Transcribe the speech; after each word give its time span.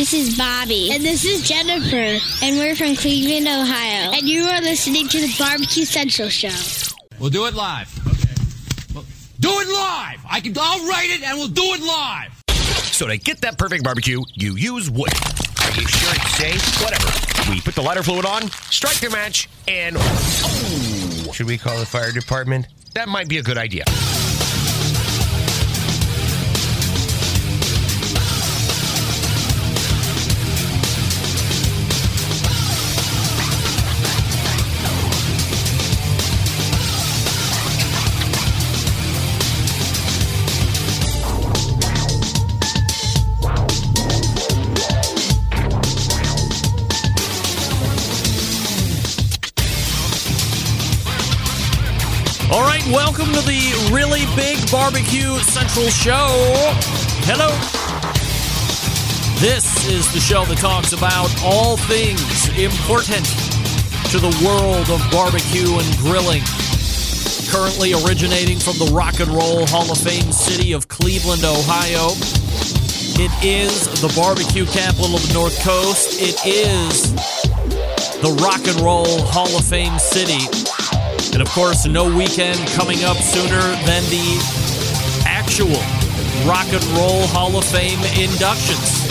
This 0.00 0.14
is 0.14 0.38
Bobby. 0.38 0.90
And 0.92 1.04
this 1.04 1.26
is 1.26 1.46
Jennifer. 1.46 2.18
And 2.42 2.56
we're 2.56 2.74
from 2.74 2.96
Cleveland, 2.96 3.46
Ohio. 3.46 4.12
And 4.12 4.26
you 4.26 4.44
are 4.44 4.62
listening 4.62 5.06
to 5.08 5.20
the 5.20 5.30
Barbecue 5.38 5.84
Central 5.84 6.30
Show. 6.30 6.48
We'll 7.18 7.28
do 7.28 7.44
it 7.44 7.52
live. 7.52 7.94
Okay. 8.06 8.94
Well, 8.94 9.04
do 9.40 9.50
it 9.50 9.68
live. 9.68 10.20
I 10.26 10.40
can. 10.40 10.54
I'll 10.58 10.88
write 10.88 11.10
it, 11.10 11.22
and 11.22 11.36
we'll 11.36 11.48
do 11.48 11.74
it 11.74 11.82
live. 11.82 12.32
So 12.86 13.08
to 13.08 13.18
get 13.18 13.42
that 13.42 13.58
perfect 13.58 13.84
barbecue, 13.84 14.22
you 14.32 14.56
use 14.56 14.88
wood. 14.90 15.12
Are 15.12 15.70
you 15.72 15.86
sure 15.86 16.14
it's 16.14 16.34
safe? 16.34 16.82
Whatever. 16.82 17.50
We 17.50 17.60
put 17.60 17.74
the 17.74 17.82
lighter 17.82 18.02
fluid 18.02 18.24
on, 18.24 18.50
strike 18.70 19.00
the 19.00 19.10
match, 19.10 19.50
and 19.68 19.96
oh, 19.98 21.30
should 21.34 21.46
we 21.46 21.58
call 21.58 21.78
the 21.78 21.84
fire 21.84 22.10
department? 22.10 22.68
That 22.94 23.10
might 23.10 23.28
be 23.28 23.36
a 23.36 23.42
good 23.42 23.58
idea. 23.58 23.84
Welcome 53.30 53.42
to 53.42 53.46
the 53.46 53.92
really 53.92 54.24
big 54.36 54.58
barbecue 54.70 55.38
central 55.40 55.88
show. 55.88 56.26
Hello. 57.26 57.48
This 59.40 59.88
is 59.88 60.12
the 60.12 60.20
show 60.20 60.44
that 60.44 60.58
talks 60.58 60.92
about 60.92 61.30
all 61.42 61.76
things 61.76 62.48
important 62.58 63.26
to 64.10 64.18
the 64.18 64.30
world 64.44 64.90
of 64.90 65.00
barbecue 65.10 65.68
and 65.78 65.96
grilling. 65.98 66.42
Currently 67.50 67.94
originating 68.04 68.58
from 68.58 68.78
the 68.78 68.90
Rock 68.92 69.20
and 69.20 69.30
Roll 69.30 69.66
Hall 69.66 69.90
of 69.90 69.98
Fame 69.98 70.32
city 70.32 70.72
of 70.72 70.88
Cleveland, 70.88 71.44
Ohio. 71.44 72.14
It 73.18 73.32
is 73.44 73.86
the 74.00 74.12
barbecue 74.16 74.66
capital 74.66 75.14
of 75.14 75.26
the 75.26 75.34
North 75.34 75.58
Coast. 75.62 76.20
It 76.20 76.36
is 76.46 77.12
the 78.22 78.32
Rock 78.42 78.66
and 78.66 78.80
Roll 78.80 79.22
Hall 79.26 79.56
of 79.56 79.64
Fame 79.64 79.98
city. 79.98 80.69
And 81.32 81.42
of 81.42 81.48
course, 81.50 81.86
no 81.86 82.14
weekend 82.14 82.58
coming 82.70 83.04
up 83.04 83.16
sooner 83.16 83.60
than 83.86 84.02
the 84.10 85.24
actual 85.26 85.68
Rock 86.48 86.66
and 86.72 86.84
Roll 86.96 87.26
Hall 87.28 87.56
of 87.56 87.64
Fame 87.64 87.98
inductions. 88.18 89.08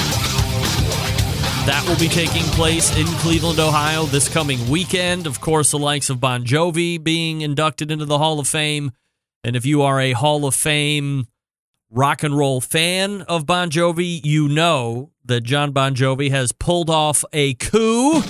That 1.66 1.84
will 1.88 1.98
be 1.98 2.08
taking 2.08 2.44
place 2.54 2.96
in 2.98 3.06
Cleveland, 3.20 3.60
Ohio 3.60 4.06
this 4.06 4.28
coming 4.28 4.70
weekend. 4.70 5.28
Of 5.28 5.40
course, 5.40 5.72
the 5.72 5.80
likes 5.80 6.10
of 6.10 6.20
Bon 6.20 6.44
Jovi 6.44 7.02
being 7.02 7.42
inducted 7.42 7.92
into 7.92 8.06
the 8.06 8.18
Hall 8.18 8.40
of 8.40 8.48
Fame. 8.48 8.92
And 9.44 9.56
if 9.56 9.66
you 9.66 9.82
are 9.82 10.00
a 10.00 10.14
Hall 10.14 10.46
of 10.46 10.56
Fame 10.56 11.28
rock 11.92 12.24
and 12.24 12.38
roll 12.38 12.62
fan 12.62 13.22
of 13.24 13.46
Bon 13.46 13.70
Jovi, 13.70 14.20
you 14.24 14.48
know 14.48 15.12
that 15.26 15.42
Jon 15.42 15.72
Bon 15.72 15.96
Jovi 15.96 16.32
has 16.32 16.52
pulled 16.52 16.90
off 16.90 17.24
a 17.34 17.54
coup 17.56 18.22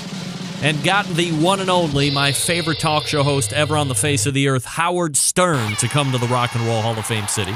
and 0.62 0.84
gotten 0.84 1.14
the 1.14 1.32
one 1.32 1.62
and 1.62 1.70
only, 1.70 2.12
my 2.12 2.32
favorite 2.32 2.80
talk 2.80 3.06
show 3.06 3.24
host 3.24 3.54
ever 3.54 3.78
on 3.78 3.88
the 3.88 3.96
face 3.96 4.26
of 4.26 4.34
the 4.34 4.48
earth, 4.50 4.66
Howard 4.66 5.16
Stern, 5.16 5.76
to 5.78 5.88
come 5.88 6.12
to 6.12 6.18
the 6.18 6.28
Rock 6.28 6.54
and 6.54 6.66
Roll 6.66 6.82
Hall 6.82 6.98
of 6.98 7.06
Fame 7.06 7.28
city, 7.28 7.54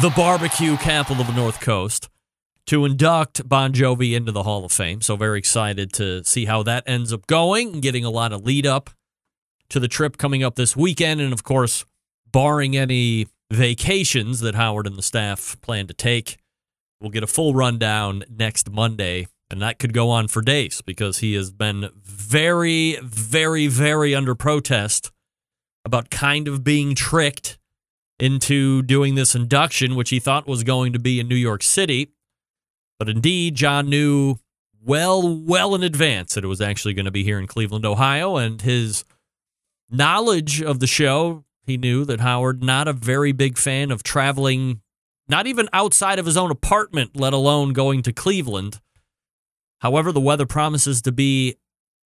the 0.00 0.10
barbecue 0.10 0.76
capital 0.76 1.20
of 1.20 1.26
the 1.26 1.32
North 1.34 1.60
Coast, 1.60 2.08
to 2.66 2.84
induct 2.84 3.48
Bon 3.48 3.72
Jovi 3.72 4.14
into 4.14 4.30
the 4.30 4.44
Hall 4.44 4.64
of 4.64 4.72
Fame. 4.72 5.00
So, 5.00 5.16
very 5.16 5.38
excited 5.38 5.92
to 5.94 6.22
see 6.24 6.44
how 6.44 6.62
that 6.62 6.84
ends 6.86 7.12
up 7.12 7.26
going, 7.26 7.80
getting 7.80 8.04
a 8.04 8.10
lot 8.10 8.32
of 8.32 8.44
lead 8.44 8.66
up 8.66 8.90
to 9.70 9.80
the 9.80 9.88
trip 9.88 10.16
coming 10.16 10.44
up 10.44 10.54
this 10.54 10.76
weekend. 10.76 11.20
And, 11.20 11.32
of 11.32 11.42
course, 11.42 11.84
barring 12.30 12.76
any 12.76 13.26
vacations 13.50 14.40
that 14.40 14.54
Howard 14.54 14.86
and 14.86 14.96
the 14.96 15.02
staff 15.02 15.60
plan 15.60 15.88
to 15.88 15.94
take, 15.94 16.38
we'll 17.00 17.10
get 17.10 17.24
a 17.24 17.28
full 17.28 17.52
rundown 17.52 18.22
next 18.30 18.70
Monday 18.70 19.26
and 19.50 19.60
that 19.62 19.78
could 19.78 19.92
go 19.92 20.10
on 20.10 20.28
for 20.28 20.42
days 20.42 20.82
because 20.82 21.18
he 21.18 21.34
has 21.34 21.50
been 21.50 21.90
very, 22.02 22.98
very, 23.02 23.66
very 23.66 24.14
under 24.14 24.34
protest 24.34 25.10
about 25.84 26.10
kind 26.10 26.48
of 26.48 26.64
being 26.64 26.94
tricked 26.94 27.58
into 28.18 28.82
doing 28.82 29.14
this 29.14 29.34
induction, 29.34 29.94
which 29.94 30.10
he 30.10 30.18
thought 30.18 30.46
was 30.46 30.64
going 30.64 30.92
to 30.92 30.98
be 30.98 31.20
in 31.20 31.28
New 31.28 31.34
York 31.34 31.62
City. 31.62 32.12
But 32.98 33.08
indeed, 33.08 33.54
Jon 33.54 33.88
knew 33.88 34.36
well, 34.82 35.36
well 35.36 35.74
in 35.74 35.82
advance 35.82 36.34
that 36.34 36.44
it 36.44 36.48
was 36.48 36.60
actually 36.60 36.94
going 36.94 37.06
to 37.06 37.10
be 37.10 37.24
here 37.24 37.38
in 37.38 37.46
Cleveland, 37.46 37.84
Ohio. 37.84 38.36
And 38.36 38.60
his 38.60 39.04
knowledge 39.90 40.62
of 40.62 40.80
the 40.80 40.86
show, 40.86 41.44
he 41.66 41.76
knew 41.76 42.04
that 42.04 42.20
Howard, 42.20 42.62
not 42.62 42.88
a 42.88 42.92
very 42.92 43.32
big 43.32 43.58
fan 43.58 43.90
of 43.90 44.02
traveling, 44.02 44.80
not 45.28 45.46
even 45.46 45.68
outside 45.72 46.18
of 46.18 46.26
his 46.26 46.36
own 46.36 46.50
apartment, 46.50 47.16
let 47.16 47.32
alone 47.32 47.72
going 47.72 48.02
to 48.02 48.12
Cleveland. 48.12 48.80
However, 49.80 50.12
the 50.12 50.20
weather 50.20 50.46
promises 50.46 51.02
to 51.02 51.12
be 51.12 51.56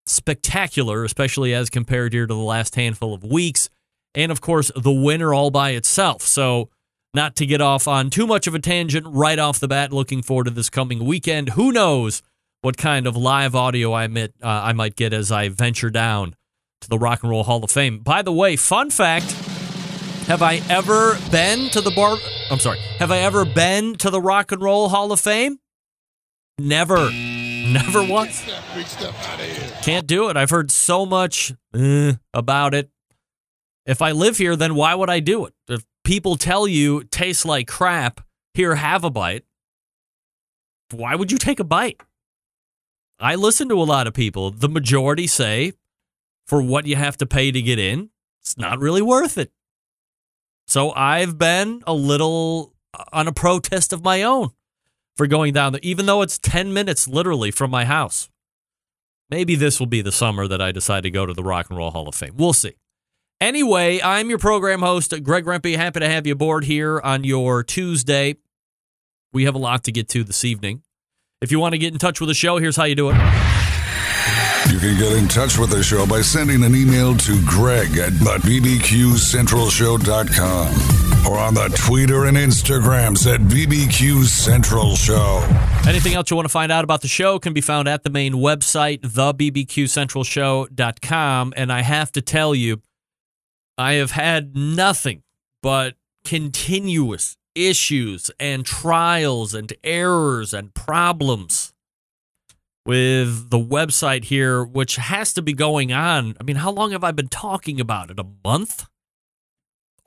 spectacular, 0.06 1.04
especially 1.04 1.54
as 1.54 1.70
compared 1.70 2.12
here 2.12 2.26
to 2.26 2.34
the 2.34 2.40
last 2.40 2.74
handful 2.74 3.14
of 3.14 3.22
weeks. 3.22 3.68
And 4.14 4.32
of 4.32 4.40
course, 4.40 4.70
the 4.74 4.92
winter 4.92 5.34
all 5.34 5.50
by 5.50 5.70
itself. 5.70 6.22
So, 6.22 6.70
not 7.14 7.36
to 7.36 7.46
get 7.46 7.60
off 7.60 7.88
on 7.88 8.10
too 8.10 8.26
much 8.26 8.46
of 8.46 8.54
a 8.54 8.58
tangent 8.58 9.06
right 9.08 9.38
off 9.38 9.60
the 9.60 9.68
bat, 9.68 9.92
looking 9.92 10.22
forward 10.22 10.44
to 10.44 10.50
this 10.50 10.68
coming 10.68 11.04
weekend. 11.04 11.50
Who 11.50 11.72
knows 11.72 12.22
what 12.60 12.76
kind 12.76 13.06
of 13.06 13.16
live 13.16 13.54
audio 13.54 13.92
I, 13.92 14.04
uh, 14.06 14.28
I 14.42 14.72
might 14.72 14.94
get 14.94 15.12
as 15.12 15.32
I 15.32 15.48
venture 15.48 15.90
down 15.90 16.34
to 16.82 16.88
the 16.88 16.98
Rock 16.98 17.22
and 17.22 17.30
Roll 17.30 17.44
Hall 17.44 17.64
of 17.64 17.70
Fame. 17.70 18.00
By 18.00 18.22
the 18.22 18.32
way, 18.32 18.56
fun 18.56 18.90
fact 18.90 19.32
have 20.26 20.42
I 20.42 20.60
ever 20.68 21.16
been 21.30 21.70
to 21.70 21.80
the 21.80 21.90
bar? 21.90 22.18
I'm 22.50 22.58
sorry. 22.58 22.78
Have 22.98 23.10
I 23.10 23.18
ever 23.20 23.46
been 23.46 23.94
to 23.96 24.10
the 24.10 24.20
Rock 24.20 24.52
and 24.52 24.60
Roll 24.60 24.90
Hall 24.90 25.10
of 25.10 25.20
Fame? 25.20 25.58
Never. 26.58 27.08
Never 27.72 28.04
once. 28.04 28.44
Can't 29.82 30.06
do 30.06 30.28
it. 30.28 30.36
I've 30.36 30.50
heard 30.50 30.70
so 30.70 31.04
much 31.04 31.52
eh, 31.74 32.14
about 32.32 32.74
it. 32.74 32.90
If 33.86 34.02
I 34.02 34.12
live 34.12 34.36
here, 34.36 34.54
then 34.56 34.74
why 34.74 34.94
would 34.94 35.10
I 35.10 35.20
do 35.20 35.46
it? 35.46 35.54
If 35.68 35.84
people 36.04 36.36
tell 36.36 36.68
you 36.68 37.04
tastes 37.04 37.44
like 37.44 37.66
crap, 37.66 38.20
here, 38.54 38.74
have 38.74 39.04
a 39.04 39.10
bite. 39.10 39.44
Why 40.90 41.14
would 41.14 41.30
you 41.30 41.38
take 41.38 41.60
a 41.60 41.64
bite? 41.64 42.00
I 43.20 43.34
listen 43.34 43.68
to 43.68 43.80
a 43.80 43.84
lot 43.84 44.06
of 44.06 44.14
people. 44.14 44.50
The 44.50 44.68
majority 44.68 45.26
say 45.26 45.72
for 46.46 46.62
what 46.62 46.86
you 46.86 46.96
have 46.96 47.16
to 47.18 47.26
pay 47.26 47.50
to 47.50 47.62
get 47.62 47.78
in, 47.78 48.10
it's 48.40 48.56
not 48.56 48.78
really 48.78 49.02
worth 49.02 49.38
it. 49.38 49.52
So 50.66 50.92
I've 50.92 51.38
been 51.38 51.82
a 51.86 51.94
little 51.94 52.74
on 53.12 53.28
a 53.28 53.32
protest 53.32 53.92
of 53.92 54.02
my 54.02 54.22
own 54.22 54.50
for 55.18 55.26
going 55.26 55.52
down 55.52 55.72
there, 55.72 55.80
even 55.82 56.06
though 56.06 56.22
it's 56.22 56.38
10 56.38 56.72
minutes 56.72 57.08
literally 57.08 57.50
from 57.50 57.70
my 57.70 57.84
house. 57.84 58.30
Maybe 59.28 59.56
this 59.56 59.78
will 59.78 59.86
be 59.86 60.00
the 60.00 60.12
summer 60.12 60.48
that 60.48 60.62
I 60.62 60.72
decide 60.72 61.02
to 61.02 61.10
go 61.10 61.26
to 61.26 61.34
the 61.34 61.42
Rock 61.42 61.68
and 61.68 61.76
Roll 61.76 61.90
Hall 61.90 62.08
of 62.08 62.14
Fame. 62.14 62.32
We'll 62.36 62.54
see. 62.54 62.76
Anyway, 63.40 64.00
I'm 64.02 64.28
your 64.30 64.38
program 64.38 64.80
host, 64.80 65.14
Greg 65.22 65.44
Rempe. 65.44 65.76
Happy 65.76 66.00
to 66.00 66.08
have 66.08 66.26
you 66.26 66.32
aboard 66.32 66.64
here 66.64 66.98
on 67.00 67.22
your 67.24 67.62
Tuesday. 67.62 68.36
We 69.32 69.44
have 69.44 69.54
a 69.54 69.58
lot 69.58 69.84
to 69.84 69.92
get 69.92 70.08
to 70.10 70.24
this 70.24 70.44
evening. 70.44 70.82
If 71.42 71.52
you 71.52 71.60
want 71.60 71.74
to 71.74 71.78
get 71.78 71.92
in 71.92 71.98
touch 71.98 72.20
with 72.20 72.28
the 72.28 72.34
show, 72.34 72.56
here's 72.58 72.76
how 72.76 72.84
you 72.84 72.94
do 72.94 73.10
it. 73.10 73.16
You 74.70 74.78
can 74.78 74.98
get 74.98 75.12
in 75.12 75.28
touch 75.28 75.58
with 75.58 75.68
the 75.70 75.82
show 75.82 76.06
by 76.06 76.22
sending 76.22 76.64
an 76.64 76.74
email 76.74 77.14
to 77.16 77.38
greg 77.46 77.98
at 77.98 78.12
bbqcentralshow.com 78.12 80.97
or 81.26 81.38
on 81.38 81.54
the 81.54 81.68
Twitter 81.76 82.26
and 82.26 82.36
Instagrams 82.36 83.32
at 83.32 83.40
BBQ 83.40 84.24
Central 84.24 84.96
Show. 84.96 85.46
Anything 85.86 86.14
else 86.14 86.30
you 86.30 86.36
want 86.36 86.46
to 86.46 86.52
find 86.52 86.70
out 86.70 86.84
about 86.84 87.00
the 87.00 87.08
show 87.08 87.38
can 87.38 87.52
be 87.52 87.60
found 87.60 87.88
at 87.88 88.04
the 88.04 88.10
main 88.10 88.34
website, 88.34 89.00
thebbqcentralshow.com. 89.00 91.52
And 91.56 91.72
I 91.72 91.82
have 91.82 92.12
to 92.12 92.20
tell 92.20 92.54
you, 92.54 92.82
I 93.76 93.94
have 93.94 94.10
had 94.10 94.56
nothing 94.56 95.22
but 95.62 95.94
continuous 96.24 97.36
issues 97.54 98.30
and 98.38 98.64
trials 98.64 99.54
and 99.54 99.72
errors 99.82 100.52
and 100.52 100.74
problems 100.74 101.72
with 102.84 103.50
the 103.50 103.58
website 103.58 104.24
here, 104.24 104.64
which 104.64 104.96
has 104.96 105.32
to 105.34 105.42
be 105.42 105.52
going 105.52 105.92
on. 105.92 106.36
I 106.40 106.42
mean, 106.42 106.56
how 106.56 106.70
long 106.70 106.92
have 106.92 107.04
I 107.04 107.12
been 107.12 107.28
talking 107.28 107.80
about 107.80 108.10
it? 108.10 108.18
A 108.18 108.26
month? 108.44 108.86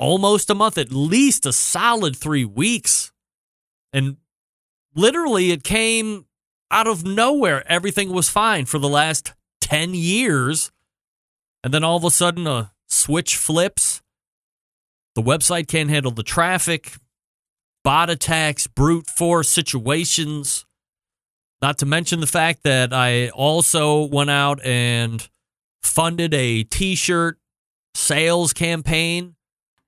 Almost 0.02 0.50
a 0.50 0.56
month, 0.56 0.80
at 0.80 0.92
least 0.92 1.46
a 1.46 1.54
solid 1.54 2.16
three 2.18 2.44
weeks. 2.44 3.12
And 3.94 4.18
literally, 4.96 5.52
it 5.52 5.64
came 5.64 6.26
out 6.72 6.88
of 6.88 7.06
nowhere. 7.06 7.64
Everything 7.72 8.10
was 8.12 8.28
fine 8.28 8.66
for 8.66 8.80
the 8.80 8.90
last 8.90 9.34
10 9.62 9.94
years. 9.94 10.72
And 11.64 11.72
then 11.72 11.84
all 11.84 11.98
of 11.98 12.04
a 12.04 12.10
sudden, 12.10 12.48
a 12.48 12.74
switch 12.90 13.38
flips. 13.38 14.02
The 15.14 15.22
website 15.22 15.68
can't 15.68 15.92
handle 15.92 16.12
the 16.12 16.24
traffic, 16.24 16.96
bot 17.84 18.10
attacks, 18.10 18.66
brute 18.66 19.08
force 19.08 19.50
situations 19.50 20.66
Not 21.62 21.78
to 21.78 21.86
mention 21.86 22.22
the 22.22 22.28
fact 22.28 22.64
that 22.64 22.92
I 22.92 23.30
also 23.30 24.06
went 24.06 24.32
out 24.32 24.66
and 24.66 25.30
funded 25.84 26.34
a 26.34 26.64
t 26.64 26.96
shirt 26.96 27.38
sales 27.94 28.52
campaign. 28.52 29.36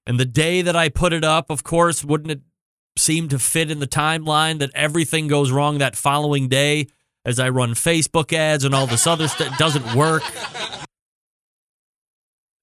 And 0.06 0.20
the 0.20 0.26
day 0.26 0.62
that 0.62 0.76
I 0.76 0.90
put 0.90 1.14
it 1.14 1.24
up, 1.24 1.50
of 1.50 1.64
course, 1.64 2.04
wouldn't 2.04 2.32
it 2.32 2.42
seem 2.98 3.30
to 3.30 3.40
fit 3.40 3.72
in 3.72 3.80
the 3.80 3.88
timeline 3.88 4.60
that 4.60 4.72
everything 4.76 5.28
goes 5.28 5.52
wrong 5.52 5.78
that 5.78 5.96
following 5.96 6.48
day 6.48 6.88
as 7.26 7.40
I 7.40 7.50
run 7.50 7.74
Facebook 7.74 8.34
ads 8.34 8.64
and 8.64 8.76
all 8.76 8.88
this 8.88 9.08
other 9.08 9.28
stuff? 9.28 9.58
doesn't 9.58 9.96
work. 9.96 10.24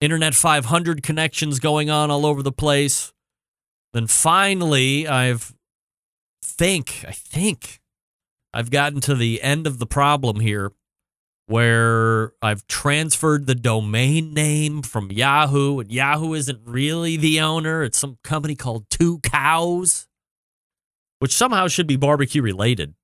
Internet 0.00 0.34
500 0.34 1.02
connections 1.02 1.58
going 1.58 1.90
on 1.90 2.10
all 2.10 2.24
over 2.24 2.42
the 2.42 2.52
place. 2.52 3.12
Then 3.92 4.06
finally, 4.06 5.06
I've 5.08 5.54
think, 6.42 7.04
I 7.06 7.12
think 7.12 7.80
I've 8.52 8.70
gotten 8.70 9.00
to 9.02 9.14
the 9.14 9.42
end 9.42 9.66
of 9.66 9.78
the 9.78 9.86
problem 9.86 10.40
here 10.40 10.72
where 11.50 12.32
I've 12.40 12.64
transferred 12.68 13.46
the 13.46 13.56
domain 13.56 14.32
name 14.32 14.82
from 14.82 15.10
Yahoo, 15.10 15.80
and 15.80 15.90
Yahoo 15.90 16.32
isn't 16.34 16.60
really 16.64 17.16
the 17.16 17.40
owner. 17.40 17.82
It's 17.82 17.98
some 17.98 18.18
company 18.22 18.54
called 18.54 18.88
Tucows, 18.88 20.06
which 21.18 21.34
somehow 21.34 21.66
should 21.66 21.88
be 21.88 21.96
barbecue 21.96 22.40
related. 22.40 22.94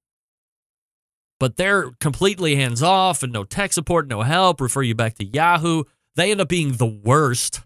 But 1.40 1.56
they're 1.56 1.90
completely 1.98 2.54
hands 2.54 2.84
off 2.84 3.24
and 3.24 3.32
no 3.32 3.42
tech 3.42 3.72
support, 3.72 4.06
no 4.06 4.22
help, 4.22 4.60
refer 4.60 4.82
you 4.82 4.94
back 4.94 5.16
to 5.16 5.24
Yahoo. 5.24 5.82
They 6.14 6.30
end 6.30 6.40
up 6.40 6.48
being 6.48 6.74
the 6.74 6.86
worst. 6.86 7.62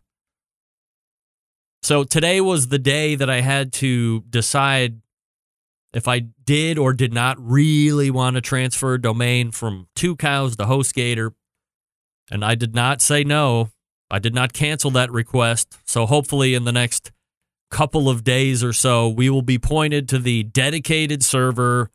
So 1.82 2.04
today 2.04 2.40
was 2.40 2.68
the 2.68 2.78
day 2.78 3.16
that 3.16 3.28
I 3.28 3.42
had 3.42 3.74
to 3.74 4.22
decide 4.30 5.02
if 5.92 6.06
I 6.06 6.20
did 6.44 6.78
or 6.78 6.92
did 6.92 7.12
not 7.12 7.36
really 7.40 8.10
want 8.10 8.36
to 8.36 8.40
transfer 8.40 8.94
a 8.94 9.00
domain 9.00 9.50
from 9.50 9.88
Tucows 9.96 10.56
to 10.56 10.64
HostGator. 10.64 11.32
And 12.30 12.44
I 12.44 12.54
did 12.54 12.74
not 12.74 13.02
say 13.02 13.24
no. 13.24 13.70
I 14.10 14.18
did 14.18 14.34
not 14.34 14.52
cancel 14.52 14.90
that 14.92 15.10
request. 15.10 15.78
So 15.84 16.06
hopefully, 16.06 16.54
in 16.54 16.64
the 16.64 16.72
next 16.72 17.10
couple 17.70 18.08
of 18.08 18.24
days 18.24 18.62
or 18.62 18.72
so, 18.72 19.08
we 19.08 19.30
will 19.30 19.42
be 19.42 19.58
pointed 19.58 20.08
to 20.08 20.18
the 20.18 20.44
dedicated 20.44 21.24
server. 21.24 21.90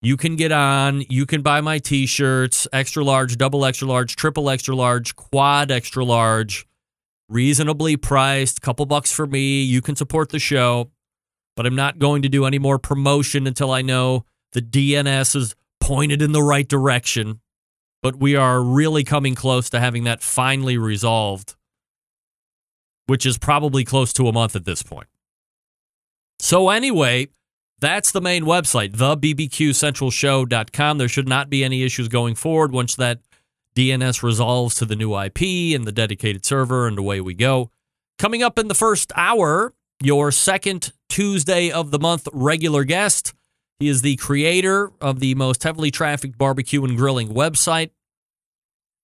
You 0.00 0.16
can 0.16 0.36
get 0.36 0.52
on. 0.52 1.04
You 1.08 1.26
can 1.26 1.42
buy 1.42 1.60
my 1.60 1.78
t 1.78 2.06
shirts, 2.06 2.68
extra 2.72 3.02
large, 3.02 3.36
double 3.38 3.64
extra 3.64 3.88
large, 3.88 4.16
triple 4.16 4.50
extra 4.50 4.74
large, 4.74 5.16
quad 5.16 5.70
extra 5.70 6.04
large, 6.04 6.66
reasonably 7.28 7.96
priced, 7.96 8.60
couple 8.60 8.86
bucks 8.86 9.10
for 9.10 9.26
me. 9.26 9.62
You 9.62 9.80
can 9.80 9.96
support 9.96 10.28
the 10.30 10.38
show 10.38 10.90
but 11.58 11.66
I'm 11.66 11.74
not 11.74 11.98
going 11.98 12.22
to 12.22 12.28
do 12.28 12.46
any 12.46 12.60
more 12.60 12.78
promotion 12.78 13.48
until 13.48 13.72
I 13.72 13.82
know 13.82 14.24
the 14.52 14.62
DNS 14.62 15.34
is 15.34 15.56
pointed 15.80 16.22
in 16.22 16.30
the 16.30 16.40
right 16.40 16.68
direction. 16.68 17.40
But 18.00 18.14
we 18.14 18.36
are 18.36 18.62
really 18.62 19.02
coming 19.02 19.34
close 19.34 19.68
to 19.70 19.80
having 19.80 20.04
that 20.04 20.22
finally 20.22 20.78
resolved, 20.78 21.56
which 23.06 23.26
is 23.26 23.38
probably 23.38 23.82
close 23.82 24.12
to 24.12 24.28
a 24.28 24.32
month 24.32 24.54
at 24.54 24.66
this 24.66 24.84
point. 24.84 25.08
So, 26.38 26.68
anyway, 26.68 27.26
that's 27.80 28.12
the 28.12 28.20
main 28.20 28.44
website, 28.44 28.92
thebbqcentralshow.com. 28.92 30.98
There 30.98 31.08
should 31.08 31.28
not 31.28 31.50
be 31.50 31.64
any 31.64 31.82
issues 31.82 32.06
going 32.06 32.36
forward 32.36 32.70
once 32.70 32.94
that 32.94 33.18
DNS 33.74 34.22
resolves 34.22 34.76
to 34.76 34.84
the 34.84 34.94
new 34.94 35.20
IP 35.20 35.74
and 35.74 35.84
the 35.84 35.90
dedicated 35.90 36.44
server, 36.44 36.86
and 36.86 37.00
away 37.00 37.20
we 37.20 37.34
go. 37.34 37.72
Coming 38.16 38.44
up 38.44 38.60
in 38.60 38.68
the 38.68 38.76
first 38.76 39.10
hour, 39.16 39.74
your 40.02 40.30
second 40.30 40.92
Tuesday 41.08 41.70
of 41.70 41.90
the 41.90 41.98
month 41.98 42.28
regular 42.32 42.84
guest. 42.84 43.34
He 43.78 43.88
is 43.88 44.02
the 44.02 44.16
creator 44.16 44.90
of 45.00 45.20
the 45.20 45.34
most 45.34 45.62
heavily 45.62 45.90
trafficked 45.90 46.36
barbecue 46.36 46.84
and 46.84 46.96
grilling 46.96 47.28
website. 47.28 47.90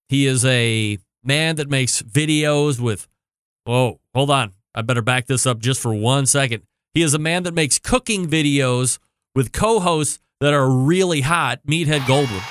He 0.08 0.26
is 0.26 0.44
a 0.44 0.98
man 1.22 1.56
that 1.56 1.70
makes 1.70 2.02
videos 2.02 2.80
with, 2.80 3.08
whoa, 3.64 4.00
hold 4.14 4.30
on. 4.30 4.52
I 4.74 4.82
better 4.82 5.02
back 5.02 5.26
this 5.26 5.46
up 5.46 5.60
just 5.60 5.80
for 5.80 5.94
one 5.94 6.26
second. 6.26 6.64
He 6.92 7.02
is 7.02 7.14
a 7.14 7.18
man 7.18 7.44
that 7.44 7.54
makes 7.54 7.78
cooking 7.78 8.28
videos 8.28 8.98
with 9.34 9.52
co 9.52 9.80
hosts 9.80 10.20
that 10.40 10.52
are 10.52 10.68
really 10.68 11.20
hot. 11.22 11.60
Meathead 11.66 12.00
Goldwyn, 12.00 12.42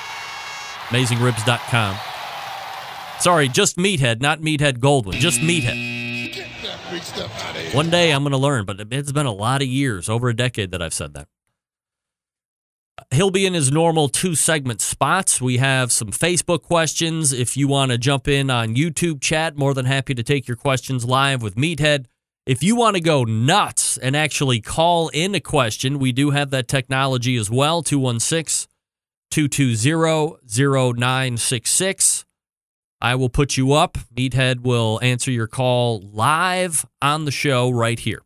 AmazingRibs.com. 0.87 1.97
Sorry, 3.19 3.47
just 3.47 3.77
Meathead, 3.77 4.21
not 4.21 4.39
Meathead 4.39 4.77
Goldwyn, 4.77 5.13
just 5.13 5.39
Meathead. 5.41 5.92
One 7.73 7.89
day 7.89 8.11
I'm 8.11 8.23
going 8.23 8.31
to 8.31 8.37
learn, 8.37 8.65
but 8.65 8.79
it's 8.91 9.11
been 9.11 9.25
a 9.25 9.33
lot 9.33 9.61
of 9.61 9.67
years, 9.67 10.09
over 10.09 10.29
a 10.29 10.35
decade 10.35 10.71
that 10.71 10.81
I've 10.81 10.93
said 10.93 11.13
that. 11.13 11.27
He'll 13.11 13.31
be 13.31 13.45
in 13.45 13.53
his 13.53 13.71
normal 13.71 14.07
two 14.07 14.35
segment 14.35 14.81
spots. 14.81 15.41
We 15.41 15.57
have 15.57 15.91
some 15.91 16.09
Facebook 16.09 16.61
questions. 16.61 17.33
If 17.33 17.57
you 17.57 17.67
want 17.67 17.91
to 17.91 17.97
jump 17.97 18.27
in 18.27 18.49
on 18.49 18.75
YouTube 18.75 19.21
chat, 19.21 19.57
more 19.57 19.73
than 19.73 19.85
happy 19.85 20.13
to 20.13 20.23
take 20.23 20.47
your 20.47 20.57
questions 20.57 21.05
live 21.05 21.41
with 21.41 21.55
Meathead. 21.55 22.05
If 22.45 22.61
you 22.61 22.75
want 22.75 22.95
to 22.95 23.01
go 23.01 23.23
nuts 23.23 23.97
and 23.97 24.15
actually 24.15 24.59
call 24.61 25.07
in 25.09 25.33
a 25.33 25.39
question, 25.39 25.97
we 25.97 26.11
do 26.11 26.31
have 26.31 26.49
that 26.51 26.67
technology 26.67 27.37
as 27.37 27.49
well 27.49 27.81
216 27.81 28.69
220 29.31 30.37
0966. 30.45 32.25
I 33.03 33.15
will 33.15 33.29
put 33.29 33.57
you 33.57 33.73
up. 33.73 33.97
Meathead 34.15 34.61
will 34.61 34.97
answer 35.03 35.29
your 35.29 35.47
call 35.47 35.99
live 35.99 36.85
on 37.01 37.25
the 37.25 37.31
show 37.31 37.69
right 37.69 37.99
here. 37.99 38.21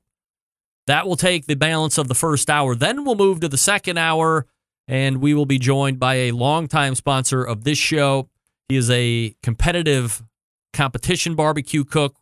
That 0.85 1.07
will 1.07 1.15
take 1.15 1.47
the 1.47 1.55
balance 1.55 1.97
of 1.97 2.07
the 2.07 2.15
first 2.15 2.47
hour. 2.47 2.75
Then 2.75 3.03
we'll 3.03 3.15
move 3.15 3.39
to 3.39 3.49
the 3.49 3.57
second 3.57 3.97
hour, 3.97 4.45
and 4.87 5.19
we 5.19 5.33
will 5.33 5.47
be 5.47 5.57
joined 5.57 5.99
by 5.99 6.13
a 6.13 6.31
longtime 6.31 6.93
sponsor 6.93 7.43
of 7.43 7.63
this 7.63 7.79
show. 7.79 8.29
He 8.69 8.77
is 8.77 8.89
a 8.91 9.35
competitive 9.41 10.21
competition 10.73 11.33
barbecue 11.33 11.83
cook, 11.83 12.15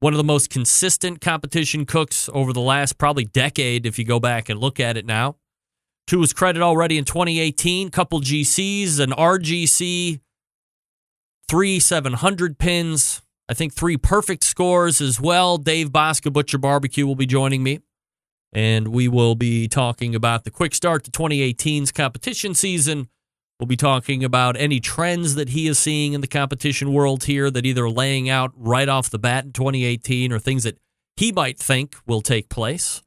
one 0.00 0.12
of 0.12 0.18
the 0.18 0.24
most 0.24 0.50
consistent 0.50 1.22
competition 1.22 1.86
cooks 1.86 2.28
over 2.34 2.52
the 2.52 2.60
last 2.60 2.98
probably 2.98 3.24
decade, 3.24 3.86
if 3.86 3.98
you 3.98 4.04
go 4.04 4.20
back 4.20 4.50
and 4.50 4.60
look 4.60 4.78
at 4.78 4.98
it 4.98 5.06
now. 5.06 5.36
To 6.08 6.20
his 6.20 6.34
credit 6.34 6.60
already 6.60 6.98
in 6.98 7.04
2018, 7.06 7.90
couple 7.90 8.20
GCs, 8.20 9.00
an 9.00 9.10
RGC, 9.10 10.20
three 11.50 11.80
700 11.80 12.60
pins. 12.60 13.22
I 13.48 13.54
think 13.54 13.74
three 13.74 13.96
perfect 13.96 14.44
scores 14.44 15.00
as 15.00 15.20
well. 15.20 15.58
Dave 15.58 15.90
Bouska 15.90 16.32
Butcher 16.32 16.58
Barbecue 16.58 17.04
will 17.04 17.16
be 17.16 17.26
joining 17.26 17.64
me. 17.64 17.80
And 18.52 18.88
we 18.88 19.08
will 19.08 19.34
be 19.34 19.66
talking 19.66 20.14
about 20.14 20.44
the 20.44 20.52
quick 20.52 20.76
start 20.76 21.02
to 21.04 21.10
2018's 21.10 21.90
competition 21.90 22.54
season. 22.54 23.08
We'll 23.58 23.66
be 23.66 23.76
talking 23.76 24.22
about 24.22 24.56
any 24.56 24.78
trends 24.78 25.34
that 25.34 25.48
he 25.48 25.66
is 25.66 25.76
seeing 25.76 26.12
in 26.12 26.20
the 26.20 26.28
competition 26.28 26.92
world 26.92 27.24
here 27.24 27.50
that 27.50 27.66
either 27.66 27.90
laying 27.90 28.30
out 28.30 28.52
right 28.54 28.88
off 28.88 29.10
the 29.10 29.18
bat 29.18 29.44
in 29.44 29.52
2018 29.52 30.32
or 30.32 30.38
things 30.38 30.62
that 30.62 30.78
he 31.16 31.32
might 31.32 31.58
think 31.58 31.96
will 32.06 32.22
take 32.22 32.48
place 32.48 33.02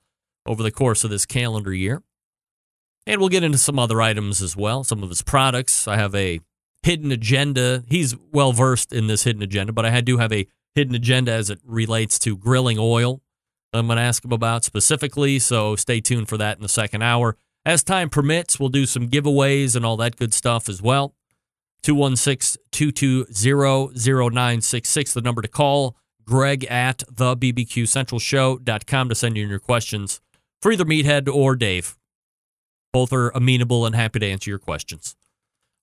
over 0.46 0.62
the 0.62 0.70
course 0.70 1.06
of 1.06 1.10
this 1.10 1.26
calendar 1.26 1.74
year. 1.74 2.04
And 3.08 3.22
we'll 3.22 3.30
get 3.30 3.44
into 3.44 3.58
some 3.58 3.80
other 3.80 4.02
items 4.02 4.42
as 4.42 4.58
well, 4.58 4.84
some 4.84 5.02
of 5.02 5.08
his 5.08 5.22
products. 5.22 5.88
I 5.88 5.96
have 5.96 6.14
a 6.14 6.42
hidden 6.84 7.12
agenda. 7.12 7.84
He's 7.88 8.16
well 8.32 8.52
versed 8.52 8.94
in 8.94 9.08
this 9.08 9.24
hidden 9.24 9.42
agenda, 9.42 9.74
but 9.74 9.86
I 9.86 10.02
do 10.02 10.18
have 10.18 10.32
a 10.32 10.48
hidden 10.76 10.94
agenda 10.96 11.32
as 11.32 11.50
it 11.50 11.60
relates 11.66 12.20
to 12.20 12.38
grilling 12.38 12.78
oil. 12.80 13.22
I'm 13.74 13.88
going 13.88 13.98
to 13.98 14.04
ask 14.04 14.24
him 14.24 14.32
about 14.32 14.64
specifically, 14.64 15.40
so 15.40 15.76
stay 15.76 16.00
tuned 16.00 16.30
for 16.30 16.38
that 16.38 16.58
in 16.58 16.62
the 16.62 16.70
second 16.70 17.02
hour. 17.02 17.36
As 17.66 17.84
time 17.84 18.10
permits, 18.10 18.60
we'll 18.60 18.70
do 18.70 18.86
some 18.86 19.10
giveaways 19.10 19.76
and 19.76 19.84
all 19.86 19.98
that 19.98 20.16
good 20.18 20.34
stuff 20.34 20.70
as 20.70 20.82
well. 20.82 21.16
216 21.82 22.62
220 22.72 23.94
0966, 23.96 25.14
the 25.14 25.22
number 25.22 25.42
to 25.42 25.48
call. 25.48 25.96
Greg 26.26 26.66
at 26.66 27.00
thebbqcentralshow.com 27.12 29.10
to 29.10 29.16
send 29.16 29.36
you 29.38 29.46
your 29.46 29.60
questions 29.60 30.22
for 30.62 30.72
either 30.72 30.86
Meathead 30.86 31.28
or 31.28 31.56
Dave. 31.56 31.98
Both 32.94 33.12
are 33.12 33.30
amenable 33.32 33.86
and 33.86 33.96
happy 33.96 34.20
to 34.20 34.26
answer 34.26 34.50
your 34.50 34.60
questions. 34.60 35.16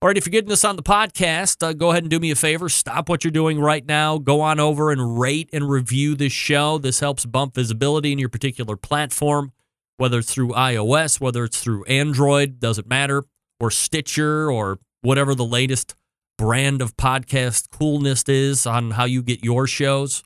All 0.03 0.07
right, 0.07 0.17
if 0.17 0.25
you're 0.25 0.31
getting 0.31 0.49
this 0.49 0.65
on 0.65 0.77
the 0.77 0.83
podcast, 0.83 1.63
uh, 1.63 1.75
go 1.75 1.91
ahead 1.91 2.05
and 2.05 2.11
do 2.11 2.19
me 2.19 2.31
a 2.31 2.35
favor. 2.35 2.71
Stop 2.71 3.11
what 3.11 3.23
you're 3.23 3.31
doing 3.31 3.61
right 3.61 3.85
now. 3.85 4.17
Go 4.17 4.41
on 4.41 4.59
over 4.59 4.91
and 4.91 5.21
rate 5.21 5.51
and 5.53 5.69
review 5.69 6.15
this 6.15 6.33
show. 6.33 6.79
This 6.79 7.01
helps 7.01 7.27
bump 7.27 7.55
visibility 7.55 8.11
in 8.11 8.19
your 8.19 8.31
particular 8.31 8.77
platform, 8.77 9.53
whether 9.99 10.21
it's 10.21 10.33
through 10.33 10.53
iOS, 10.53 11.21
whether 11.21 11.45
it's 11.45 11.61
through 11.61 11.85
Android, 11.85 12.61
doesn't 12.61 12.89
matter, 12.89 13.25
or 13.61 13.71
Stitcher, 13.71 14.51
or 14.51 14.79
whatever 15.03 15.35
the 15.35 15.45
latest 15.45 15.95
brand 16.39 16.81
of 16.81 16.97
podcast 16.97 17.69
coolness 17.71 18.27
is 18.27 18.67
on 18.67 18.93
how 18.93 19.05
you 19.05 19.23
get 19.23 19.45
your 19.45 19.67
shows. 19.67 20.23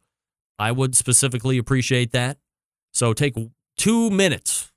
I 0.57 0.71
would 0.71 0.95
specifically 0.95 1.59
appreciate 1.59 2.13
that. 2.13 2.39
So 2.93 3.13
take 3.13 3.35
two 3.77 4.09
minutes, 4.11 4.71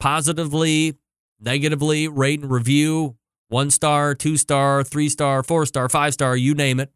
positively, 0.00 0.98
negatively 1.38 2.08
rate 2.08 2.40
and 2.42 2.50
review 2.50 3.14
one 3.54 3.70
star, 3.70 4.16
two 4.16 4.36
star, 4.36 4.82
three 4.82 5.08
star, 5.08 5.44
four 5.44 5.64
star, 5.64 5.88
five 5.88 6.12
star, 6.12 6.36
you 6.36 6.56
name 6.56 6.80
it. 6.80 6.90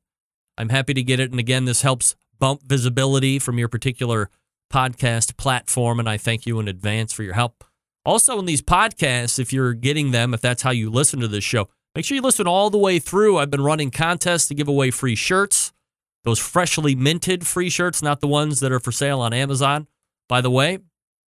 I'm 0.59 0.71
happy 0.71 0.93
to 0.93 1.05
get 1.05 1.21
it. 1.21 1.31
And 1.31 1.39
again, 1.39 1.67
this 1.67 1.83
helps 1.83 2.17
bump 2.41 2.65
visibility 2.65 3.39
from 3.39 3.59
your 3.59 3.69
particular 3.69 4.29
podcast 4.69 5.37
platform. 5.37 6.01
And 6.01 6.09
I 6.09 6.17
thank 6.17 6.47
you 6.47 6.59
in 6.59 6.67
advance 6.67 7.13
for 7.13 7.23
your 7.23 7.35
help. 7.35 7.63
Also, 8.05 8.41
in 8.41 8.45
these 8.45 8.61
podcasts, 8.61 9.39
if 9.39 9.53
you're 9.53 9.73
getting 9.73 10.11
them, 10.11 10.35
if 10.35 10.41
that's 10.41 10.63
how 10.63 10.73
you 10.73 10.91
listen 10.91 11.21
to 11.21 11.29
this 11.29 11.45
show, 11.45 11.69
make 11.95 12.05
sure 12.05 12.17
you 12.17 12.23
listen 12.23 12.49
all 12.49 12.71
the 12.71 12.77
way 12.77 12.99
through. 12.99 13.39
I've 13.39 13.53
been 13.53 13.63
running 13.63 13.93
contests 13.93 14.47
to 14.47 14.55
give 14.57 14.67
away 14.67 14.91
free 14.91 15.15
shirts, 15.15 15.73
those 16.25 16.41
freshly 16.41 16.97
minted 16.97 17.47
free 17.47 17.71
shirts, 17.71 18.03
not 18.03 18.19
the 18.19 18.27
ones 18.27 18.59
that 18.59 18.73
are 18.73 18.81
for 18.81 18.91
sale 18.91 19.21
on 19.21 19.33
Amazon. 19.33 19.87
By 20.29 20.41
the 20.41 20.51
way, 20.51 20.81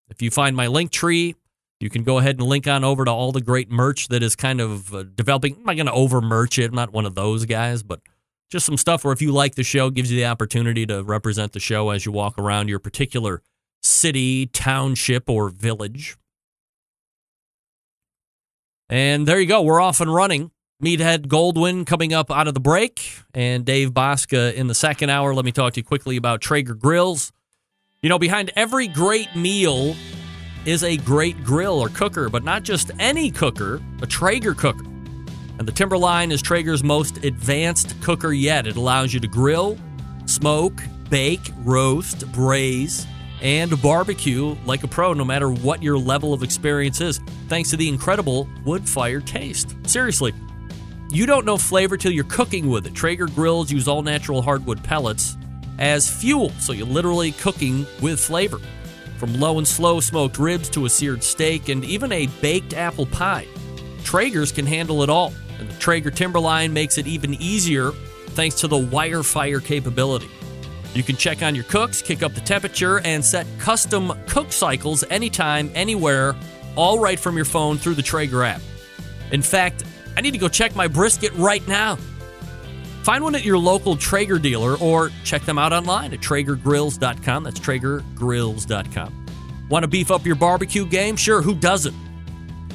if 0.09 0.23
you 0.23 0.31
find 0.31 0.57
my 0.57 0.69
link 0.69 0.91
tree, 0.91 1.35
you 1.81 1.91
can 1.91 2.03
go 2.03 2.19
ahead 2.19 2.39
and 2.39 2.49
link 2.49 2.67
on 2.67 2.85
over 2.85 3.05
to 3.05 3.11
all 3.11 3.31
the 3.33 3.41
great 3.41 3.71
merch 3.71 4.09
that 4.09 4.23
is 4.23 4.35
kind 4.35 4.61
of 4.61 4.95
uh, 4.95 5.05
developing. 5.15 5.55
I'm 5.55 5.65
not 5.65 5.77
going 5.77 5.87
to 5.87 5.93
over 5.93 6.21
merch 6.21 6.59
it. 6.59 6.71
I'm 6.71 6.75
not 6.75 6.93
one 6.93 7.07
of 7.07 7.15
those 7.15 7.45
guys, 7.45 7.83
but 7.83 8.01
just 8.51 8.67
some 8.67 8.77
stuff 8.77 9.05
where 9.05 9.13
if 9.13 9.23
you 9.23 9.31
like 9.31 9.55
the 9.55 9.63
show, 9.63 9.91
gives 9.91 10.11
you 10.11 10.19
the 10.19 10.27
opportunity 10.27 10.87
to 10.87 11.03
represent 11.03 11.53
the 11.53 11.61
show 11.61 11.91
as 11.91 12.05
you 12.05 12.13
walk 12.13 12.39
around 12.39 12.69
your 12.69 12.79
particular 12.79 13.43
city, 13.83 14.47
township, 14.47 15.29
or 15.29 15.51
village. 15.51 16.17
And 18.89 19.27
there 19.27 19.39
you 19.39 19.47
go. 19.47 19.63
We're 19.63 19.81
off 19.81 20.01
and 20.01 20.13
running. 20.13 20.51
Meathead 20.83 21.27
Goldwyn 21.27 21.87
coming 21.87 22.15
up 22.15 22.31
out 22.31 22.49
of 22.49 22.55
the 22.55 22.61
break, 22.61 23.19
and 23.35 23.65
Dave 23.65 23.91
Bouska 23.91 24.55
in 24.55 24.69
the 24.69 24.75
second 24.75 25.11
hour. 25.11 25.35
Let 25.35 25.45
me 25.45 25.53
talk 25.53 25.75
to 25.75 25.81
you 25.81 25.85
quickly 25.85 26.17
about 26.17 26.41
Traeger 26.41 26.75
Grills. 26.75 27.33
You 28.01 28.09
know, 28.09 28.19
behind 28.19 28.53
every 28.55 28.87
great 28.87 29.35
meal 29.35 29.97
is 30.69 30.85
a 30.85 30.99
great 30.99 31.43
grill 31.43 31.81
or 31.81 31.89
cooker, 31.89 32.29
but 32.29 32.45
not 32.45 32.63
just 32.63 32.91
any 32.99 33.31
cooker, 33.31 33.81
a 34.03 34.07
Traeger 34.07 34.53
cooker. 34.53 34.85
And 35.59 35.67
the 35.67 35.73
Timberline 35.73 36.31
is 36.31 36.43
Traeger's 36.43 36.85
most 36.85 37.25
advanced 37.25 37.99
cooker 38.03 38.35
yet. 38.35 38.67
It 38.67 38.77
allows 38.77 39.15
you 39.15 39.19
to 39.21 39.27
grill, 39.27 39.79
smoke, 40.27 40.83
bake, 41.09 41.51
roast, 41.61 42.31
braise, 42.33 43.07
and 43.41 43.81
barbecue 43.81 44.55
like 44.67 44.83
a 44.85 44.89
pro 44.89 45.15
no 45.15 45.25
matter 45.25 45.51
what 45.51 45.83
your 45.83 45.97
level 45.97 46.35
of 46.35 46.43
experience 46.43 47.01
is, 47.01 47.19
thanks 47.49 47.71
to 47.71 47.79
the 47.79 47.89
incredible 47.89 48.47
wood 48.67 48.87
fire 48.87 49.21
taste. 49.21 49.75
Seriously, 49.87 50.35
you 51.11 51.25
don't 51.25 51.47
know 51.47 51.57
flavor 51.57 51.97
till 51.97 52.13
you're 52.13 52.25
cooking 52.25 52.69
with 52.69 52.87
it. 52.87 52.93
Traeger 52.93 53.27
grills 53.29 53.73
use 53.73 53.89
all 53.89 54.03
natural 54.03 54.43
hardwood 54.43 54.85
pellets 54.85 55.39
as 55.79 56.11
fuel, 56.11 56.51
so 56.59 56.75
you're 56.75 56.87
literally 56.87 57.33
cooking 57.33 57.87
with 58.03 58.21
flavor. 58.21 58.61
From 59.19 59.41
low 59.41 59.59
and 59.59 59.67
slow 59.67 59.99
smoked 59.99 60.39
ribs 60.39 60.69
to 60.71 60.87
a 60.87 60.91
seared 60.91 61.25
steak 61.25 61.69
and 61.69 61.85
even 61.85 62.13
a 62.13 62.27
baked 62.41 62.73
apple 62.73 63.07
pie, 63.07 63.49
Traeger's 64.05 64.53
can 64.53 64.65
handle 64.65 65.03
it 65.03 65.11
all. 65.11 65.35
And 65.59 65.69
the 65.69 65.75
Traeger 65.81 66.13
Timberline 66.13 66.73
makes 66.73 66.99
it 66.99 67.09
even 67.09 67.35
easier 67.35 67.91
thanks 68.29 68.55
to 68.61 68.69
the 68.69 68.79
WiFIRE 68.79 69.65
capability. 69.65 70.31
You 70.95 71.03
can 71.03 71.17
check 71.17 71.43
on 71.43 71.57
your 71.57 71.65
cooks, 71.65 72.01
kick 72.01 72.23
up 72.23 72.35
the 72.35 72.41
temperature, 72.41 73.01
and 73.01 73.25
set 73.25 73.47
custom 73.59 74.13
cook 74.29 74.53
cycles 74.53 75.03
anytime, 75.11 75.71
anywhere, 75.75 76.37
all 76.77 77.01
right 77.01 77.19
from 77.19 77.35
your 77.35 77.45
phone 77.45 77.77
through 77.77 77.95
the 77.95 78.03
Traeger 78.03 78.45
app. 78.45 78.61
In 79.33 79.43
fact, 79.43 79.83
I 80.17 80.21
need 80.21 80.31
to 80.31 80.39
go 80.39 80.49
check 80.49 80.77
my 80.77 80.87
brisket 80.87 81.33
right 81.35 81.67
now. 81.67 81.99
Find 83.09 83.25
one 83.25 83.35
at 83.37 83.43
your 83.43 83.57
local 83.57 83.97
Traeger 83.97 84.39
dealer 84.39 84.77
or 84.77 85.11
check 85.25 85.41
them 85.47 85.57
out 85.57 85.73
online 85.73 86.13
at 86.13 86.21
TraegerGrills.com. 86.21 87.43
That's 87.43 87.59
TraegerGrills.com. 87.59 89.27
Want 89.71 89.83
to 89.83 89.87
beef 89.87 90.11
up 90.11 90.27
your 90.27 90.37
barbecue 90.37 90.85
game? 90.85 91.17
Sure, 91.17 91.41
who 91.41 91.55
doesn't? 91.55 91.97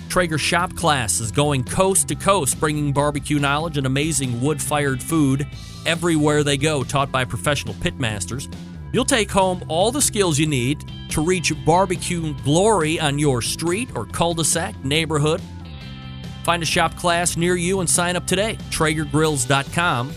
Traeger 0.10 0.40
Shop 0.40 0.76
Class 0.76 1.20
is 1.20 1.32
going 1.32 1.64
coast 1.64 2.08
to 2.08 2.16
coast, 2.16 2.60
bringing 2.60 2.92
barbecue 2.92 3.38
knowledge 3.38 3.78
and 3.78 3.86
amazing 3.86 4.42
wood 4.42 4.60
fired 4.60 5.04
food 5.04 5.46
everywhere 5.86 6.44
they 6.44 6.58
go, 6.58 6.84
taught 6.84 7.12
by 7.12 7.26
professional 7.26 7.76
pitmasters. 7.76 8.52
You'll 8.92 9.06
take 9.06 9.30
home 9.30 9.64
all 9.68 9.92
the 9.92 10.02
skills 10.02 10.40
you 10.40 10.48
need 10.48 10.84
to 11.10 11.24
reach 11.24 11.54
barbecue 11.64 12.34
glory 12.44 13.00
on 13.00 13.20
your 13.20 13.44
street 13.44 13.90
or 13.94 14.08
cul 14.08 14.34
de 14.34 14.44
sac, 14.44 14.84
neighborhood. 14.84 15.44
Find 16.44 16.64
a 16.64 16.66
shop 16.66 16.96
class 16.96 17.38
near 17.38 17.56
you 17.56 17.82
and 17.82 17.90
sign 17.90 18.16
up 18.16 18.26
today. 18.26 18.58
TraegerGrills.com 18.72 20.14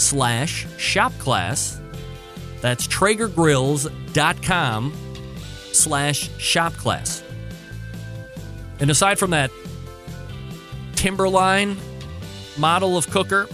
slash 0.00 0.66
shop 0.78 1.12
class. 1.18 1.80
That's 2.60 2.86
TraegerGrills.com 2.88 4.92
slash 5.72 6.30
shop 6.38 6.72
class. 6.74 7.22
And 8.80 8.90
aside 8.90 9.18
from 9.18 9.30
that, 9.30 9.50
Timberline 10.94 11.76
model 12.58 12.96
of 12.96 13.08
cooker, 13.10 13.46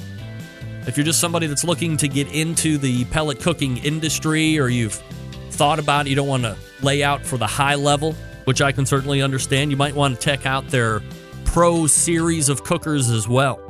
if 0.86 0.96
you're 0.96 1.04
just 1.04 1.20
somebody 1.20 1.46
that's 1.46 1.64
looking 1.64 1.96
to 1.98 2.08
get 2.08 2.32
into 2.32 2.78
the 2.78 3.04
pellet 3.06 3.40
cooking 3.40 3.78
industry 3.78 4.58
or 4.58 4.68
you've 4.68 5.02
thought 5.50 5.78
about 5.78 6.06
it, 6.06 6.10
you 6.10 6.16
don't 6.16 6.28
want 6.28 6.44
to 6.44 6.56
lay 6.82 7.02
out 7.02 7.24
for 7.24 7.36
the 7.36 7.46
high 7.46 7.74
level, 7.74 8.14
which 8.44 8.62
I 8.62 8.72
can 8.72 8.86
certainly 8.86 9.22
understand, 9.22 9.70
you 9.70 9.76
might 9.76 9.94
want 9.94 10.14
to 10.14 10.20
check 10.20 10.46
out 10.46 10.68
their 10.68 11.02
Pro 11.44 11.86
series 11.86 12.48
of 12.50 12.64
cookers 12.64 13.08
as 13.08 13.26
well. 13.26 13.65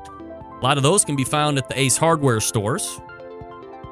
A 0.61 0.65
lot 0.65 0.77
of 0.77 0.83
those 0.83 1.05
can 1.05 1.17
be 1.17 1.25
found 1.25 1.59
at 1.59 1.69
the 1.69 1.79
Ace 1.79 1.97
Hardware 1.97 2.41
stores. 2.41 3.01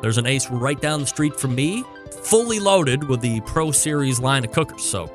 There's 0.00 0.18
an 0.18 0.26
Ace 0.26 0.50
right 0.50 0.80
down 0.80 1.00
the 1.00 1.06
street 1.06 1.38
from 1.38 1.54
me, 1.54 1.84
fully 2.22 2.58
loaded 2.58 3.08
with 3.08 3.20
the 3.20 3.40
Pro 3.42 3.70
Series 3.70 4.18
line 4.18 4.44
of 4.44 4.52
cookers. 4.52 4.82
So, 4.82 5.06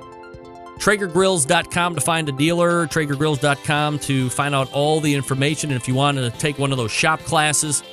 TraegerGrills.com 0.79 1.95
to 1.95 2.01
find 2.01 2.29
a 2.29 2.31
dealer, 2.31 2.87
TraegerGrills.com 2.87 3.99
to 3.99 4.29
find 4.29 4.55
out 4.55 4.71
all 4.71 5.01
the 5.01 5.13
information. 5.13 5.71
And 5.71 5.79
if 5.79 5.87
you 5.87 5.95
want 5.95 6.17
to 6.17 6.29
take 6.31 6.57
one 6.57 6.71
of 6.71 6.77
those 6.77 6.91
shop 6.91 7.19
classes, 7.21 7.83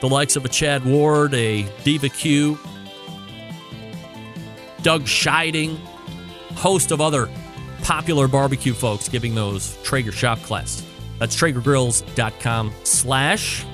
the 0.00 0.08
likes 0.08 0.36
of 0.36 0.44
a 0.44 0.48
Chad 0.48 0.84
Ward, 0.84 1.34
a 1.34 1.66
Diva 1.82 2.08
Q, 2.08 2.58
Doug 4.82 5.04
Scheiding, 5.04 5.76
host 6.54 6.92
of 6.92 7.00
other 7.00 7.28
popular 7.82 8.28
barbecue 8.28 8.74
folks 8.74 9.08
giving 9.08 9.34
those 9.34 9.76
Traeger 9.82 10.12
shop 10.12 10.38
classes. 10.42 10.87
That's 11.18 11.36
TraegerGrills.com 11.36 12.72
slash 12.84 13.64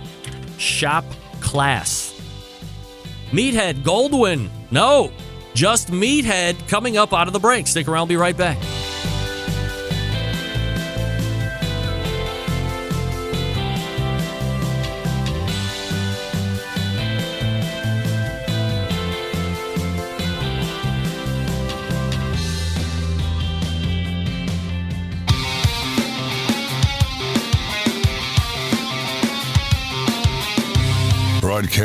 shop 0.58 1.04
class. 1.40 2.10
Meathead 3.30 3.82
Goldwyn. 3.82 4.48
No, 4.70 5.12
just 5.54 5.88
Meathead 5.88 6.68
coming 6.68 6.96
up 6.96 7.12
out 7.12 7.26
of 7.26 7.32
the 7.32 7.40
break. 7.40 7.66
Stick 7.66 7.88
around, 7.88 8.08
be 8.08 8.16
right 8.16 8.36
back. 8.36 8.58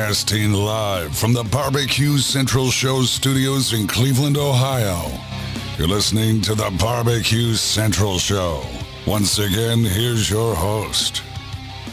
Broadcasting 0.09 0.53
live 0.53 1.15
from 1.15 1.33
the 1.33 1.43
Barbecue 1.43 2.17
Central 2.17 2.71
Show 2.71 3.03
studios 3.03 3.73
in 3.73 3.85
Cleveland, 3.85 4.37
Ohio. 4.37 5.05
You're 5.77 5.87
listening 5.87 6.41
to 6.41 6.55
the 6.55 6.75
Barbecue 6.79 7.53
Central 7.53 8.17
Show. 8.17 8.63
Once 9.05 9.37
again, 9.37 9.83
here's 9.83 10.27
your 10.27 10.55
host, 10.55 11.21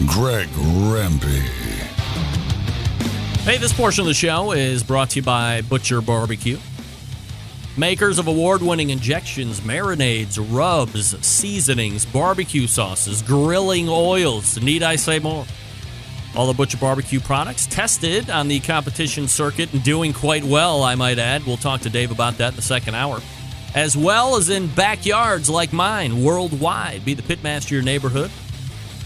Greg 0.06 0.48
Rempe. 0.48 1.42
Hey, 3.44 3.58
this 3.58 3.74
portion 3.74 4.00
of 4.00 4.06
the 4.06 4.14
show 4.14 4.52
is 4.52 4.82
brought 4.82 5.10
to 5.10 5.16
you 5.16 5.22
by 5.22 5.60
Butcher 5.60 6.00
Barbecue. 6.00 6.56
Makers 7.76 8.18
of 8.18 8.28
award 8.28 8.62
winning 8.62 8.88
injections, 8.88 9.60
marinades, 9.60 10.38
rubs, 10.56 11.14
seasonings, 11.20 12.06
barbecue 12.06 12.66
sauces, 12.66 13.20
grilling 13.20 13.90
oils. 13.90 14.58
Need 14.62 14.82
I 14.82 14.96
say 14.96 15.18
more? 15.18 15.44
All 16.36 16.46
the 16.46 16.52
Butcher 16.52 16.76
Barbecue 16.76 17.18
products 17.18 17.66
tested 17.66 18.28
on 18.28 18.46
the 18.46 18.60
competition 18.60 19.26
circuit 19.26 19.72
and 19.72 19.82
doing 19.82 20.12
quite 20.12 20.44
well, 20.44 20.82
I 20.82 20.94
might 20.94 21.18
add. 21.18 21.46
We'll 21.46 21.56
talk 21.56 21.80
to 21.82 21.90
Dave 21.90 22.10
about 22.10 22.36
that 22.38 22.50
in 22.50 22.56
the 22.56 22.62
second 22.62 22.94
hour. 22.94 23.22
As 23.74 23.96
well 23.96 24.36
as 24.36 24.50
in 24.50 24.66
backyards 24.66 25.48
like 25.48 25.72
mine 25.72 26.22
worldwide. 26.22 27.06
Be 27.06 27.14
the 27.14 27.22
pitmaster 27.22 27.64
of 27.64 27.70
your 27.70 27.82
neighborhood 27.82 28.30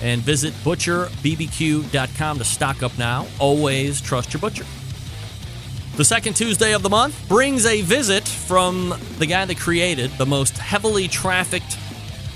and 0.02 0.20
visit 0.22 0.52
butcherbbq.com 0.64 2.38
to 2.38 2.44
stock 2.44 2.82
up 2.82 2.98
now. 2.98 3.28
Always 3.38 4.00
trust 4.00 4.32
your 4.32 4.40
butcher. 4.40 4.64
The 5.96 6.04
second 6.04 6.34
Tuesday 6.34 6.72
of 6.72 6.82
the 6.82 6.90
month 6.90 7.28
brings 7.28 7.64
a 7.64 7.82
visit 7.82 8.26
from 8.26 8.94
the 9.18 9.26
guy 9.26 9.44
that 9.44 9.58
created 9.58 10.10
the 10.12 10.26
most 10.26 10.58
heavily 10.58 11.06
trafficked 11.06 11.78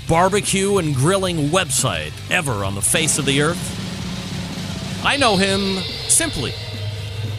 barbecue 0.07 0.77
and 0.77 0.95
grilling 0.95 1.49
website 1.49 2.13
ever 2.31 2.63
on 2.63 2.75
the 2.75 2.81
face 2.81 3.17
of 3.17 3.25
the 3.25 3.41
earth. 3.41 3.84
I 5.05 5.17
know 5.17 5.37
him 5.37 5.77
simply 6.07 6.51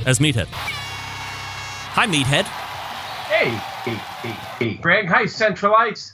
as 0.06 0.18
Meathead. 0.20 0.46
Hi, 0.48 2.06
Meathead. 2.06 2.44
Hey, 2.44 3.50
hey, 3.84 3.94
hey, 4.22 4.30
hey, 4.58 4.74
Greg. 4.74 5.08
Hi, 5.08 5.24
Centralites. 5.24 6.12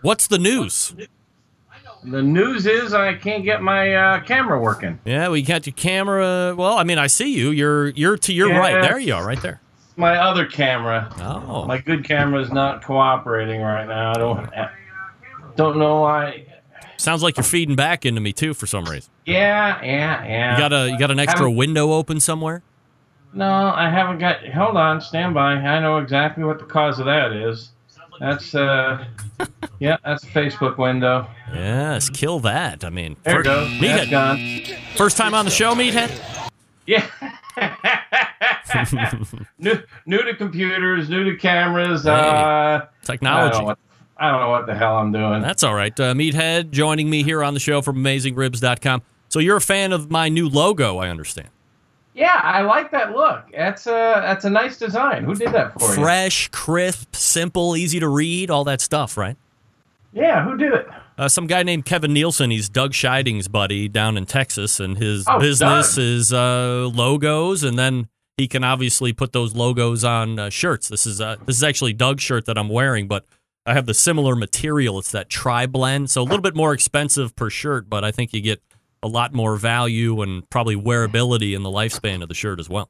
What's 0.00 0.26
the 0.28 0.38
news? 0.38 0.94
The 2.04 2.22
news 2.22 2.66
is 2.66 2.94
I 2.94 3.14
can't 3.14 3.44
get 3.44 3.62
my 3.62 3.94
uh, 3.94 4.20
camera 4.20 4.58
working. 4.58 4.98
Yeah, 5.04 5.28
we 5.28 5.42
got 5.42 5.66
your 5.66 5.74
camera. 5.74 6.54
Well, 6.56 6.76
I 6.78 6.84
mean, 6.84 6.98
I 6.98 7.06
see 7.06 7.32
you. 7.36 7.50
You're 7.50 7.90
you're 7.90 8.16
to 8.18 8.32
your 8.32 8.48
Yeah. 8.48 8.58
right. 8.58 8.82
There 8.82 8.98
you 8.98 9.14
are, 9.14 9.24
right 9.24 9.40
there. 9.40 9.60
My 9.96 10.16
other 10.16 10.46
camera, 10.46 11.12
Oh, 11.20 11.66
my 11.66 11.78
good 11.78 12.02
camera, 12.02 12.40
is 12.40 12.50
not 12.50 12.82
cooperating 12.82 13.60
right 13.60 13.86
now. 13.86 14.10
I 14.12 14.14
don't. 14.14 14.50
don't 15.54 15.78
know 15.78 16.00
why. 16.00 16.46
Sounds 17.02 17.20
like 17.22 17.36
you're 17.36 17.42
feeding 17.42 17.74
back 17.74 18.06
into 18.06 18.20
me 18.20 18.32
too 18.32 18.54
for 18.54 18.68
some 18.68 18.84
reason. 18.84 19.10
Yeah, 19.26 19.82
yeah, 19.82 20.24
yeah. 20.24 20.52
You 20.52 20.58
got 20.58 20.72
a 20.72 20.88
you 20.88 20.98
got 20.98 21.10
an 21.10 21.18
extra 21.18 21.50
window 21.50 21.92
open 21.92 22.20
somewhere? 22.20 22.62
No, 23.32 23.44
I 23.74 23.90
haven't 23.90 24.18
got. 24.18 24.46
Hold 24.50 24.76
on, 24.76 25.00
stand 25.00 25.34
by. 25.34 25.54
I 25.54 25.80
know 25.80 25.98
exactly 25.98 26.44
what 26.44 26.60
the 26.60 26.64
cause 26.64 27.00
of 27.00 27.06
that 27.06 27.32
is. 27.32 27.70
That's 28.20 28.54
uh, 28.54 29.04
yeah, 29.80 29.96
that's 30.04 30.22
a 30.22 30.28
Facebook 30.28 30.78
window. 30.78 31.26
Yes, 31.52 32.08
kill 32.08 32.38
that. 32.40 32.84
I 32.84 32.90
mean, 32.90 33.16
There 33.24 33.40
it 33.40 33.44
fir- 33.46 33.50
goes. 33.50 33.68
Meathead, 33.70 34.10
gone. 34.10 34.76
first 34.96 35.16
time 35.16 35.34
on 35.34 35.44
the 35.44 35.50
show, 35.50 35.74
Meathead. 35.74 36.48
Yeah. 36.86 37.04
new, 39.58 39.82
new 40.06 40.22
to 40.22 40.36
computers, 40.36 41.08
new 41.08 41.24
to 41.24 41.36
cameras. 41.36 42.06
Uh, 42.06 42.12
I 42.12 42.78
don't, 42.78 42.88
Technology. 43.04 43.80
I 44.16 44.30
don't 44.30 44.40
know 44.40 44.50
what 44.50 44.66
the 44.66 44.74
hell 44.74 44.96
I'm 44.98 45.10
doing. 45.12 45.40
That's 45.42 45.62
all 45.62 45.74
right. 45.74 45.98
Uh, 45.98 46.14
Meathead 46.14 46.70
joining 46.70 47.10
me 47.10 47.22
here 47.22 47.42
on 47.42 47.54
the 47.54 47.60
show 47.60 47.82
from 47.82 47.96
AmazingRibs.com. 47.96 49.02
So 49.28 49.38
you're 49.38 49.56
a 49.56 49.60
fan 49.60 49.92
of 49.92 50.10
my 50.10 50.28
new 50.28 50.48
logo, 50.48 50.98
I 50.98 51.08
understand. 51.08 51.48
Yeah, 52.14 52.38
I 52.42 52.60
like 52.60 52.90
that 52.90 53.12
look. 53.12 53.44
That's 53.56 53.86
a 53.86 54.20
that's 54.22 54.44
a 54.44 54.50
nice 54.50 54.76
design. 54.78 55.24
Who 55.24 55.34
did 55.34 55.52
that 55.52 55.72
for 55.80 55.88
you? 55.88 55.94
Fresh, 55.94 56.48
crisp, 56.48 57.16
simple, 57.16 57.74
easy 57.74 57.98
to 58.00 58.08
read, 58.08 58.50
all 58.50 58.64
that 58.64 58.82
stuff, 58.82 59.16
right? 59.16 59.36
Yeah, 60.12 60.44
who 60.44 60.58
did 60.58 60.74
it? 60.74 60.86
Uh, 61.16 61.28
some 61.28 61.46
guy 61.46 61.62
named 61.62 61.86
Kevin 61.86 62.12
Nielsen. 62.12 62.50
He's 62.50 62.68
Doug 62.68 62.92
Scheiding's 62.92 63.48
buddy 63.48 63.88
down 63.88 64.18
in 64.18 64.26
Texas, 64.26 64.78
and 64.78 64.98
his 64.98 65.24
Oh, 65.26 65.38
business 65.40 65.94
Doug. 65.96 66.04
is 66.04 66.32
uh, 66.34 66.90
logos, 66.92 67.62
and 67.64 67.78
then 67.78 68.08
he 68.36 68.46
can 68.46 68.62
obviously 68.62 69.14
put 69.14 69.32
those 69.32 69.54
logos 69.54 70.04
on 70.04 70.38
uh, 70.38 70.50
shirts. 70.50 70.88
This 70.88 71.06
is 71.06 71.18
uh, 71.18 71.36
this 71.46 71.56
is 71.56 71.64
actually 71.64 71.94
Doug's 71.94 72.22
shirt 72.22 72.44
that 72.44 72.58
I'm 72.58 72.68
wearing, 72.68 73.08
but 73.08 73.24
I 73.64 73.74
have 73.74 73.86
the 73.86 73.94
similar 73.94 74.34
material. 74.34 74.98
It's 74.98 75.12
that 75.12 75.28
tri 75.28 75.66
blend, 75.66 76.10
so 76.10 76.22
a 76.22 76.24
little 76.24 76.40
bit 76.40 76.56
more 76.56 76.72
expensive 76.72 77.34
per 77.36 77.48
shirt, 77.50 77.88
but 77.88 78.04
I 78.04 78.10
think 78.10 78.32
you 78.32 78.40
get 78.40 78.60
a 79.02 79.08
lot 79.08 79.32
more 79.32 79.56
value 79.56 80.20
and 80.22 80.48
probably 80.50 80.76
wearability 80.76 81.54
in 81.54 81.62
the 81.62 81.70
lifespan 81.70 82.22
of 82.22 82.28
the 82.28 82.34
shirt 82.34 82.58
as 82.60 82.68
well. 82.68 82.88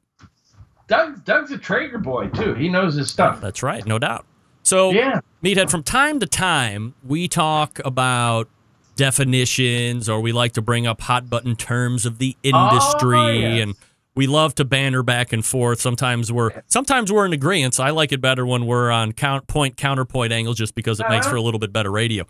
Doug 0.89 1.25
Doug's 1.25 1.51
a 1.53 1.59
Traeger 1.59 1.99
boy 1.99 2.29
too. 2.29 2.55
He 2.55 2.69
knows 2.69 2.95
his 2.95 3.11
stuff. 3.11 3.41
That's 3.41 3.63
right, 3.63 3.85
no 3.87 3.99
doubt. 3.99 4.27
So, 4.63 4.91
Yeah. 4.93 5.21
Meathead, 5.43 5.71
from 5.71 5.83
time 5.83 6.21
to 6.21 6.27
time, 6.27 6.95
we 7.05 7.29
talk 7.29 7.81
about 7.85 8.49
definitions 8.97 10.09
or 10.09 10.21
we 10.21 10.33
like 10.33 10.53
to 10.53 10.63
bring 10.63 10.87
up 10.87 11.01
hot 11.01 11.29
button 11.29 11.57
terms 11.57 12.07
of 12.07 12.19
the 12.19 12.37
industry 12.43 13.19
Oh, 13.19 13.31
yes. 13.33 13.63
and 13.63 13.75
we 14.15 14.27
love 14.27 14.55
to 14.57 14.65
banter 14.65 15.03
back 15.03 15.33
and 15.33 15.45
forth. 15.45 15.81
Sometimes 15.81 16.31
we're 16.31 16.63
sometimes 16.67 17.11
we're 17.13 17.25
in 17.27 17.33
agreement. 17.33 17.81
I 17.81 17.91
like 17.91 18.13
it 18.13 18.21
better 18.21 18.45
when 18.45 18.67
we're 18.67 18.91
on 18.91 19.13
count 19.13 19.47
point 19.47 19.77
counterpoint 19.77 20.33
angles 20.33 20.57
just 20.59 20.75
because 20.75 21.01
it 21.01 21.09
makes 21.09 21.27
Uh-huh. 21.27 21.33
for 21.35 21.37
a 21.37 21.43
little 21.43 21.61
bit 21.61 21.73
better 21.73 21.91
radio. 21.91 22.25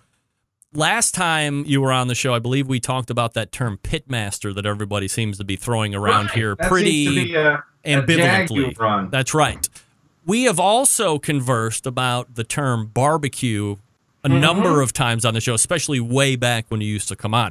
Last 0.74 1.14
time 1.14 1.64
you 1.66 1.80
were 1.82 1.92
on 1.92 2.08
the 2.08 2.14
show, 2.14 2.32
I 2.34 2.38
believe 2.38 2.66
we 2.66 2.80
talked 2.80 3.10
about 3.10 3.34
that 3.34 3.52
term 3.52 3.78
pitmaster 3.82 4.54
that 4.54 4.64
everybody 4.64 5.06
seems 5.08 5.36
to 5.38 5.44
be 5.44 5.56
throwing 5.56 5.94
around 5.94 6.26
Right. 6.26 6.34
here 6.34 6.54
That 6.58 6.68
pretty 6.68 7.24
be 7.26 7.34
ambivalently. 7.84 9.10
That's 9.10 9.34
right. 9.34 9.68
We 10.24 10.44
have 10.44 10.60
also 10.60 11.18
conversed 11.18 11.86
about 11.86 12.36
the 12.36 12.44
term 12.44 12.86
barbecue 12.86 13.76
a 14.24 14.28
Mm-hmm. 14.28 14.40
number 14.40 14.80
of 14.80 14.92
times 14.92 15.24
on 15.24 15.34
the 15.34 15.40
show, 15.40 15.52
especially 15.54 15.98
way 15.98 16.36
back 16.36 16.66
when 16.68 16.80
you 16.80 16.86
used 16.86 17.08
to 17.08 17.16
come 17.16 17.34
on. 17.34 17.50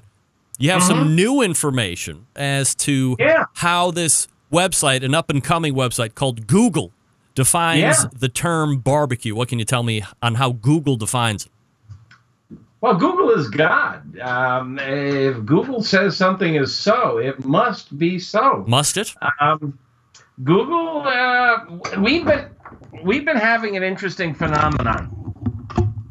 You 0.60 0.72
have 0.72 0.82
Mm-hmm. 0.82 0.88
some 0.90 1.16
new 1.16 1.42
information 1.42 2.28
as 2.36 2.76
to 2.76 3.16
Yeah. 3.20 3.46
how 3.56 3.92
this 3.92 4.28
website, 4.52 5.04
an 5.04 5.16
up 5.16 5.30
and 5.30 5.44
coming 5.44 5.74
website 5.74 6.14
called 6.16 6.46
Google, 6.48 6.92
defines 7.36 7.80
Yeah. 7.82 8.10
the 8.18 8.30
term 8.30 8.80
barbecue. 8.80 9.34
What 9.34 9.48
can 9.48 9.58
you 9.60 9.66
tell 9.66 9.84
me 9.84 10.04
on 10.22 10.36
how 10.36 10.52
Google 10.52 10.98
defines 10.98 11.46
it? 11.46 11.52
Well, 12.82 12.96
Google 12.96 13.30
is 13.32 13.48
God. 13.48 14.20
Um, 14.20 14.80
if 14.80 15.46
Google 15.46 15.84
says 15.84 16.18
something 16.18 16.56
is 16.56 16.76
so, 16.76 17.20
it 17.20 17.46
must 17.46 17.96
be 17.98 18.18
so. 18.20 18.66
Must 18.68 18.98
it? 18.98 19.14
Um, 19.40 19.78
Google, 20.44 21.04
uh, 21.06 21.58
we've 22.00 22.26
been 22.26 22.46
we've 23.04 23.24
been 23.24 23.38
having 23.38 23.78
an 23.78 23.84
interesting 23.84 24.34
phenomenon. 24.34 25.10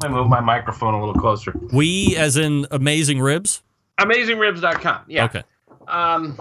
Let 0.01 0.11
me 0.11 0.17
move 0.17 0.27
my 0.29 0.39
microphone 0.39 0.93
a 0.93 0.99
little 0.99 1.13
closer. 1.21 1.53
We, 1.73 2.15
as 2.17 2.37
in 2.37 2.65
Amazing 2.71 3.19
Ribs? 3.19 3.61
AmazingRibs.com. 4.05 5.01
Yeah. 5.07 5.25
Okay. 5.25 5.43
Um, 5.87 6.39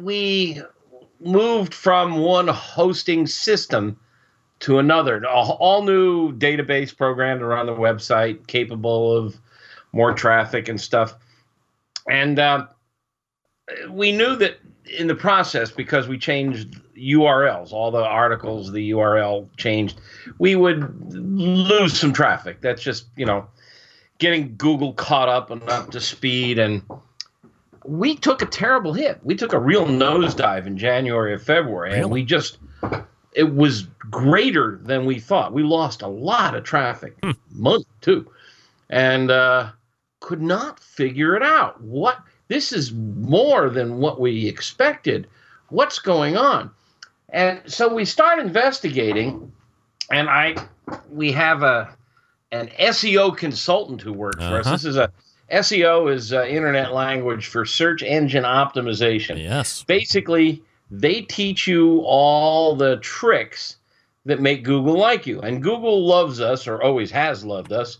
we 0.00 0.62
moved 1.20 1.74
from 1.74 2.18
one 2.18 2.48
hosting 2.48 3.26
system 3.26 3.98
to 4.60 4.78
another. 4.78 5.22
A 5.22 5.28
all 5.28 5.82
new 5.82 6.32
database 6.32 6.96
program 6.96 7.38
to 7.38 7.46
run 7.46 7.66
the 7.66 7.72
website, 7.72 8.46
capable 8.46 9.16
of 9.16 9.36
more 9.92 10.12
traffic 10.12 10.68
and 10.68 10.80
stuff. 10.80 11.14
And 12.08 12.38
uh, 12.38 12.66
we 13.90 14.12
knew 14.12 14.36
that 14.36 14.58
in 14.98 15.08
the 15.08 15.14
process, 15.14 15.70
because 15.70 16.06
we 16.06 16.18
changed 16.18 16.80
URLs, 16.96 17.72
all 17.72 17.90
the 17.90 18.04
articles, 18.04 18.72
the 18.72 18.90
URL 18.90 19.48
changed, 19.56 20.00
we 20.38 20.54
would 20.54 21.12
lose 21.12 21.98
some 21.98 22.12
traffic. 22.12 22.60
That's 22.60 22.82
just, 22.82 23.06
you 23.16 23.26
know, 23.26 23.48
getting 24.18 24.56
Google 24.56 24.92
caught 24.92 25.28
up 25.28 25.50
and 25.50 25.62
up 25.68 25.90
to 25.90 26.00
speed. 26.00 26.58
And 26.58 26.82
we 27.84 28.16
took 28.16 28.42
a 28.42 28.46
terrible 28.46 28.92
hit. 28.92 29.20
We 29.22 29.34
took 29.34 29.52
a 29.52 29.58
real 29.58 29.86
nosedive 29.86 30.66
in 30.66 30.78
January 30.78 31.32
or 31.32 31.38
February, 31.38 31.98
and 31.98 32.10
we 32.10 32.24
just 32.24 32.58
it 33.32 33.54
was 33.54 33.82
greater 34.10 34.80
than 34.82 35.04
we 35.04 35.20
thought. 35.20 35.52
We 35.52 35.62
lost 35.62 36.02
a 36.02 36.08
lot 36.08 36.54
of 36.54 36.64
traffic, 36.64 37.16
money 37.50 37.86
too, 38.00 38.30
and 38.88 39.30
uh, 39.30 39.70
could 40.20 40.40
not 40.40 40.80
figure 40.80 41.36
it 41.36 41.42
out. 41.42 41.80
What 41.82 42.18
this 42.48 42.72
is 42.72 42.92
more 42.92 43.68
than 43.70 43.98
what 43.98 44.20
we 44.20 44.46
expected. 44.46 45.28
What's 45.68 45.98
going 45.98 46.36
on? 46.36 46.70
And 47.28 47.60
so 47.66 47.92
we 47.92 48.04
start 48.04 48.38
investigating, 48.38 49.52
and 50.10 50.28
I 50.28 50.56
we 51.10 51.32
have 51.32 51.62
a 51.62 51.94
an 52.52 52.68
SEO 52.78 53.36
consultant 53.36 54.00
who 54.00 54.12
works 54.12 54.38
for 54.38 54.58
us. 54.58 54.66
Uh-huh. 54.66 54.76
This 54.76 54.84
is 54.84 54.96
a 54.96 55.12
SEO 55.50 56.12
is 56.12 56.32
uh, 56.32 56.44
internet 56.44 56.92
language 56.92 57.46
for 57.46 57.64
search 57.64 58.02
engine 58.02 58.44
optimization. 58.44 59.38
Yes. 59.38 59.84
Basically, 59.84 60.62
they 60.90 61.22
teach 61.22 61.66
you 61.66 62.00
all 62.00 62.74
the 62.74 62.96
tricks 62.98 63.76
that 64.24 64.40
make 64.40 64.64
Google 64.64 64.98
like 64.98 65.26
you. 65.26 65.40
And 65.40 65.62
Google 65.62 66.04
loves 66.04 66.40
us, 66.40 66.66
or 66.66 66.82
always 66.82 67.10
has 67.12 67.44
loved 67.44 67.72
us. 67.72 67.98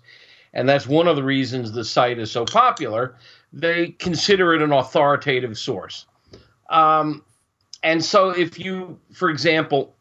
And 0.54 0.68
that's 0.68 0.86
one 0.86 1.06
of 1.06 1.16
the 1.16 1.22
reasons 1.22 1.70
the 1.70 1.84
site 1.84 2.18
is 2.18 2.32
so 2.32 2.44
popular. 2.44 3.16
They 3.52 3.88
consider 3.88 4.54
it 4.54 4.62
an 4.62 4.72
authoritative 4.72 5.56
source. 5.56 6.06
Um, 6.68 7.24
and 7.84 8.04
so, 8.04 8.30
if 8.30 8.58
you, 8.58 8.98
for 9.12 9.30
example, 9.30 9.94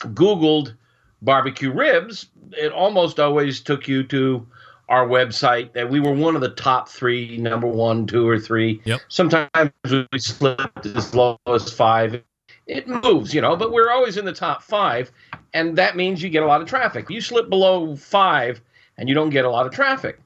Googled 0.00 0.74
barbecue 1.22 1.72
ribs, 1.72 2.26
it 2.52 2.72
almost 2.72 3.20
always 3.20 3.60
took 3.60 3.88
you 3.88 4.02
to 4.04 4.46
our 4.88 5.06
website 5.06 5.72
that 5.72 5.88
we 5.88 6.00
were 6.00 6.12
one 6.12 6.34
of 6.34 6.40
the 6.40 6.50
top 6.50 6.88
three, 6.88 7.36
number 7.38 7.66
one, 7.66 8.06
two, 8.06 8.28
or 8.28 8.38
three. 8.38 8.80
Yep. 8.84 9.00
Sometimes 9.08 9.70
we 9.88 10.18
slipped 10.18 10.84
as 10.84 11.14
low 11.14 11.38
as 11.46 11.72
five. 11.72 12.22
It 12.66 12.88
moves, 12.88 13.32
you 13.32 13.40
know, 13.40 13.56
but 13.56 13.72
we're 13.72 13.90
always 13.90 14.16
in 14.16 14.24
the 14.24 14.32
top 14.32 14.62
five, 14.62 15.10
and 15.54 15.76
that 15.78 15.96
means 15.96 16.22
you 16.22 16.28
get 16.28 16.42
a 16.42 16.46
lot 16.46 16.60
of 16.60 16.68
traffic. 16.68 17.08
You 17.08 17.20
slip 17.20 17.48
below 17.48 17.94
five, 17.96 18.60
and 18.98 19.08
you 19.08 19.14
don't 19.14 19.30
get 19.30 19.44
a 19.44 19.50
lot 19.50 19.66
of 19.66 19.72
traffic. 19.72 20.20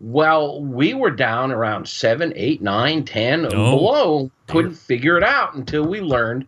Well, 0.00 0.62
we 0.62 0.94
were 0.94 1.10
down 1.10 1.50
around 1.50 1.88
seven, 1.88 2.32
eight, 2.36 2.62
nine, 2.62 3.04
ten, 3.04 3.46
Oh, 3.46 3.48
below. 3.76 4.30
Couldn't 4.46 4.74
figure 4.74 5.16
it 5.16 5.24
out 5.24 5.54
until 5.54 5.86
we 5.86 6.00
learned 6.00 6.46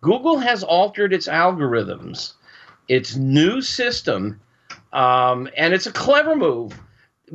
Google 0.00 0.38
has 0.38 0.62
altered 0.62 1.12
its 1.12 1.28
algorithms, 1.28 2.34
its 2.88 3.16
new 3.16 3.60
system, 3.60 4.40
um, 4.92 5.48
and 5.56 5.74
it's 5.74 5.86
a 5.86 5.92
clever 5.92 6.34
move. 6.34 6.78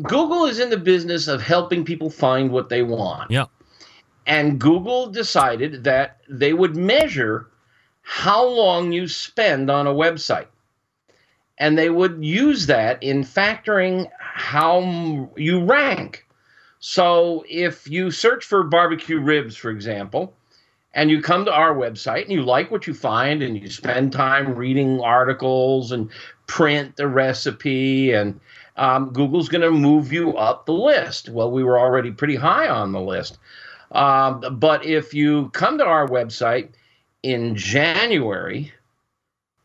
Google 0.01 0.45
is 0.45 0.59
in 0.59 0.69
the 0.69 0.77
business 0.77 1.27
of 1.27 1.41
helping 1.41 1.85
people 1.85 2.09
find 2.09 2.51
what 2.51 2.69
they 2.69 2.81
want. 2.81 3.29
Yeah. 3.29 3.45
And 4.25 4.59
Google 4.59 5.07
decided 5.07 5.83
that 5.83 6.21
they 6.29 6.53
would 6.53 6.75
measure 6.75 7.47
how 8.01 8.45
long 8.45 8.91
you 8.91 9.07
spend 9.07 9.69
on 9.69 9.87
a 9.87 9.93
website. 9.93 10.47
And 11.57 11.77
they 11.77 11.89
would 11.89 12.23
use 12.23 12.65
that 12.65 13.03
in 13.03 13.23
factoring 13.23 14.09
how 14.19 15.29
you 15.37 15.63
rank. 15.63 16.25
So 16.79 17.45
if 17.47 17.87
you 17.87 18.11
search 18.11 18.43
for 18.43 18.63
barbecue 18.63 19.19
ribs, 19.19 19.55
for 19.55 19.69
example, 19.69 20.33
and 20.93 21.09
you 21.09 21.21
come 21.21 21.45
to 21.45 21.53
our 21.53 21.73
website 21.73 22.23
and 22.23 22.31
you 22.31 22.43
like 22.43 22.69
what 22.71 22.87
you 22.87 22.93
find 22.93 23.41
and 23.41 23.57
you 23.59 23.69
spend 23.69 24.11
time 24.11 24.55
reading 24.55 24.99
articles 25.01 25.91
and 25.91 26.09
print 26.47 26.95
the 26.95 27.07
recipe 27.07 28.11
and 28.13 28.39
um, 28.77 29.11
google's 29.13 29.49
going 29.49 29.61
to 29.61 29.71
move 29.71 30.11
you 30.11 30.35
up 30.37 30.65
the 30.65 30.73
list 30.73 31.29
well 31.29 31.51
we 31.51 31.63
were 31.63 31.79
already 31.79 32.11
pretty 32.11 32.35
high 32.35 32.67
on 32.67 32.91
the 32.91 33.01
list 33.01 33.37
um, 33.91 34.43
but 34.59 34.85
if 34.85 35.13
you 35.13 35.49
come 35.49 35.77
to 35.77 35.85
our 35.85 36.07
website 36.07 36.69
in 37.23 37.55
january 37.55 38.71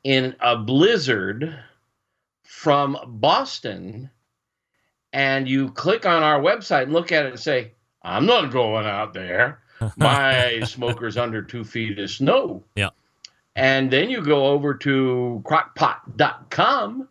in 0.05 0.35
a 0.41 0.57
blizzard 0.57 1.59
from 2.45 2.97
boston 3.07 4.11
and 5.13 5.49
you 5.49 5.71
click 5.71 6.07
on 6.07 6.23
our 6.23 6.41
website 6.41 6.85
and 6.85 6.93
look 6.93 7.13
at 7.13 7.27
it 7.27 7.33
and 7.33 7.41
say, 7.41 7.73
I'm 8.03 8.27
not 8.27 8.53
going 8.53 8.87
out 8.87 9.15
there. 9.15 9.61
My 9.97 10.61
smoker's 10.65 11.17
under 11.17 11.43
two 11.43 11.65
feet 11.65 11.99
of 11.99 12.11
snow. 12.11 12.63
Yeah. 12.75 12.91
And 13.57 13.91
then 13.91 14.09
you 14.09 14.23
go 14.23 14.47
over 14.47 14.75
to 14.75 15.43
crockpot.com 15.45 17.09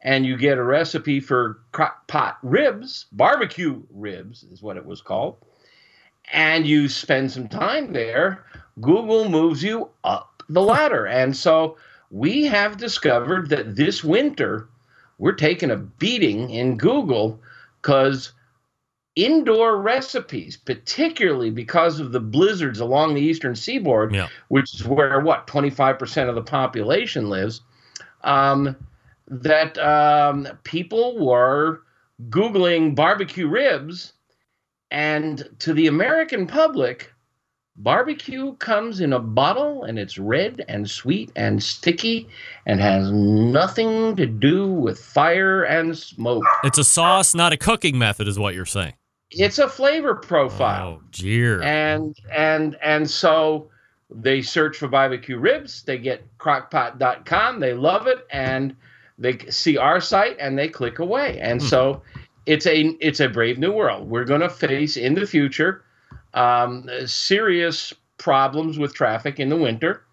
and 0.00 0.26
you 0.26 0.36
get 0.36 0.58
a 0.58 0.62
recipe 0.62 1.20
for 1.20 1.60
crockpot 1.72 2.36
ribs, 2.42 3.06
barbecue 3.12 3.82
ribs 3.90 4.42
is 4.44 4.62
what 4.62 4.76
it 4.76 4.86
was 4.86 5.00
called. 5.00 5.36
And 6.32 6.66
you 6.66 6.88
spend 6.88 7.30
some 7.30 7.48
time 7.48 7.92
there. 7.92 8.44
Google 8.80 9.28
moves 9.28 9.62
you 9.62 9.90
up 10.02 10.42
the 10.48 10.62
ladder. 10.62 11.06
And 11.06 11.36
so 11.36 11.76
we 12.10 12.44
have 12.46 12.76
discovered 12.78 13.50
that 13.50 13.76
this 13.76 14.02
winter 14.02 14.68
we're 15.18 15.32
taking 15.32 15.70
a 15.70 15.76
beating 15.76 16.50
in 16.50 16.76
Google 16.76 17.40
because 17.80 18.32
indoor 19.14 19.80
recipes, 19.80 20.56
particularly 20.56 21.50
because 21.50 22.00
of 22.00 22.12
the 22.12 22.20
blizzards 22.20 22.80
along 22.80 23.14
the 23.14 23.20
eastern 23.20 23.54
seaboard, 23.54 24.14
Yeah. 24.14 24.28
which 24.48 24.74
is 24.74 24.86
where 24.86 25.20
what 25.20 25.46
25% 25.46 26.28
of 26.28 26.34
the 26.34 26.42
population 26.42 27.28
lives, 27.28 27.60
um, 28.24 28.76
that 29.28 29.76
um, 29.78 30.48
people 30.64 31.18
were 31.24 31.82
googling 32.28 32.94
barbecue 32.94 33.48
ribs, 33.48 34.12
and 34.90 35.48
to 35.58 35.72
the 35.72 35.86
American 35.86 36.46
public, 36.46 37.12
barbecue 37.76 38.54
comes 38.56 39.00
in 39.00 39.14
a 39.14 39.18
bottle 39.18 39.84
and 39.84 39.98
it's 39.98 40.18
red 40.18 40.62
and 40.68 40.88
sweet 40.90 41.32
and 41.34 41.62
sticky 41.62 42.28
and 42.66 42.80
has 42.80 43.10
nothing 43.10 44.14
to 44.16 44.26
do 44.26 44.66
with 44.66 44.98
fire 45.02 45.62
and 45.62 45.96
smoke. 45.96 46.44
It's 46.64 46.76
a 46.78 46.84
sauce, 46.84 47.34
not 47.34 47.52
a 47.52 47.56
cooking 47.56 47.98
method, 47.98 48.28
is 48.28 48.38
what 48.38 48.54
you're 48.54 48.66
saying. 48.66 48.92
It's 49.32 49.58
a 49.58 49.68
flavor 49.68 50.14
profile. 50.14 51.00
Oh, 51.00 51.02
jeer. 51.10 51.62
and 51.62 52.16
and 52.30 52.76
and 52.82 53.08
so 53.08 53.68
they 54.14 54.42
search 54.42 54.76
for 54.76 54.88
barbecue 54.88 55.38
ribs 55.38 55.82
they 55.84 55.96
get 55.96 56.22
crockpot.com 56.38 57.60
they 57.60 57.72
love 57.72 58.06
it 58.06 58.26
and 58.30 58.76
they 59.18 59.38
see 59.48 59.78
our 59.78 60.00
site 60.00 60.36
and 60.38 60.58
they 60.58 60.68
click 60.68 60.98
away 60.98 61.38
and 61.40 61.62
so 61.62 62.02
it's 62.46 62.66
a 62.66 62.80
it's 63.00 63.20
a 63.20 63.28
brave 63.28 63.58
new 63.58 63.72
world 63.72 64.08
we're 64.10 64.24
going 64.24 64.42
to 64.42 64.50
face 64.50 64.96
in 64.96 65.14
the 65.14 65.26
future 65.26 65.84
um, 66.34 66.88
serious 67.06 67.92
problems 68.18 68.78
with 68.78 68.94
traffic 68.94 69.40
in 69.40 69.48
the 69.48 69.56
winter 69.56 70.04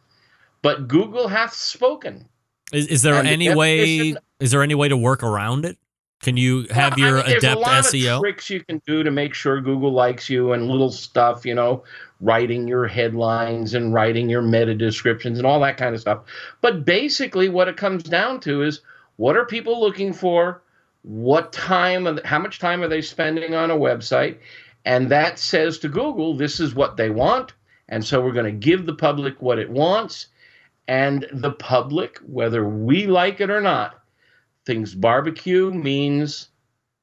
but 0.61 0.87
google 0.87 1.27
hath 1.27 1.53
spoken 1.53 2.25
Is, 2.71 2.87
is 2.87 3.01
there 3.01 3.15
and 3.15 3.27
any 3.27 3.53
way? 3.53 4.15
Is 4.39 4.51
there 4.51 4.63
any 4.63 4.75
way 4.75 4.87
to 4.87 4.95
work 4.95 5.23
around 5.23 5.65
it? 5.65 5.77
Can 6.21 6.35
you 6.35 6.67
have 6.71 6.97
Well, 6.97 7.05
I 7.05 7.09
your 7.09 7.17
mean, 7.23 7.37
adept 7.37 7.55
a 7.55 7.59
lot 7.59 7.83
SEO? 7.85 8.15
Of 8.15 8.21
tricks 8.21 8.49
you 8.49 8.61
can 8.61 8.81
do 8.85 9.03
to 9.03 9.11
make 9.11 9.33
sure 9.33 9.61
Google 9.61 9.93
likes 9.93 10.29
you 10.29 10.51
and 10.51 10.67
little 10.67 10.91
stuff, 10.91 11.45
you 11.45 11.55
know, 11.55 11.83
writing 12.19 12.67
your 12.67 12.87
headlines 12.87 13.73
and 13.73 13.93
writing 13.93 14.29
your 14.29 14.41
meta 14.41 14.75
descriptions 14.75 15.37
and 15.37 15.47
all 15.47 15.61
that 15.61 15.77
kind 15.77 15.95
of 15.95 16.01
stuff. 16.01 16.23
But 16.59 16.83
basically, 16.83 17.47
what 17.47 17.69
it 17.69 17.77
comes 17.77 18.03
down 18.03 18.41
to 18.41 18.63
is 18.63 18.81
what 19.15 19.37
are 19.37 19.45
people 19.45 19.79
looking 19.79 20.11
for? 20.11 20.61
What 21.03 21.53
time? 21.53 22.19
How 22.25 22.39
much 22.39 22.59
time 22.59 22.81
are 22.81 22.89
they 22.89 23.01
spending 23.01 23.55
on 23.55 23.71
a 23.71 23.77
website? 23.77 24.37
And 24.83 25.09
that 25.09 25.39
says 25.39 25.79
to 25.79 25.89
Google, 25.89 26.35
this 26.35 26.59
is 26.59 26.75
what 26.75 26.97
they 26.97 27.09
want, 27.09 27.53
and 27.87 28.03
so 28.03 28.21
we're 28.21 28.33
going 28.33 28.45
to 28.45 28.51
give 28.51 28.85
the 28.85 28.93
public 28.93 29.41
what 29.41 29.59
it 29.59 29.69
wants. 29.69 30.27
And 30.87 31.27
the 31.31 31.51
public, 31.51 32.17
whether 32.25 32.67
we 32.67 33.05
like 33.05 33.39
it 33.41 33.49
or 33.49 33.61
not, 33.61 33.98
thinks 34.69 34.93
barbecue 34.93 35.71
means 35.71 36.49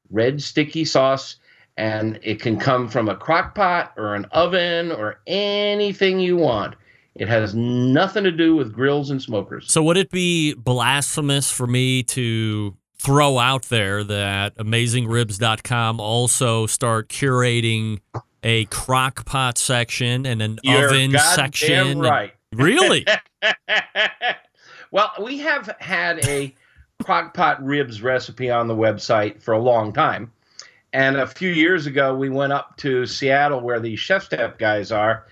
red 0.09 0.41
sticky 0.41 0.85
sauce 0.85 1.35
and 1.77 2.21
it 2.23 2.41
can 2.41 2.57
come 2.61 2.87
from 2.87 3.09
a 3.09 3.17
crock 3.17 3.57
pot 3.57 3.93
or 3.97 4.15
an 4.15 4.25
oven 4.27 4.93
or 4.93 5.19
anything 5.27 6.21
you 6.21 6.37
want 6.37 6.77
it 7.17 7.27
has 7.27 7.57
nothing 7.57 8.23
to 8.23 8.31
do 8.31 8.55
with 8.55 8.73
grills 8.73 9.11
and 9.11 9.21
smokers 9.21 9.65
So 9.69 9.83
would 9.83 9.97
it 9.97 10.13
be 10.13 10.55
blasphemous 10.55 11.51
for 11.51 11.67
me 11.67 12.05
to 12.05 12.77
throw 12.99 13.37
out 13.37 13.65
there 13.65 14.05
that 14.05 14.57
AmazingRibs.com 14.59 15.99
also 15.99 16.67
start 16.67 17.09
curating 17.09 17.99
a 18.45 18.67
crock 18.67 19.25
pot 19.27 19.59
section 19.59 20.25
and 20.25 20.41
an 20.41 20.61
You're 20.63 20.87
oven 20.87 21.19
section? 21.19 21.99
right 21.99 22.33
Really? 22.53 23.05
well 24.93 25.11
we 25.21 25.39
have 25.39 25.75
had 25.81 26.25
a 26.29 26.55
crock 27.07 27.33
pot 27.33 27.65
ribs 27.65 28.03
recipe 28.03 28.51
on 28.51 28.67
the 28.67 28.75
website 28.75 29.41
for 29.41 29.55
a 29.55 29.61
long 29.61 29.93
time 29.93 30.33
and 30.93 31.17
a 31.17 31.27
few 31.27 31.51
years 31.51 31.87
ago 31.87 32.17
we 32.17 32.29
went 32.29 32.53
up 32.53 32.77
to 32.77 33.07
seattle 33.07 33.61
where 33.61 33.79
the 33.79 33.95
chef 33.95 34.25
step 34.25 34.59
guys 34.59 34.91
are 34.91 35.25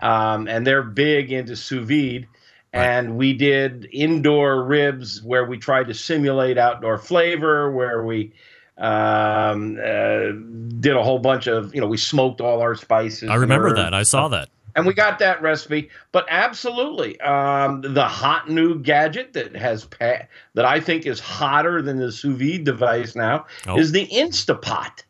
um, 0.00 0.46
and 0.46 0.66
they're 0.66 0.82
big 0.82 1.32
into 1.32 1.56
sous 1.56 1.88
vide 1.88 2.28
and 2.74 3.16
we 3.16 3.32
did 3.32 3.88
indoor 3.92 4.62
ribs 4.62 5.22
where 5.22 5.46
we 5.46 5.56
tried 5.56 5.86
to 5.86 5.94
simulate 5.94 6.58
outdoor 6.58 6.98
flavor 6.98 7.72
where 7.72 8.04
we 8.04 8.30
um, 8.76 9.78
uh, 9.82 10.32
did 10.80 10.96
a 10.96 11.02
whole 11.02 11.18
bunch 11.18 11.46
of 11.46 11.74
you 11.74 11.80
know 11.80 11.86
we 11.86 11.96
smoked 11.96 12.42
all 12.42 12.60
our 12.60 12.74
spices 12.74 13.30
I 13.30 13.36
remember 13.36 13.74
that. 13.74 13.94
I 13.94 14.02
saw 14.02 14.28
that. 14.28 14.50
And 14.74 14.86
we 14.86 14.94
got 14.94 15.18
that 15.20 15.42
recipe. 15.42 15.90
But 16.12 16.26
absolutely, 16.28 17.20
um, 17.20 17.80
the 17.82 18.06
hot 18.06 18.48
new 18.50 18.78
gadget 18.80 19.32
that 19.34 19.54
has 19.56 19.84
pa- 19.84 20.26
that 20.54 20.64
I 20.64 20.80
think 20.80 21.06
is 21.06 21.20
hotter 21.20 21.82
than 21.82 21.98
the 21.98 22.12
sous 22.12 22.36
vide 22.38 22.64
device 22.64 23.14
now 23.14 23.46
Oh. 23.66 23.78
is 23.78 23.92
the 23.92 24.06
Instapot. 24.08 25.02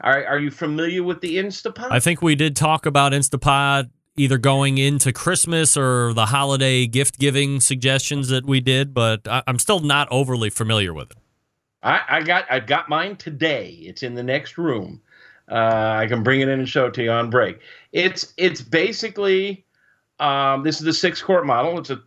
Are, 0.00 0.24
are 0.26 0.38
you 0.38 0.50
familiar 0.50 1.02
with 1.02 1.20
the 1.20 1.36
Instapot? 1.38 1.90
I 1.90 2.00
think 2.00 2.20
we 2.22 2.34
did 2.34 2.54
talk 2.56 2.84
about 2.86 3.12
Instapot 3.12 3.88
either 4.18 4.38
going 4.38 4.78
into 4.78 5.12
Christmas 5.12 5.76
or 5.76 6.12
the 6.14 6.26
holiday 6.26 6.86
gift 6.86 7.18
giving 7.18 7.60
suggestions 7.60 8.28
that 8.28 8.46
we 8.46 8.60
did, 8.60 8.94
but 8.94 9.26
I- 9.28 9.42
I'm 9.46 9.58
still 9.58 9.80
not 9.80 10.08
overly 10.10 10.50
familiar 10.50 10.92
with 10.94 11.10
it. 11.10 11.16
I, 11.82 12.00
I 12.08 12.22
got 12.22 12.44
I 12.50 12.60
got 12.60 12.88
mine 12.88 13.16
today. 13.16 13.68
It's 13.82 14.02
in 14.02 14.14
the 14.14 14.22
next 14.22 14.58
room. 14.58 15.00
Uh, 15.50 15.94
I 15.98 16.06
can 16.06 16.22
bring 16.22 16.40
it 16.40 16.48
in 16.48 16.58
and 16.58 16.68
show 16.68 16.86
it 16.86 16.94
to 16.94 17.02
you 17.02 17.10
on 17.10 17.30
break. 17.30 17.60
It's 17.92 18.32
it's 18.36 18.60
basically 18.60 19.64
um, 20.18 20.64
this 20.64 20.78
is 20.78 20.82
the 20.82 20.92
six 20.92 21.22
quart 21.22 21.46
model. 21.46 21.78
It's 21.78 21.90
a 21.90 22.02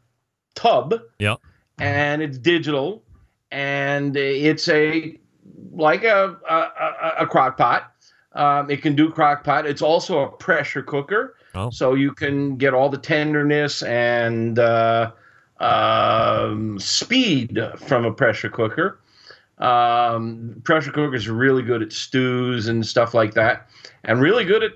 tub. 0.55 0.95
Yeah. 1.19 1.35
and 1.79 2.21
it's 2.21 2.37
digital, 2.37 3.03
and 3.51 4.17
it's 4.17 4.67
a 4.67 5.17
like 5.71 6.03
a 6.03 6.37
a, 6.49 7.23
a, 7.23 7.27
crock 7.27 7.57
pot. 7.57 7.93
Um, 8.33 8.69
it 8.69 8.81
can 8.81 8.95
do 8.95 9.09
crock 9.09 9.43
pot. 9.43 9.65
It's 9.65 9.81
also 9.81 10.19
a 10.19 10.29
pressure 10.29 10.83
cooker, 10.83 11.35
Oh. 11.55 11.69
so 11.69 11.93
you 11.95 12.11
can 12.11 12.57
get 12.57 12.73
all 12.73 12.89
the 12.89 12.97
tenderness 12.97 13.81
and 13.83 14.59
uh, 14.59 15.11
um, 15.59 16.79
speed 16.79 17.59
from 17.77 18.05
a 18.05 18.11
pressure 18.11 18.49
cooker. 18.49 18.99
Um, 19.59 20.61
pressure 20.63 20.91
cookers 20.91 21.27
are 21.27 21.33
really 21.33 21.63
good 21.63 21.81
at 21.81 21.91
stews 21.91 22.67
and 22.67 22.85
stuff 22.85 23.13
like 23.13 23.33
that, 23.33 23.69
and 24.03 24.21
really 24.21 24.45
good 24.45 24.63
at 24.63 24.71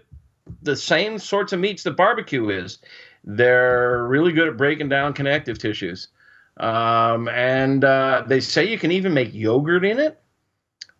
the 0.61 0.75
same 0.75 1.17
sorts 1.19 1.53
of 1.53 1.59
meats 1.59 1.83
that 1.83 1.91
barbecue 1.91 2.49
is. 2.49 2.79
They're 3.23 4.03
really 4.03 4.33
good 4.33 4.49
at 4.49 4.57
breaking 4.57 4.89
down 4.89 5.13
connective 5.13 5.57
tissues. 5.57 6.09
Um, 6.57 7.29
and 7.29 7.83
uh, 7.83 8.23
they 8.27 8.39
say 8.39 8.65
you 8.69 8.77
can 8.77 8.91
even 8.91 9.13
make 9.13 9.33
yogurt 9.33 9.85
in 9.85 9.99
it. 9.99 10.19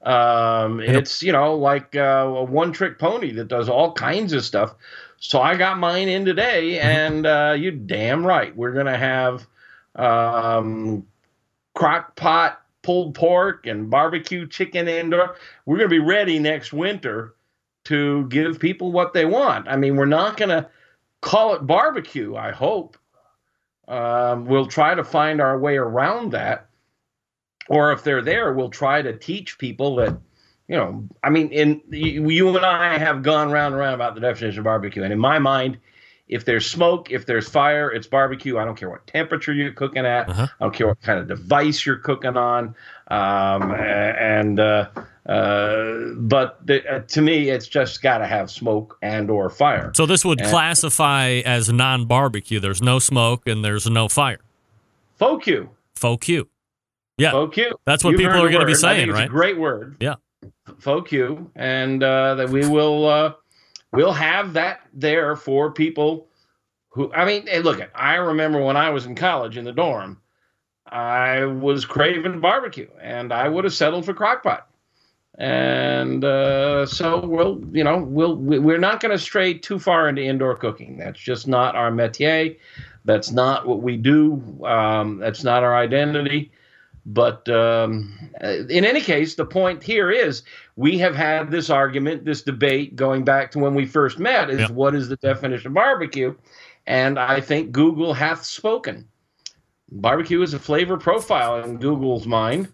Um, 0.04 0.80
Yep. 0.88 0.96
it's 0.98 1.24
you 1.24 1.32
know 1.32 1.56
like 1.56 1.96
uh, 1.96 2.26
a 2.28 2.44
one-trick 2.44 3.00
pony 3.00 3.32
that 3.34 3.48
does 3.48 3.70
all 3.70 3.94
kinds 3.94 4.34
of 4.34 4.44
stuff. 4.44 4.76
So 5.18 5.42
I 5.42 5.56
got 5.56 5.78
mine 5.80 6.10
in 6.10 6.26
today, 6.26 6.80
and 6.80 7.26
uh, 7.26 7.56
you 7.58 7.72
damn 7.72 8.26
right, 8.26 8.56
we're 8.56 8.74
gonna 8.74 8.98
have 8.98 9.48
um, 9.96 11.06
crock 11.74 12.16
pot 12.18 12.63
pulled 12.84 13.16
pork 13.16 13.66
and 13.66 13.90
barbecue 13.90 14.48
chicken 14.48 14.88
indoor. 14.88 15.36
We're 15.66 15.78
gonna 15.78 15.90
be 15.90 16.00
ready 16.00 16.38
next 16.38 16.72
winter 16.72 17.34
to 17.86 18.28
give 18.28 18.60
people 18.60 18.92
what 18.92 19.14
they 19.14 19.26
want. 19.26 19.68
I 19.68 19.76
mean, 19.76 19.96
we're 19.96 20.06
not 20.06 20.38
gonna 20.38 20.70
call 21.22 21.56
it 21.56 21.66
barbecue. 21.66 22.36
I 22.36 22.52
hope. 22.52 22.98
Um, 23.88 24.46
we'll 24.46 24.68
try 24.68 24.96
to 24.96 25.04
find 25.04 25.42
our 25.42 25.58
way 25.58 25.76
around 25.78 26.32
that. 26.32 26.70
Or 27.70 27.92
if 27.92 28.04
they're 28.04 28.22
there, 28.22 28.54
we'll 28.54 28.70
try 28.70 29.02
to 29.02 29.18
teach 29.18 29.58
people 29.58 29.96
that, 29.98 30.18
you 30.68 30.76
know, 30.76 31.08
I 31.24 31.30
mean, 31.30 31.50
in 31.50 31.82
you, 31.90 32.30
you 32.30 32.56
and 32.56 32.66
I 32.66 32.98
have 32.98 33.24
gone 33.24 33.52
round 33.52 33.74
and 33.74 33.80
round 33.80 33.96
about 33.96 34.16
the 34.16 34.22
definition 34.22 34.60
of 34.60 34.66
barbecue, 34.66 35.04
and 35.04 35.14
in 35.14 35.20
my 35.20 35.40
mind, 35.40 35.78
if 36.28 36.46
there's 36.46 36.70
smoke, 36.70 37.12
if 37.12 37.26
there's 37.26 37.48
fire, 37.50 37.92
it's 37.92 38.08
barbecue. 38.08 38.58
I 38.58 38.66
don't 38.66 38.76
care 38.76 38.90
what 38.90 39.06
temperature 39.08 39.54
you're 39.54 39.74
cooking 39.74 40.06
at. 40.06 40.30
Uh-huh. 40.30 40.48
I 40.60 40.64
don't 40.64 40.74
care 40.74 40.88
what 40.88 41.02
kind 41.02 41.20
of 41.20 41.28
device 41.28 41.86
you're 41.86 41.98
cooking 41.98 42.38
on. 42.38 42.76
Um, 43.10 43.72
and 43.74 44.60
uh, 44.60 44.90
uh, 45.28 45.94
but 46.16 46.66
the, 46.66 46.84
uh, 46.90 47.00
to 47.02 47.22
me, 47.22 47.50
it's 47.50 47.68
just 47.68 48.02
got 48.02 48.20
to 48.20 48.28
have 48.28 48.50
smoke 48.50 48.98
and 49.02 49.30
or 49.30 49.50
fire. 49.50 49.92
So 49.96 50.06
this 50.06 50.24
would 50.26 50.40
And- 50.42 50.50
classify 50.50 51.42
as 51.46 51.72
non 51.72 52.06
barbecue. 52.06 52.60
There's 52.60 52.82
no 52.82 53.00
smoke 53.00 53.48
and 53.48 53.64
there's 53.64 53.90
no 53.90 54.08
fire. 54.08 54.40
Faux 55.18 55.44
Q. 55.44 55.70
Faux 55.96 56.26
Q. 56.26 56.48
Yeah. 57.18 57.32
Faux 57.32 57.54
Q. 57.54 57.76
That's 57.86 58.04
what 58.04 58.12
You've 58.12 58.20
people 58.20 58.34
are 58.34 58.50
gonna 58.50 58.66
be 58.66 58.72
word. 58.72 58.78
I 58.86 58.96
saying, 58.96 59.12
right? 59.12 59.30
Great 59.30 59.58
word. 59.58 59.98
Yeah. 60.00 60.16
FOQ, 60.82 61.48
and 61.56 62.04
uh, 62.04 62.36
that 62.36 62.50
we 62.50 62.68
will 62.68 63.06
uh, 63.08 63.34
we'll 63.94 64.12
have 64.12 64.54
that 64.54 64.82
there 64.94 65.36
for 65.36 65.72
people 65.72 66.28
who. 66.90 67.14
I 67.14 67.26
mean, 67.26 67.48
hey, 67.48 67.62
look, 67.62 67.80
I 67.96 68.16
remember 68.16 68.62
when 68.62 68.76
I 68.76 68.90
was 68.90 69.06
in 69.06 69.16
college 69.16 69.58
in 69.58 69.66
the 69.66 69.72
dorm, 69.72 70.20
I 70.88 71.46
was 71.46 71.86
craving 71.86 72.42
barbecue, 72.42 72.90
and 73.02 73.32
I 73.32 73.48
would 73.48 73.64
have 73.64 73.74
settled 73.74 74.06
for 74.06 74.14
crockpot. 74.14 74.64
And 75.36 76.24
uh, 76.24 76.86
so 76.86 77.26
we'll, 77.26 77.60
you 77.72 77.84
know, 77.84 77.98
we'll 77.98 78.36
we're 78.36 78.78
not 78.78 79.00
going 79.00 79.12
to 79.12 79.18
stray 79.18 79.56
too 79.56 79.80
far 79.80 80.08
into 80.08 80.22
indoor 80.22 80.56
cooking. 80.56 80.98
That's 80.98 81.20
just 81.20 81.48
not 81.48 81.76
our 81.76 81.92
métier. 81.92 82.58
That's 83.06 83.32
not 83.32 83.68
what 83.68 83.82
we 83.82 83.98
do. 83.98 84.64
Um, 84.64 85.18
that's 85.18 85.44
not 85.44 85.64
our 85.64 85.76
identity. 85.76 86.52
But 87.06 87.50
um, 87.50 88.18
in 88.42 88.86
any 88.86 89.02
case, 89.02 89.36
the 89.36 89.46
point 89.46 89.84
here 89.84 90.10
is 90.10 90.44
we 90.78 90.98
have 91.00 91.16
had 91.16 91.52
this 91.52 91.70
argument, 91.70 92.24
this 92.24 92.44
debate 92.44 92.96
going 92.96 93.26
back 93.26 93.52
to 93.52 93.60
when 93.60 93.76
we 93.76 93.86
first 93.86 94.20
met 94.20 94.50
is 94.50 94.70
what 94.70 94.96
is 94.96 95.10
the 95.10 95.18
definition 95.18 95.68
of 95.68 95.74
barbecue? 95.74 96.34
And 96.88 97.20
I 97.20 97.42
think 97.42 97.72
Google 97.72 98.14
hath 98.14 98.46
spoken. 98.46 99.08
Barbecue 99.92 100.42
is 100.42 100.54
a 100.54 100.60
flavor 100.60 100.98
profile 100.98 101.64
in 101.64 101.78
Google's 101.78 102.26
mind. 102.26 102.70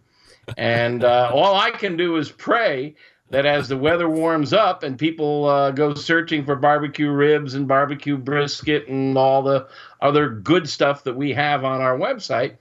And 0.57 1.03
uh, 1.03 1.31
all 1.33 1.55
I 1.55 1.71
can 1.71 1.97
do 1.97 2.17
is 2.17 2.31
pray 2.31 2.95
that 3.29 3.45
as 3.45 3.67
the 3.67 3.77
weather 3.77 4.09
warms 4.09 4.53
up 4.53 4.83
and 4.83 4.97
people 4.97 5.45
uh, 5.45 5.71
go 5.71 5.93
searching 5.93 6.45
for 6.45 6.55
barbecue 6.55 7.11
ribs 7.11 7.53
and 7.53 7.67
barbecue 7.67 8.17
brisket 8.17 8.87
and 8.87 9.17
all 9.17 9.43
the 9.43 9.67
other 10.01 10.29
good 10.29 10.67
stuff 10.67 11.03
that 11.03 11.15
we 11.15 11.33
have 11.33 11.63
on 11.63 11.81
our 11.81 11.97
website, 11.97 12.57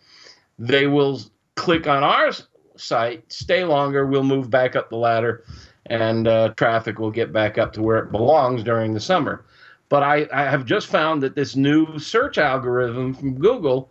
they 0.59 0.87
will 0.87 1.21
click 1.59 1.87
on 1.87 2.03
our 2.03 2.31
site, 2.77 3.31
stay 3.31 3.65
longer, 3.65 4.07
we'll 4.07 4.23
move 4.23 4.49
back 4.49 4.77
up 4.77 4.89
the 4.89 4.97
ladder, 4.97 5.45
and 5.87 6.29
uh, 6.29 6.51
traffic 6.57 6.99
will 6.99 7.11
get 7.11 7.33
back 7.33 7.59
up 7.59 7.73
to 7.75 7.83
where 7.83 7.99
it 7.99 8.13
belongs 8.13 8.63
during 8.63 8.95
the 8.95 9.01
summer. 9.01 9.45
But 9.89 10.03
I, 10.03 10.29
I 10.33 10.45
have 10.45 10.65
just 10.65 10.87
found 10.87 11.23
that 11.23 11.35
this 11.35 11.57
new 11.57 11.99
search 11.99 12.39
algorithm 12.39 13.15
from 13.15 13.39
Google 13.39 13.91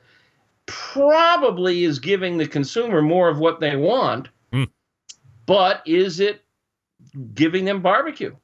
probably 0.66 1.84
is 1.84 2.00
giving 2.00 2.38
the 2.38 2.48
consumer 2.48 3.02
more 3.02 3.30
of 3.30 3.40
what 3.40 3.60
they 3.60 3.76
want. 3.76 4.30
Hmm. 4.54 4.66
But 5.46 5.82
is 5.86 6.20
it 6.20 6.44
giving 7.34 7.66
them 7.66 7.82
barbecue? 7.82 8.36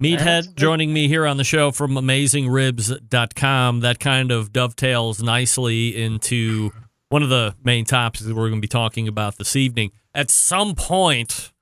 Meathead 0.00 0.54
joining 0.54 0.92
me 0.92 1.08
here 1.08 1.26
on 1.26 1.38
the 1.38 1.44
show 1.44 1.72
from 1.72 1.92
AmazingRibs.com. 1.92 3.80
That 3.80 3.98
kind 3.98 4.30
of 4.30 4.52
dovetails 4.52 5.20
nicely 5.22 6.00
into 6.00 6.72
one 7.08 7.22
of 7.22 7.28
the 7.28 7.54
main 7.64 7.84
topics 7.84 8.24
that 8.24 8.34
we're 8.34 8.48
going 8.48 8.60
to 8.60 8.64
be 8.64 8.68
talking 8.68 9.08
about 9.08 9.38
this 9.38 9.56
evening. 9.56 9.92
At 10.14 10.30
some 10.30 10.74
point, 10.74 11.52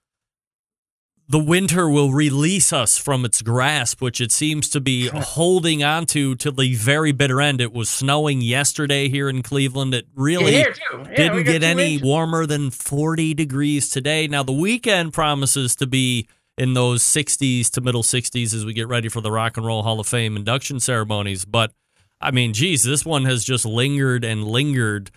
the 1.28 1.38
winter 1.38 1.88
will 1.88 2.12
release 2.12 2.72
us 2.72 2.98
from 2.98 3.24
its 3.24 3.42
grasp, 3.42 4.00
which 4.00 4.20
it 4.20 4.30
seems 4.30 4.68
to 4.70 4.80
be 4.80 5.08
holding 5.08 5.82
on 5.82 6.06
to 6.06 6.36
till 6.36 6.52
the 6.52 6.74
very 6.74 7.12
bitter 7.12 7.40
end. 7.40 7.60
It 7.60 7.72
was 7.72 7.88
snowing 7.88 8.40
yesterday 8.40 9.08
here 9.08 9.28
in 9.28 9.42
Cleveland. 9.42 9.94
It 9.94 10.06
really. 10.14 10.58
Yeah, 10.58 10.72
didn't 11.16 11.44
get 11.44 11.62
any 11.62 11.94
inches. 11.94 12.06
warmer 12.06 12.46
than 12.46 12.70
40 12.70 13.34
degrees 13.34 13.88
today. 13.88 14.28
Now, 14.28 14.42
the 14.44 14.52
weekend 14.52 15.12
promises 15.12 15.74
to 15.76 15.86
be 15.86 16.28
in 16.56 16.74
those 16.74 17.02
60s 17.02 17.70
to 17.70 17.80
middle 17.80 18.02
60s 18.02 18.54
as 18.54 18.64
we 18.64 18.72
get 18.72 18.88
ready 18.88 19.08
for 19.08 19.20
the 19.20 19.32
Rock 19.32 19.56
and 19.56 19.66
Roll 19.66 19.82
Hall 19.82 20.00
of 20.00 20.06
Fame 20.06 20.36
induction 20.36 20.80
ceremonies. 20.80 21.44
But, 21.44 21.72
I 22.20 22.30
mean, 22.30 22.52
geez, 22.52 22.82
this 22.84 23.04
one 23.04 23.24
has 23.24 23.44
just 23.44 23.64
lingered 23.66 24.24
and 24.24 24.44
lingered. 24.44 25.10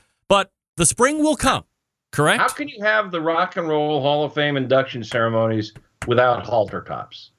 The 0.79 0.85
spring 0.85 1.21
will 1.21 1.35
come, 1.35 1.65
correct? 2.13 2.39
How 2.41 2.47
can 2.47 2.69
you 2.69 2.81
have 2.81 3.11
the 3.11 3.19
Rock 3.19 3.57
and 3.57 3.67
Roll 3.67 4.01
Hall 4.01 4.23
of 4.23 4.33
Fame 4.33 4.55
induction 4.55 5.03
ceremonies 5.03 5.73
without 6.07 6.45
halter 6.47 6.79
tops? 6.81 7.31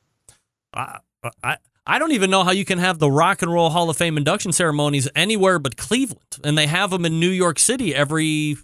I, 0.74 0.98
I, 1.42 1.56
I 1.86 1.98
don't 1.98 2.12
even 2.12 2.28
know 2.30 2.44
how 2.44 2.50
you 2.50 2.66
can 2.66 2.78
have 2.78 2.98
the 2.98 3.10
Rock 3.10 3.40
and 3.40 3.50
Roll 3.50 3.70
Hall 3.70 3.88
of 3.88 3.96
Fame 3.96 4.18
induction 4.18 4.52
ceremonies 4.52 5.08
anywhere 5.16 5.58
but 5.58 5.78
Cleveland. 5.78 6.36
And 6.44 6.58
they 6.58 6.66
have 6.66 6.90
them 6.90 7.06
in 7.06 7.18
New 7.18 7.30
York 7.30 7.58
City 7.58 7.94
every 7.94 8.58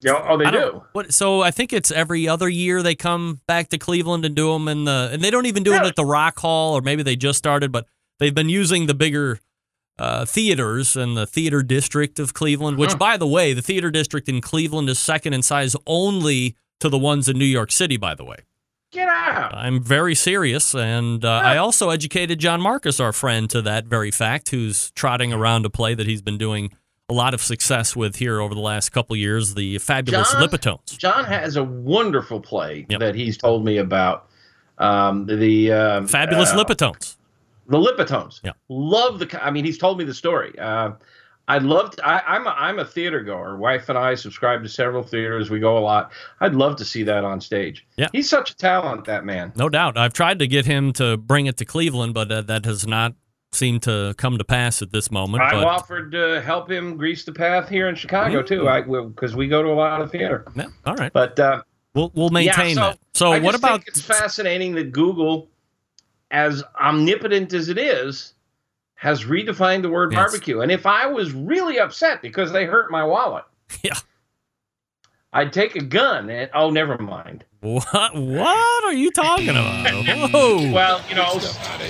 Yeah, 0.00 0.26
oh, 0.28 0.36
they 0.36 0.50
don't- 0.50 0.82
What? 0.90 1.14
So 1.14 1.42
I 1.42 1.52
think 1.52 1.72
it's 1.72 1.92
every 1.92 2.26
other 2.26 2.48
year 2.48 2.82
they 2.82 2.96
come 2.96 3.42
back 3.46 3.68
to 3.68 3.78
Cleveland 3.78 4.24
and 4.24 4.34
do 4.34 4.52
them 4.52 4.66
in 4.66 4.86
the, 4.86 5.10
and 5.12 5.22
they 5.22 5.30
don't 5.30 5.46
even 5.46 5.62
do 5.62 5.72
it 5.72 5.82
at 5.84 5.94
the 5.94 6.04
Rock 6.04 6.36
Hall, 6.40 6.76
or 6.76 6.80
maybe 6.80 7.04
they 7.04 7.14
just 7.14 7.38
started, 7.38 7.70
but 7.70 7.86
they've 8.18 8.34
been 8.34 8.48
using 8.48 8.86
the 8.86 8.94
bigger 8.94 9.38
uh, 9.98 10.24
theaters 10.24 10.96
and 10.96 11.16
the 11.16 11.26
theater 11.26 11.62
district 11.62 12.18
of 12.18 12.34
Cleveland. 12.34 12.78
Which, 12.78 12.98
by 12.98 13.16
the 13.16 13.26
way, 13.26 13.52
the 13.52 13.62
theater 13.62 13.90
district 13.90 14.28
in 14.28 14.40
Cleveland 14.40 14.88
is 14.88 14.98
second 14.98 15.32
in 15.32 15.42
size 15.42 15.74
only 15.86 16.56
to 16.80 16.88
the 16.88 16.98
ones 16.98 17.28
in 17.28 17.38
New 17.38 17.44
York 17.46 17.72
City. 17.72 17.96
By 17.96 18.14
the 18.14 18.24
way, 18.24 18.38
Get 18.92 19.08
out. 19.08 19.54
I'm 19.54 19.82
very 19.82 20.14
serious, 20.14 20.74
and 20.74 21.24
uh, 21.24 21.30
I 21.30 21.56
also 21.56 21.90
educated 21.90 22.38
John 22.38 22.60
Markus, 22.60 23.00
our 23.00 23.12
friend, 23.12 23.50
to 23.50 23.60
that 23.62 23.86
very 23.86 24.10
fact, 24.10 24.50
who's 24.50 24.90
trotting 24.92 25.32
around 25.32 25.66
a 25.66 25.70
play 25.70 25.94
that 25.94 26.06
he's 26.06 26.22
been 26.22 26.38
doing 26.38 26.70
a 27.08 27.12
lot 27.12 27.34
of 27.34 27.42
success 27.42 27.94
with 27.94 28.16
here 28.16 28.40
over 28.40 28.54
the 28.54 28.60
last 28.60 28.90
couple 28.90 29.14
years, 29.16 29.54
the 29.54 29.78
fabulous 29.78 30.32
John? 30.32 30.42
Lipitones. 30.48 30.98
John 30.98 31.24
has 31.24 31.56
a 31.56 31.64
wonderful 31.64 32.40
play 32.40 32.86
Yep. 32.88 33.00
that 33.00 33.14
he's 33.14 33.36
told 33.36 33.64
me 33.64 33.78
about. 33.78 34.28
Um, 34.78 35.26
the 35.26 35.72
um, 35.72 36.06
Fabulous 36.06 36.50
uh, 36.52 36.64
Lipitones. 36.64 37.15
The 37.68 37.78
Lipitones. 37.78 38.40
Yeah. 38.44 38.52
Love 38.68 39.18
the. 39.18 39.44
I 39.44 39.50
mean, 39.50 39.64
he's 39.64 39.78
told 39.78 39.98
me 39.98 40.04
the 40.04 40.14
story. 40.14 40.56
Uh, 40.58 40.92
I'd 41.48 41.62
love. 41.62 41.94
To, 41.96 42.06
I, 42.06 42.22
I'm 42.26 42.46
a, 42.46 42.50
I'm 42.50 42.78
a 42.80 42.84
theater 42.84 43.20
goer. 43.22 43.56
Wife 43.56 43.88
and 43.88 43.96
I 43.96 44.14
subscribe 44.16 44.62
to 44.64 44.68
several 44.68 45.02
theaters. 45.02 45.48
We 45.50 45.60
go 45.60 45.78
a 45.78 45.80
lot. 45.80 46.10
I'd 46.40 46.54
love 46.56 46.76
to 46.76 46.84
see 46.84 47.02
that 47.04 47.22
on 47.24 47.40
stage. 47.40 47.86
Yeah. 47.96 48.08
He's 48.12 48.28
such 48.28 48.50
a 48.50 48.56
talent, 48.56 49.04
that 49.04 49.24
man. 49.24 49.52
No 49.56 49.68
doubt. 49.68 49.96
I've 49.96 50.12
tried 50.12 50.40
to 50.40 50.46
get 50.48 50.66
him 50.66 50.92
to 50.94 51.16
bring 51.16 51.46
it 51.46 51.56
to 51.58 51.64
Cleveland, 51.64 52.14
but 52.14 52.32
uh, 52.32 52.42
that 52.42 52.64
has 52.64 52.86
not 52.86 53.14
seemed 53.52 53.80
to 53.82 54.12
come 54.18 54.36
to 54.38 54.44
pass 54.44 54.82
at 54.82 54.90
this 54.90 55.10
moment. 55.10 55.42
I've 55.42 55.52
but 55.52 55.64
offered 55.64 56.10
to 56.12 56.42
help 56.42 56.68
him 56.70 56.96
grease 56.96 57.24
the 57.24 57.32
path 57.32 57.68
here 57.68 57.88
in 57.88 57.94
Chicago 57.94 58.42
Mm. 58.42 58.46
too. 58.46 58.68
I 58.68 58.82
because 58.82 59.36
we 59.36 59.46
go 59.48 59.62
to 59.62 59.68
a 59.68 59.72
lot 59.72 60.02
of 60.02 60.10
theater. 60.10 60.44
yeah, 60.56 60.66
all 60.84 60.94
right, 60.96 61.12
But 61.12 61.38
uh, 61.38 61.62
we'll 61.94 62.10
we'll 62.14 62.30
maintain 62.30 62.70
yeah, 62.70 62.74
so 62.74 62.80
that. 62.80 62.98
So 63.14 63.40
what 63.40 63.54
about? 63.54 63.84
Think 63.84 63.88
it's 63.88 64.02
fascinating 64.02 64.74
that 64.74 64.90
Google, 64.90 65.48
as 66.30 66.62
omnipotent 66.80 67.52
as 67.52 67.68
it 67.68 67.78
is, 67.78 68.34
has 68.94 69.24
redefined 69.24 69.82
the 69.82 69.90
word 69.90 70.12
Yes. 70.12 70.20
barbecue. 70.20 70.60
And 70.60 70.72
if 70.72 70.86
I 70.86 71.06
was 71.06 71.32
really 71.32 71.78
upset 71.78 72.22
because 72.22 72.52
they 72.52 72.64
hurt 72.64 72.90
my 72.90 73.04
wallet, 73.04 73.44
Yeah. 73.82 73.94
I'd 75.32 75.52
take 75.52 75.76
a 75.76 75.82
gun 75.84 76.30
and 76.30 76.50
oh, 76.54 76.70
never 76.70 76.96
mind. 76.98 77.44
What 77.66 78.14
what 78.14 78.84
are 78.84 78.92
you 78.92 79.10
talking 79.10 79.48
about? 79.50 80.30
Whoa! 80.32 80.72
Well, 80.72 81.00
you 81.08 81.16
know, 81.16 81.38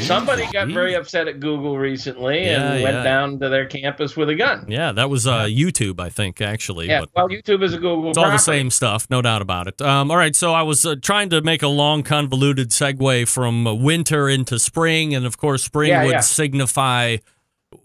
somebody 0.01 0.47
got 0.53 0.69
very 0.69 0.95
upset 0.95 1.29
at 1.29 1.39
Google 1.39 1.77
recently 1.77 2.45
Yeah, 2.47 2.73
and 2.73 2.83
went 2.83 2.97
yeah. 2.97 3.03
down 3.03 3.39
to 3.41 3.49
their 3.51 3.67
campus 3.67 4.17
with 4.17 4.31
a 4.31 4.35
gun. 4.35 4.65
yeah, 4.69 4.93
that 4.93 5.11
was 5.11 5.27
uh, 5.27 5.45
YouTube, 5.45 6.01
I 6.01 6.09
think, 6.09 6.41
actually. 6.41 6.89
Yeah, 6.89 7.05
well, 7.15 7.29
YouTube 7.29 7.63
is 7.63 7.75
a 7.75 7.79
Google. 7.79 8.09
It's 8.09 8.19
all 8.19 8.31
the 8.31 8.39
same 8.39 8.71
stuff, 8.71 9.07
no 9.11 9.21
doubt 9.21 9.43
about 9.43 9.69
it. 9.69 9.83
Um, 9.83 10.11
all 10.11 10.17
right, 10.17 10.35
so 10.35 10.53
I 10.55 10.63
was 10.63 10.87
uh, 10.87 10.97
trying 11.01 11.29
to 11.31 11.43
make 11.43 11.63
a 11.63 11.69
long, 11.69 12.03
convoluted 12.03 12.71
segue 12.71 13.29
from 13.29 13.67
uh, 13.67 13.75
winter 13.75 14.29
into 14.29 14.59
spring, 14.59 15.15
and 15.15 15.27
of 15.27 15.37
course, 15.37 15.63
spring 15.63 15.91
Yeah, 15.91 16.05
would 16.07 16.25
signify 16.25 17.19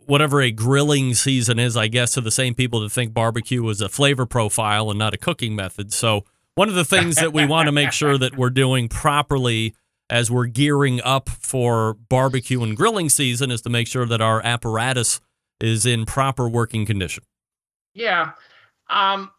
whatever 0.05 0.41
a 0.41 0.51
grilling 0.51 1.13
season 1.13 1.59
is, 1.59 1.75
I 1.75 1.87
guess, 1.87 2.13
to 2.13 2.21
the 2.21 2.31
same 2.31 2.53
people 2.53 2.79
that 2.81 2.91
think 2.91 3.13
barbecue 3.13 3.67
is 3.67 3.81
a 3.81 3.89
flavor 3.89 4.25
profile 4.25 4.89
and 4.89 4.97
not 4.97 5.13
a 5.13 5.17
cooking 5.17 5.55
method. 5.55 5.91
So, 5.91 6.23
one 6.55 6.69
of 6.69 6.75
the 6.75 6.85
things 6.85 7.15
that 7.15 7.33
we 7.33 7.45
want 7.45 7.67
to 7.67 7.71
make 7.71 7.91
sure 7.91 8.17
that 8.17 8.37
we're 8.37 8.49
doing 8.49 8.89
properly 8.89 9.73
as 10.09 10.29
we're 10.29 10.45
gearing 10.45 11.01
up 11.03 11.29
for 11.29 11.93
barbecue 11.93 12.61
and 12.61 12.75
grilling 12.75 13.09
season 13.09 13.49
is 13.49 13.61
to 13.61 13.69
make 13.69 13.87
sure 13.87 14.05
that 14.05 14.21
our 14.21 14.41
apparatus 14.45 15.21
is 15.61 15.85
in 15.85 16.05
proper 16.05 16.49
working 16.49 16.85
condition. 16.85 17.23
Yeah. 17.93 18.31
Um 18.89 19.31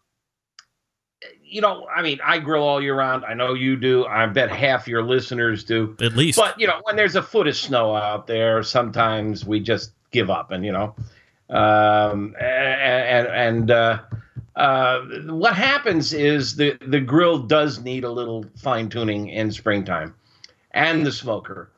you 1.45 1.61
know, 1.61 1.87
I 1.95 2.01
mean, 2.01 2.19
I 2.25 2.39
grill 2.39 2.63
all 2.63 2.83
year 2.83 2.97
round. 2.97 3.27
I 3.27 3.35
know 3.35 3.53
you 3.53 3.77
do. 3.77 4.07
I 4.07 4.25
bet 4.25 4.51
half 4.51 4.89
your 4.89 5.03
listeners 5.03 5.65
do. 5.65 5.95
At 6.01 6.17
least. 6.17 6.39
But, 6.39 6.59
you 6.59 6.67
know, 6.67 6.81
when 6.85 6.97
there's 6.97 7.15
a 7.15 7.23
foot 7.23 7.47
of 7.47 7.55
snow 7.55 7.95
out 7.95 8.27
there, 8.27 8.63
sometimes 8.63 9.45
we 9.45 9.61
just 9.61 9.93
give 10.13 10.31
up 10.31 10.51
and, 10.51 10.65
you 10.65 10.73
know. 10.73 10.95
Um 11.51 12.35
and 12.41 13.27
and 13.29 13.71
uh 13.71 14.01
uh, 14.57 15.01
what 15.27 15.55
happens 15.55 16.13
is 16.13 16.57
the, 16.57 16.77
the 16.87 17.01
grill 17.01 17.39
does 17.39 17.81
need 17.81 18.05
a 18.05 18.11
little 18.11 18.45
fine 18.57 18.89
tuning 18.89 19.29
in 19.29 19.51
springtime 19.51 20.15
and 20.73 21.07
the 21.07 21.13
smoker. 21.13 21.71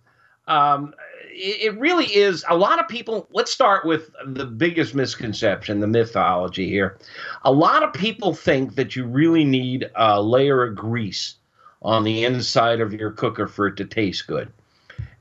Um, 0.47 0.95
it, 1.31 1.75
it 1.75 1.81
really 1.81 2.07
is 2.07 2.45
a 2.49 2.57
lot 2.57 2.81
of 2.81 2.89
people. 2.89 3.29
Let's 3.33 3.53
start 3.53 3.85
with 3.85 4.11
the 4.27 4.47
biggest 4.47 4.95
misconception, 4.95 5.81
the 5.81 5.87
mythology 5.87 6.69
here. 6.69 6.99
A 7.45 7.53
lot 7.53 7.83
of 7.83 7.93
people 7.93 8.35
think 8.35 8.75
that 8.75 8.97
you 8.97 9.07
really 9.07 9.45
need 9.45 9.91
a 9.95 10.21
layer 10.21 10.65
of 10.65 10.75
grease 10.75 11.37
on 11.83 12.03
the 12.03 12.25
inside 12.25 12.81
of 12.81 12.93
your 12.93 13.11
cooker 13.11 13.47
for 13.47 13.67
it 13.69 13.77
to 13.77 13.85
taste 13.85 14.27
good. 14.27 14.51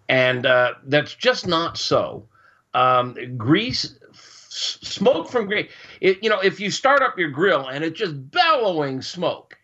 And 0.09 0.45
uh, 0.45 0.73
that's 0.85 1.13
just 1.13 1.47
not 1.47 1.77
so. 1.77 2.25
Um, 2.73 3.37
grease, 3.37 3.95
s- 4.11 4.79
smoke 4.81 5.29
from 5.29 5.45
grease. 5.47 5.69
It, 6.03 6.21
you 6.21 6.29
know, 6.29 6.41
if 6.41 6.59
you 6.59 6.69
start 6.69 7.01
up 7.01 7.17
your 7.17 7.29
grill 7.29 7.69
and 7.69 7.81
it's 7.81 7.97
just 7.97 8.29
bellowing 8.29 9.01
smoke, 9.01 9.57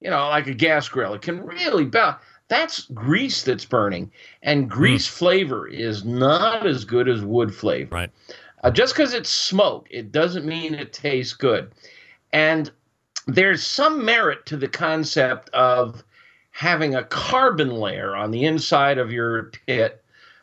you 0.00 0.10
know, 0.10 0.28
like 0.28 0.48
a 0.48 0.54
gas 0.54 0.88
grill. 0.88 1.14
It 1.14 1.22
can 1.22 1.46
really 1.46 1.84
bounce. 1.84 2.20
That's 2.48 2.82
grease 2.86 3.42
that's 3.42 3.64
burning, 3.64 4.10
and 4.42 4.70
grease 4.70 5.06
flavor 5.06 5.66
is 5.66 6.04
not 6.04 6.66
as 6.66 6.84
good 6.84 7.08
as 7.08 7.22
wood 7.22 7.54
flavor. 7.54 7.94
Right. 7.94 8.10
Uh, 8.62 8.70
just 8.70 8.94
because 8.94 9.14
it's 9.14 9.30
smoke, 9.30 9.86
it 9.90 10.12
doesn't 10.12 10.44
mean 10.44 10.74
it 10.74 10.92
tastes 10.92 11.34
good. 11.34 11.72
And 12.32 12.70
there's 13.26 13.66
some 13.66 14.04
merit 14.04 14.44
to 14.46 14.56
the 14.56 14.68
concept 14.68 15.50
of 15.50 16.04
having 16.50 16.94
a 16.94 17.04
carbon 17.04 17.70
layer 17.70 18.14
on 18.14 18.30
the 18.32 18.44
inside 18.44 18.98
of 18.98 19.12
your 19.12 19.50
pit. 19.66 20.02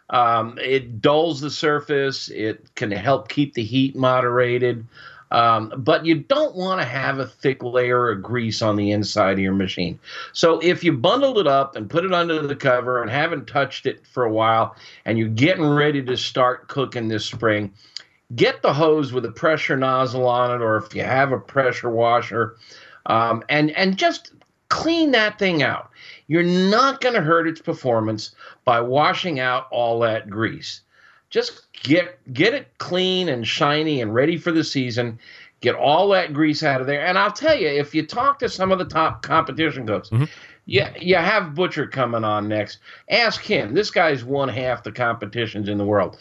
Um, 0.10 0.58
it 0.62 1.01
dulls 1.01 1.41
the 1.41 1.49
surface. 1.49 2.29
It 2.29 2.75
can 2.75 2.91
help 2.91 3.29
keep 3.29 3.53
the 3.53 3.63
heat 3.63 3.95
moderated. 3.95 4.86
Um, 5.34 5.74
but 5.78 6.06
you 6.06 6.15
don't 6.15 6.56
want 6.56 6.80
to 6.80 6.86
have 6.86 7.17
a 7.17 7.26
thick 7.26 7.63
layer 7.63 8.12
of 8.12 8.22
grease 8.22 8.62
on 8.62 8.76
the 8.76 8.91
inside 8.91 9.34
of 9.34 9.39
your 9.39 9.54
machine. 9.54 10.00
So 10.32 10.60
if 10.60 10.84
you 10.84 10.93
bundled 10.93 11.39
it 11.39 11.48
up 11.48 11.76
and 11.76 11.89
put 11.89 12.06
it 12.06 12.13
under 12.13 12.46
the 12.46 12.56
cover 12.56 13.02
and 13.02 13.10
haven't 13.10 13.48
touched 13.48 13.88
it 13.88 14.06
for 14.06 14.24
a 14.24 14.32
while, 14.32 14.76
and 15.06 15.17
you're 15.17 15.28
getting 15.30 15.65
ready 15.65 16.04
to 16.04 16.15
start 16.15 16.67
cooking 16.67 17.08
this 17.08 17.26
spring, 17.26 17.74
get 18.36 18.62
the 18.62 18.74
hose 18.74 19.12
with 19.12 19.26
a 19.26 19.32
pressure 19.32 19.76
nozzle 19.76 20.28
on 20.28 20.52
it, 20.52 20.63
or 20.63 20.78
if 20.78 20.93
you 20.93 21.02
have 21.02 21.32
a 21.32 21.39
pressure 21.39 21.89
washer, 21.89 22.56
um, 23.08 23.43
and 23.50 23.72
and 23.72 23.98
just 23.98 24.34
clean 24.69 25.12
that 25.12 25.39
thing 25.39 25.63
out. 25.63 25.89
You're 26.28 26.43
not 26.43 27.02
going 27.02 27.15
to 27.15 27.22
hurt 27.22 27.48
its 27.48 27.62
performance 27.62 28.36
by 28.65 28.82
washing 28.82 29.39
out 29.39 29.67
all 29.72 30.00
that 30.02 30.30
grease. 30.30 30.82
Just 31.34 31.63
get 31.74 32.19
get 32.32 32.54
it 32.54 32.67
clean 32.78 33.28
and 33.28 33.46
shiny 33.46 34.02
and 34.02 34.13
ready 34.13 34.38
for 34.38 34.52
the 34.52 34.63
season. 34.63 35.17
Get 35.62 35.74
all 35.74 36.08
that 36.10 36.32
grease 36.32 36.62
out 36.62 36.80
of 36.80 36.86
there. 36.86 37.04
And 37.04 37.17
I'll 37.17 37.32
tell 37.32 37.58
you, 37.58 37.67
if 37.69 37.96
you 37.96 38.06
talk 38.06 38.38
to 38.39 38.50
some 38.50 38.72
of 38.72 38.78
the 38.78 38.86
top 38.86 39.24
competition 39.24 39.88
cooks, 39.88 40.12
yeah, 40.67 40.93
you 41.00 41.15
have 41.15 41.56
Butcher 41.56 41.88
coming 41.88 42.24
on 42.24 42.48
next. 42.48 42.78
Ask 43.10 43.41
him. 43.41 43.74
This 43.74 43.89
guy's 43.89 44.24
won 44.24 44.48
half 44.48 44.84
the 44.84 44.91
competitions 44.91 45.69
in 45.69 45.80
the 45.80 45.86
world. 45.86 46.19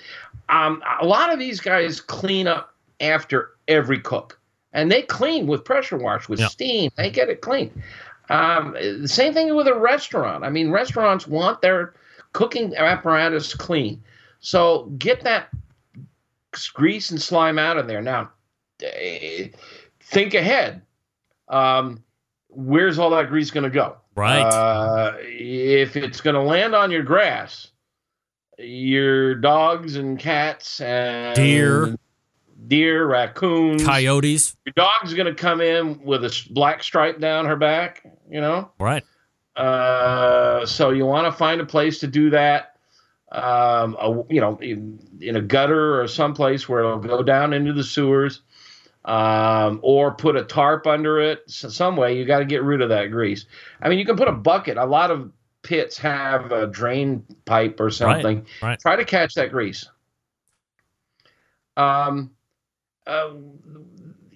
Um, 0.48 0.82
a 0.98 1.04
lot 1.04 1.30
of 1.30 1.38
these 1.38 1.60
guys 1.60 2.00
clean 2.00 2.46
up 2.46 2.72
after 3.00 3.50
every 3.68 4.00
cook, 4.00 4.38
and 4.72 4.90
they 4.90 5.02
clean 5.02 5.46
with 5.46 5.62
pressure 5.62 5.98
wash 5.98 6.26
with 6.26 6.40
Yeah. 6.40 6.48
steam. 6.48 6.90
They 6.96 7.10
get 7.10 7.28
it 7.28 7.42
clean. 7.42 7.82
Um, 8.30 8.72
the 8.80 9.08
same 9.08 9.34
thing 9.34 9.54
with 9.54 9.68
a 9.68 9.74
restaurant. 9.74 10.42
I 10.42 10.48
mean, 10.48 10.70
restaurants 10.70 11.26
want 11.26 11.60
their 11.60 11.92
cooking 12.32 12.74
apparatus 12.76 13.52
clean. 13.52 14.02
So 14.42 14.92
get 14.98 15.22
that 15.22 15.48
grease 16.74 17.10
and 17.10 17.22
slime 17.22 17.58
out 17.58 17.78
of 17.78 17.86
there. 17.86 18.02
Now, 18.02 18.30
eh, 18.82 19.48
think 20.00 20.34
ahead. 20.34 20.82
Um, 21.48 22.02
where's 22.48 22.98
all 22.98 23.10
that 23.10 23.28
grease 23.28 23.50
going 23.50 23.64
to 23.64 23.70
go? 23.70 23.96
Right. 24.16 24.42
Uh, 24.42 25.14
if 25.20 25.96
it's 25.96 26.20
going 26.20 26.34
to 26.34 26.42
land 26.42 26.74
on 26.74 26.90
your 26.90 27.04
grass, 27.04 27.68
your 28.58 29.36
dogs 29.36 29.96
and 29.96 30.18
cats 30.18 30.80
and 30.80 31.34
Deer. 31.36 31.96
deer, 32.66 33.06
raccoons, 33.06 33.84
Coyotes. 33.84 34.56
your 34.66 34.74
dog's 34.74 35.14
going 35.14 35.32
to 35.32 35.34
come 35.34 35.60
in 35.60 36.02
with 36.04 36.24
a 36.24 36.48
black 36.50 36.82
stripe 36.82 37.20
down 37.20 37.46
her 37.46 37.56
back. 37.56 38.04
You 38.28 38.40
know. 38.40 38.70
Right. 38.78 39.04
Uh, 39.56 40.66
so 40.66 40.90
you 40.90 41.06
want 41.06 41.26
to 41.26 41.32
find 41.32 41.60
a 41.60 41.66
place 41.66 42.00
to 42.00 42.06
do 42.06 42.28
that. 42.30 42.71
Um, 43.32 43.96
a, 43.98 44.24
you 44.28 44.42
know, 44.42 44.58
in, 44.58 44.98
in 45.20 45.36
a 45.36 45.40
gutter 45.40 46.00
or 46.00 46.06
someplace 46.06 46.68
where 46.68 46.80
it'll 46.80 46.98
go 46.98 47.22
down 47.22 47.54
into 47.54 47.72
the 47.72 47.82
sewers, 47.82 48.42
um, 49.06 49.80
or 49.82 50.12
put 50.12 50.36
a 50.36 50.44
tarp 50.44 50.86
under 50.86 51.18
it. 51.18 51.42
So 51.46 51.68
some 51.70 51.96
way 51.96 52.16
you 52.16 52.24
got 52.26 52.40
to 52.40 52.44
get 52.44 52.62
rid 52.62 52.82
of 52.82 52.90
that 52.90 53.06
grease. 53.06 53.46
I 53.80 53.88
mean, 53.88 53.98
you 53.98 54.04
can 54.04 54.16
put 54.16 54.28
a 54.28 54.32
bucket. 54.32 54.76
A 54.76 54.84
lot 54.84 55.10
of 55.10 55.32
pits 55.62 55.96
have 55.98 56.52
a 56.52 56.66
drain 56.66 57.24
pipe 57.44 57.80
or 57.80 57.90
something. 57.90 58.46
right. 58.62 58.78
Try 58.78 58.96
to 58.96 59.04
catch 59.04 59.34
that 59.34 59.50
grease. 59.50 59.88
Um, 61.76 62.32
uh, 63.06 63.30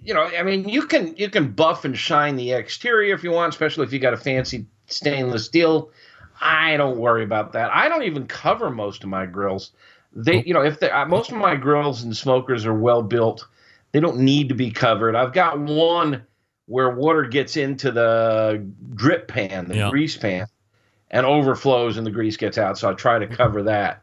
you 0.02 0.14
know, 0.14 0.22
I 0.22 0.42
mean, 0.42 0.68
you 0.68 0.86
can 0.86 1.16
you 1.16 1.28
can 1.28 1.52
buff 1.52 1.84
and 1.84 1.96
shine 1.96 2.36
the 2.36 2.52
exterior 2.52 3.14
if 3.14 3.24
you 3.24 3.32
want, 3.32 3.52
especially 3.52 3.84
if 3.84 3.92
you 3.92 3.98
got 3.98 4.14
a 4.14 4.16
fancy 4.16 4.66
stainless 4.86 5.44
steel. 5.44 5.90
I 6.40 6.76
don't 6.76 6.98
worry 6.98 7.24
about 7.24 7.52
that. 7.52 7.70
I 7.72 7.88
don't 7.88 8.02
even 8.04 8.26
cover 8.26 8.70
most 8.70 9.02
of 9.04 9.10
my 9.10 9.26
grills. 9.26 9.72
They, 10.12 10.42
you 10.44 10.54
know, 10.54 10.62
if 10.62 10.80
they, 10.80 10.90
uh, 10.90 11.06
most 11.06 11.30
of 11.30 11.36
my 11.36 11.56
grills 11.56 12.02
and 12.02 12.16
smokers 12.16 12.64
are 12.64 12.74
well 12.74 13.02
built, 13.02 13.46
they 13.92 14.00
don't 14.00 14.18
need 14.18 14.48
to 14.48 14.54
be 14.54 14.70
covered. 14.70 15.14
I've 15.14 15.32
got 15.32 15.58
one 15.58 16.22
where 16.66 16.90
water 16.90 17.22
gets 17.24 17.56
into 17.56 17.90
the 17.92 18.66
drip 18.94 19.28
pan, 19.28 19.68
the 19.68 19.76
Yeah. 19.76 19.90
grease 19.90 20.16
pan, 20.16 20.46
and 21.10 21.24
overflows, 21.24 21.96
and 21.96 22.06
the 22.06 22.10
grease 22.10 22.36
gets 22.36 22.58
out. 22.58 22.78
So 22.78 22.90
I 22.90 22.94
try 22.94 23.18
to 23.18 23.26
cover 23.26 23.62
that, 23.64 24.02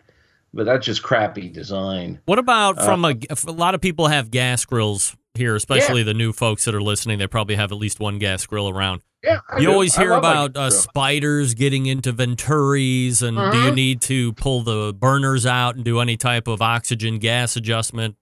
but 0.53 0.65
that's 0.65 0.85
just 0.85 1.03
crappy 1.03 1.49
design. 1.49 2.19
What 2.25 2.39
about 2.39 2.79
Uh, 2.79 2.85
from 2.85 3.05
a, 3.05 3.15
a 3.47 3.51
lot 3.51 3.75
of 3.75 3.81
people 3.81 4.07
have 4.07 4.31
gas 4.31 4.65
grills 4.65 5.15
here, 5.35 5.55
especially 5.55 6.03
the 6.03 6.13
new 6.13 6.31
folks 6.31 6.65
that 6.65 6.75
are 6.75 6.81
listening. 6.81 7.17
They 7.19 7.27
probably 7.27 7.55
have 7.55 7.71
at 7.71 7.77
least 7.77 7.99
one 7.99 8.19
gas 8.19 8.45
grill 8.45 8.69
around. 8.69 9.01
Yeah, 9.23 9.39
I 9.49 9.57
You 9.59 9.67
do. 9.67 9.71
always 9.73 9.95
hear 9.95 10.11
about 10.13 10.55
uh, 10.57 10.69
spiders 10.69 11.53
getting 11.53 11.85
into 11.85 12.13
Venturis, 12.13 13.21
and 13.21 13.37
do 13.37 13.57
you 13.57 13.71
Mhm. 13.71 13.75
need 13.75 14.01
to 14.01 14.33
pull 14.33 14.61
the 14.61 14.93
burners 14.93 15.45
out 15.45 15.75
and 15.75 15.83
do 15.83 15.99
any 15.99 16.17
type 16.17 16.47
of 16.47 16.61
oxygen 16.61 17.19
gas 17.19 17.55
adjustment? 17.55 18.15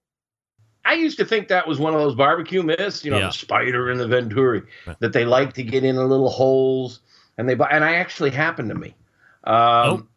I 0.86 0.94
used 0.94 1.18
to 1.18 1.26
think 1.26 1.48
that 1.50 1.68
was 1.68 1.80
one 1.80 1.94
of 1.94 2.00
those 2.00 2.16
barbecue 2.16 2.64
myths, 2.64 3.04
you 3.04 3.12
know, 3.12 3.18
Yeah. 3.20 3.28
the 3.28 3.34
spider 3.34 3.90
and 3.92 4.00
the 4.00 4.08
venturi, 4.08 4.62
Right. 4.86 4.96
that 5.00 5.12
they 5.14 5.26
like 5.26 5.54
to 5.54 5.64
get 5.64 5.84
in 5.84 5.96
the 5.96 6.06
little 6.06 6.30
holes, 6.30 7.02
and 7.38 7.48
they 7.50 7.54
and 7.54 7.84
I 7.84 7.96
actually 7.96 8.32
happened 8.32 8.70
to 8.70 8.76
me. 8.76 8.96
Um, 9.44 9.54
Oh. 9.54 10.08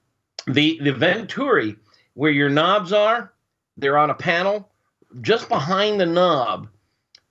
The 0.46 0.78
the 0.82 0.92
venturi, 0.92 1.76
where 2.12 2.30
your 2.30 2.50
knobs 2.50 2.92
are, 2.92 3.32
they're 3.78 3.96
on 3.98 4.10
a 4.10 4.14
panel. 4.14 4.70
Just 5.22 5.48
behind 5.48 5.98
the 6.00 6.06
knob 6.06 6.68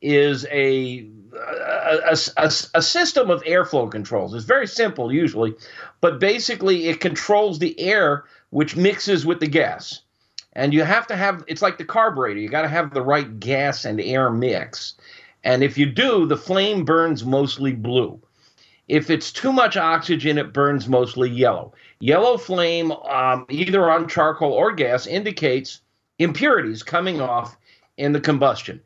is 0.03 0.45
a 0.51 1.09
a, 1.35 2.17
a, 2.37 2.51
a, 2.75 2.81
system 2.81 3.31
of 3.31 3.43
airflow 3.43 3.89
controls. 3.89 4.35
It's 4.35 4.45
very 4.45 4.67
simple 4.67 5.11
usually, 5.11 5.55
but 5.99 6.19
basically 6.19 6.87
it 6.89 6.99
controls 6.99 7.57
the 7.57 7.79
air 7.79 8.25
which 8.51 8.75
mixes 8.75 9.25
with 9.25 9.39
the 9.39 9.47
gas. 9.47 10.01
And 10.53 10.73
you 10.73 10.83
have 10.83 11.07
to 11.07 11.15
have 11.15 11.43
it's 11.47 11.63
like 11.63 11.77
the 11.77 11.85
carburetor 11.85 12.39
you 12.39 12.49
got 12.49 12.61
to 12.61 12.67
have 12.67 12.93
the 12.93 13.01
right 13.01 13.39
gas 13.39 13.85
and 13.85 13.99
air 13.99 14.29
mix. 14.29 14.93
And 15.43 15.63
if 15.63 15.77
you 15.77 15.87
do 15.87 16.27
the 16.27 16.37
flame 16.37 16.85
burns 16.85 17.25
mostly 17.25 17.73
blue. 17.73 18.21
If 18.87 19.09
it's 19.09 19.31
too 19.31 19.53
much 19.53 19.77
oxygen 19.77 20.37
it 20.37 20.53
burns 20.53 20.87
mostly 20.87 21.29
yellow. 21.29 21.73
Yellow 21.99 22.37
flame 22.37 22.91
um, 22.91 23.45
either 23.49 23.89
on 23.89 24.07
charcoal 24.07 24.51
or 24.51 24.73
gas 24.73 25.07
indicates 25.07 25.81
impurities 26.19 26.83
coming 26.83 27.21
off 27.21 27.57
in 27.97 28.11
the 28.11 28.21
combustion 28.21 28.81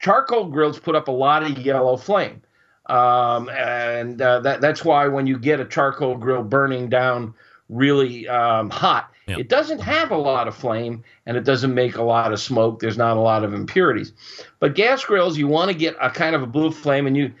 charcoal 0.00 0.46
grills 0.48 0.78
put 0.78 0.94
up 0.94 1.08
a 1.08 1.12
lot 1.12 1.42
of 1.42 1.58
yellow 1.58 1.96
flame. 1.96 2.42
Um, 2.86 3.48
and 3.50 4.20
uh, 4.20 4.40
that, 4.40 4.60
that's 4.60 4.84
why 4.84 5.06
when 5.08 5.26
you 5.26 5.38
get 5.38 5.58
a 5.60 5.64
charcoal 5.64 6.16
grill 6.16 6.42
burning 6.42 6.88
down 6.90 7.32
really 7.70 8.28
um, 8.28 8.68
hot 8.68 9.10
Yeah. 9.26 9.38
it 9.38 9.48
doesn't 9.48 9.78
have 9.80 10.10
a 10.10 10.16
lot 10.18 10.48
of 10.48 10.54
flame 10.54 11.02
and 11.24 11.34
it 11.34 11.44
doesn't 11.44 11.72
make 11.72 11.96
a 11.96 12.02
lot 12.02 12.30
of 12.34 12.40
smoke. 12.40 12.80
There's 12.80 12.98
not 12.98 13.16
a 13.16 13.20
lot 13.20 13.42
of 13.42 13.54
impurities. 13.54 14.12
But 14.60 14.74
gas 14.74 15.02
grills 15.02 15.38
you 15.38 15.48
want 15.48 15.70
to 15.70 15.76
get 15.76 15.96
a 15.98 16.10
kind 16.10 16.36
of 16.36 16.42
a 16.42 16.46
blue 16.46 16.70
flame 16.70 17.06
and 17.06 17.16
you 17.16 17.32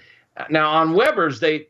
now 0.48 0.70
on 0.70 0.94
weber's 0.94 1.40
they 1.40 1.68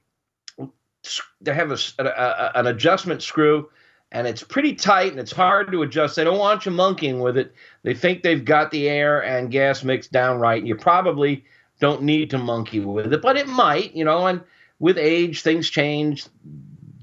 they 1.40 1.52
have 1.52 1.72
a, 1.72 1.78
a- 1.98 2.04
a- 2.04 2.52
an 2.54 2.66
adjustment 2.68 3.22
screw 3.22 3.68
and 4.14 4.28
it's 4.28 4.44
pretty 4.44 4.74
tight 4.74 5.10
and 5.10 5.18
it's 5.18 5.32
hard 5.32 5.72
to 5.72 5.82
adjust. 5.82 6.14
They 6.14 6.22
don't 6.22 6.38
want 6.38 6.64
you 6.64 6.70
monkeying 6.70 7.18
with 7.20 7.36
it. 7.36 7.52
They 7.82 7.94
think 7.94 8.22
they've 8.22 8.44
got 8.44 8.70
the 8.70 8.88
air 8.88 9.22
and 9.22 9.50
gas 9.50 9.82
mixed 9.82 10.12
down 10.12 10.38
right 10.38 10.58
and 10.60 10.68
you 10.68 10.76
probably 10.76 11.44
don't 11.80 12.02
need 12.02 12.30
to 12.30 12.38
monkey 12.38 12.78
with 12.78 13.12
it 13.12 13.20
but 13.20 13.36
it 13.36 13.48
might 13.48 13.94
you 13.96 14.04
know 14.04 14.26
and 14.28 14.40
with 14.78 14.96
age 14.96 15.42
things 15.42 15.68
change. 15.68 16.26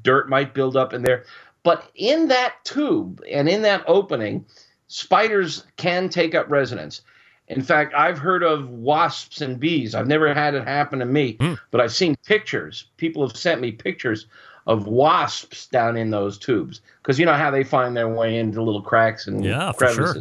Dirt 0.01 0.30
might 0.30 0.53
build 0.53 0.76
up 0.78 0.93
in 0.93 1.03
there. 1.03 1.26
But 1.64 1.91
in 1.93 2.30
that 2.30 2.55
tube 2.64 3.22
and 3.30 3.47
in 3.47 3.62
that 3.64 3.84
opening 3.88 4.45
spiders 4.88 5.66
can 5.78 6.09
take 6.09 6.34
up 6.34 6.49
residence. 6.49 7.01
In 7.49 7.62
fact 7.62 7.93
i've 7.93 8.20
heard 8.20 8.41
of 8.41 8.70
wasps 8.70 9.41
and 9.41 9.59
bees. 9.59 9.93
I've 9.95 10.07
never 10.07 10.34
had 10.34 10.55
it 10.55 10.64
happen 10.64 10.99
to 10.99 11.05
me 11.05 11.36
Hmm. 11.41 11.55
but 11.72 11.82
i've 11.82 11.93
seen 11.93 12.16
pictures. 12.26 12.86
People 12.95 13.28
have 13.28 13.36
sent 13.36 13.59
me 13.59 13.74
pictures 13.74 14.28
of 14.68 14.88
wasps 14.88 15.68
down 15.68 15.97
in 15.97 16.09
those 16.12 16.38
tubes 16.38 16.82
because 17.01 17.18
you 17.20 17.26
know 17.26 17.34
how 17.34 17.49
they 17.51 17.64
find 17.64 17.95
their 17.97 18.09
way 18.09 18.38
into 18.38 18.62
little 18.62 18.82
cracks 18.82 19.28
and 19.28 19.43
Yeah, 19.43 19.72
for 19.72 19.88
sure. 19.91 20.16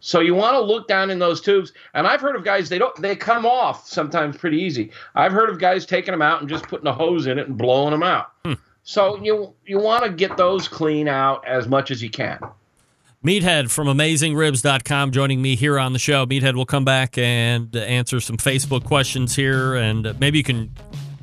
so 0.00 0.20
you 0.20 0.34
want 0.34 0.54
to 0.54 0.60
look 0.60 0.86
down 0.88 1.10
in 1.10 1.18
those 1.18 1.40
tubes, 1.40 1.72
and 1.94 2.06
I've 2.06 2.20
heard 2.20 2.36
of 2.36 2.44
guys 2.44 2.68
they 2.68 2.78
don't 2.78 2.94
they 3.02 3.16
come 3.16 3.44
off 3.44 3.86
sometimes 3.86 4.36
pretty 4.36 4.58
easy. 4.58 4.92
I've 5.14 5.32
heard 5.32 5.50
of 5.50 5.58
guys 5.58 5.84
taking 5.86 6.12
them 6.12 6.22
out 6.22 6.40
and 6.40 6.48
just 6.48 6.64
putting 6.68 6.86
a 6.86 6.92
hose 6.92 7.26
in 7.26 7.38
it 7.38 7.48
and 7.48 7.58
blowing 7.58 7.90
them 7.90 8.02
out. 8.02 8.32
Hmm. 8.44 8.54
So 8.82 9.22
you 9.22 9.52
you 9.66 9.78
want 9.78 10.04
to 10.04 10.10
get 10.10 10.36
those 10.36 10.66
clean 10.68 11.06
out 11.08 11.46
as 11.46 11.68
much 11.68 11.90
as 11.90 12.02
you 12.02 12.08
can. 12.10 12.38
Meathead 13.22 13.70
from 13.70 13.86
AmazingRibs.com 13.88 15.10
joining 15.10 15.42
me 15.42 15.54
here 15.54 15.78
on 15.78 15.92
the 15.92 15.98
show. 15.98 16.24
Meathead 16.24 16.54
will 16.54 16.64
come 16.64 16.86
back 16.86 17.18
and 17.18 17.76
answer 17.76 18.18
some 18.20 18.38
Facebook 18.38 18.84
questions 18.84 19.36
here, 19.36 19.74
and 19.74 20.18
maybe 20.18 20.38
you 20.38 20.44
can 20.44 20.74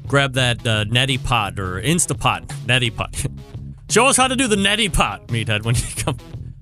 grab 0.08 0.34
that 0.34 0.66
uh, 0.66 0.86
neti 0.86 1.24
pot 1.24 1.60
or 1.60 1.82
Instapot. 1.82 2.48
Neti 2.66 2.96
pot. 2.96 3.16
Show 3.90 4.06
us 4.08 4.18
how 4.18 4.28
to 4.28 4.36
do 4.36 4.48
the 4.48 4.56
neti 4.56 4.92
pot, 4.92 5.28
meathead, 5.28 5.64
when 5.64 5.76
you 5.76 5.82
come. 5.98 6.18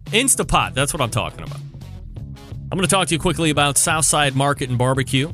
Instapot, 0.05 0.73
that's 0.73 0.93
what 0.93 1.01
I'm 1.01 1.09
talking 1.09 1.41
about. 1.41 1.59
I'm 2.71 2.77
going 2.77 2.81
to 2.81 2.87
talk 2.87 3.07
to 3.07 3.15
you 3.15 3.19
quickly 3.19 3.49
about 3.49 3.77
Southside 3.77 4.35
Market 4.35 4.69
and 4.69 4.77
Barbecue 4.77 5.31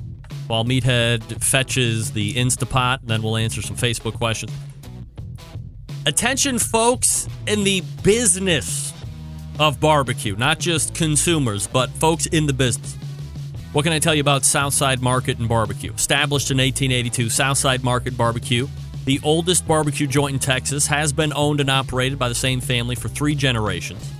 while 0.47 0.65
Meathead 0.65 1.41
fetches 1.43 2.11
the 2.11 2.33
Instapot, 2.33 2.99
and 2.99 3.09
then 3.09 3.21
we'll 3.21 3.37
answer 3.37 3.61
some 3.61 3.75
Facebook 3.75 4.13
questions. 4.13 4.51
Attention, 6.05 6.59
folks 6.59 7.27
in 7.47 7.63
the 7.63 7.81
business 8.03 8.93
of 9.59 9.79
barbecue, 9.79 10.35
not 10.35 10.59
just 10.59 10.93
consumers, 10.93 11.67
but 11.67 11.89
folks 11.91 12.25
in 12.25 12.47
the 12.47 12.53
business. 12.53 12.97
What 13.73 13.83
can 13.83 13.93
I 13.93 13.99
tell 13.99 14.13
you 14.13 14.19
about 14.19 14.43
Southside 14.43 15.01
Market 15.01 15.39
and 15.39 15.47
Barbecue? 15.47 15.93
Established 15.93 16.51
in 16.51 16.57
1882, 16.57 17.29
Southside 17.29 17.85
Market 17.85 18.17
Barbecue, 18.17 18.67
the 19.05 19.21
oldest 19.23 19.65
barbecue 19.65 20.07
joint 20.07 20.33
in 20.33 20.39
Texas, 20.39 20.85
has 20.87 21.13
been 21.13 21.31
owned 21.31 21.61
and 21.61 21.69
operated 21.69 22.19
by 22.19 22.27
the 22.27 22.35
same 22.35 22.59
family 22.59 22.95
for 22.95 23.07
three 23.07 23.33
generations. 23.33 24.11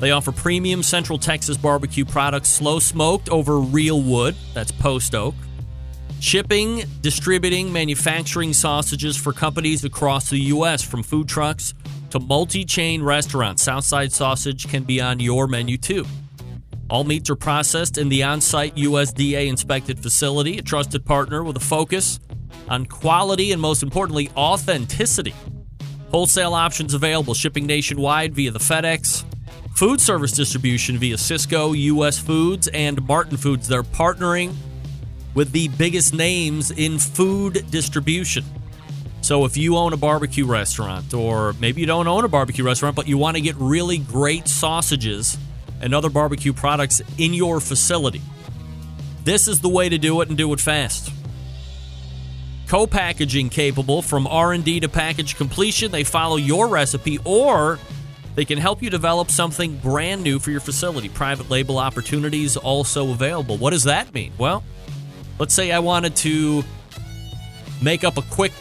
They 0.00 0.10
offer 0.10 0.32
premium 0.32 0.82
Central 0.82 1.16
Texas 1.16 1.56
barbecue 1.56 2.04
products, 2.04 2.48
slow 2.48 2.80
smoked 2.80 3.28
over 3.28 3.60
real 3.60 4.02
wood, 4.02 4.34
that's 4.52 4.72
post 4.72 5.14
oak. 5.14 5.36
Shipping, 6.18 6.82
distributing, 7.00 7.72
manufacturing 7.72 8.52
sausages 8.52 9.16
for 9.16 9.32
companies 9.32 9.84
across 9.84 10.28
the 10.28 10.38
U.S., 10.38 10.82
from 10.82 11.04
food 11.04 11.28
trucks 11.28 11.72
to 12.10 12.18
multi 12.18 12.64
chain 12.64 13.04
restaurants. 13.04 13.62
Southside 13.62 14.10
sausage 14.10 14.66
can 14.66 14.82
be 14.82 15.00
on 15.00 15.20
your 15.20 15.46
menu 15.46 15.78
too. 15.78 16.04
All 16.90 17.04
meats 17.04 17.28
are 17.28 17.36
processed 17.36 17.98
in 17.98 18.08
the 18.08 18.22
on 18.22 18.40
site 18.40 18.74
USDA 18.76 19.46
inspected 19.46 19.98
facility, 20.00 20.56
a 20.56 20.62
trusted 20.62 21.04
partner 21.04 21.44
with 21.44 21.56
a 21.58 21.60
focus 21.60 22.18
on 22.66 22.86
quality 22.86 23.52
and, 23.52 23.60
most 23.60 23.82
importantly, 23.82 24.30
authenticity. 24.34 25.34
Wholesale 26.10 26.54
options 26.54 26.94
available, 26.94 27.34
shipping 27.34 27.66
nationwide 27.66 28.34
via 28.34 28.50
the 28.50 28.58
FedEx. 28.58 29.24
Food 29.74 30.00
service 30.00 30.32
distribution 30.32 30.96
via 30.96 31.16
Sysco, 31.16 31.76
US 31.76 32.18
Foods, 32.18 32.68
and 32.68 33.06
Martin 33.06 33.36
Foods. 33.36 33.68
They're 33.68 33.82
partnering 33.82 34.54
with 35.34 35.52
the 35.52 35.68
biggest 35.68 36.14
names 36.14 36.70
in 36.70 36.98
food 36.98 37.70
distribution. 37.70 38.44
So 39.20 39.44
if 39.44 39.58
you 39.58 39.76
own 39.76 39.92
a 39.92 39.98
barbecue 39.98 40.46
restaurant, 40.46 41.12
or 41.12 41.52
maybe 41.60 41.82
you 41.82 41.86
don't 41.86 42.08
own 42.08 42.24
a 42.24 42.28
barbecue 42.28 42.64
restaurant, 42.64 42.96
but 42.96 43.06
you 43.06 43.18
want 43.18 43.36
to 43.36 43.42
get 43.42 43.56
really 43.56 43.98
great 43.98 44.48
sausages 44.48 45.36
and 45.80 45.94
other 45.94 46.10
barbecue 46.10 46.52
products 46.52 47.00
in 47.18 47.34
your 47.34 47.60
facility, 47.60 48.22
this 49.24 49.48
is 49.48 49.60
the 49.60 49.68
way 49.68 49.88
to 49.88 49.98
do 49.98 50.20
it 50.20 50.28
and 50.28 50.38
do 50.38 50.52
it 50.52 50.60
fast. 50.60 51.12
Co-packaging 52.66 53.48
capable 53.48 54.02
from 54.02 54.26
R&D 54.26 54.80
to 54.80 54.88
package 54.88 55.36
completion. 55.36 55.90
They 55.90 56.04
follow 56.04 56.36
your 56.36 56.68
recipe 56.68 57.18
or 57.24 57.78
they 58.34 58.44
can 58.44 58.58
help 58.58 58.82
you 58.82 58.90
develop 58.90 59.30
something 59.30 59.78
brand 59.78 60.22
new 60.22 60.38
for 60.38 60.50
your 60.50 60.60
facility. 60.60 61.08
Private 61.08 61.50
label 61.50 61.78
opportunities 61.78 62.56
also 62.56 63.10
available. 63.10 63.56
What 63.56 63.70
does 63.70 63.84
that 63.84 64.14
mean? 64.14 64.32
Well, 64.38 64.62
let's 65.38 65.54
say 65.54 65.72
I 65.72 65.78
wanted 65.78 66.14
to 66.16 66.62
make 67.82 68.04
up 68.04 68.16
a 68.16 68.22
quick 68.22 68.52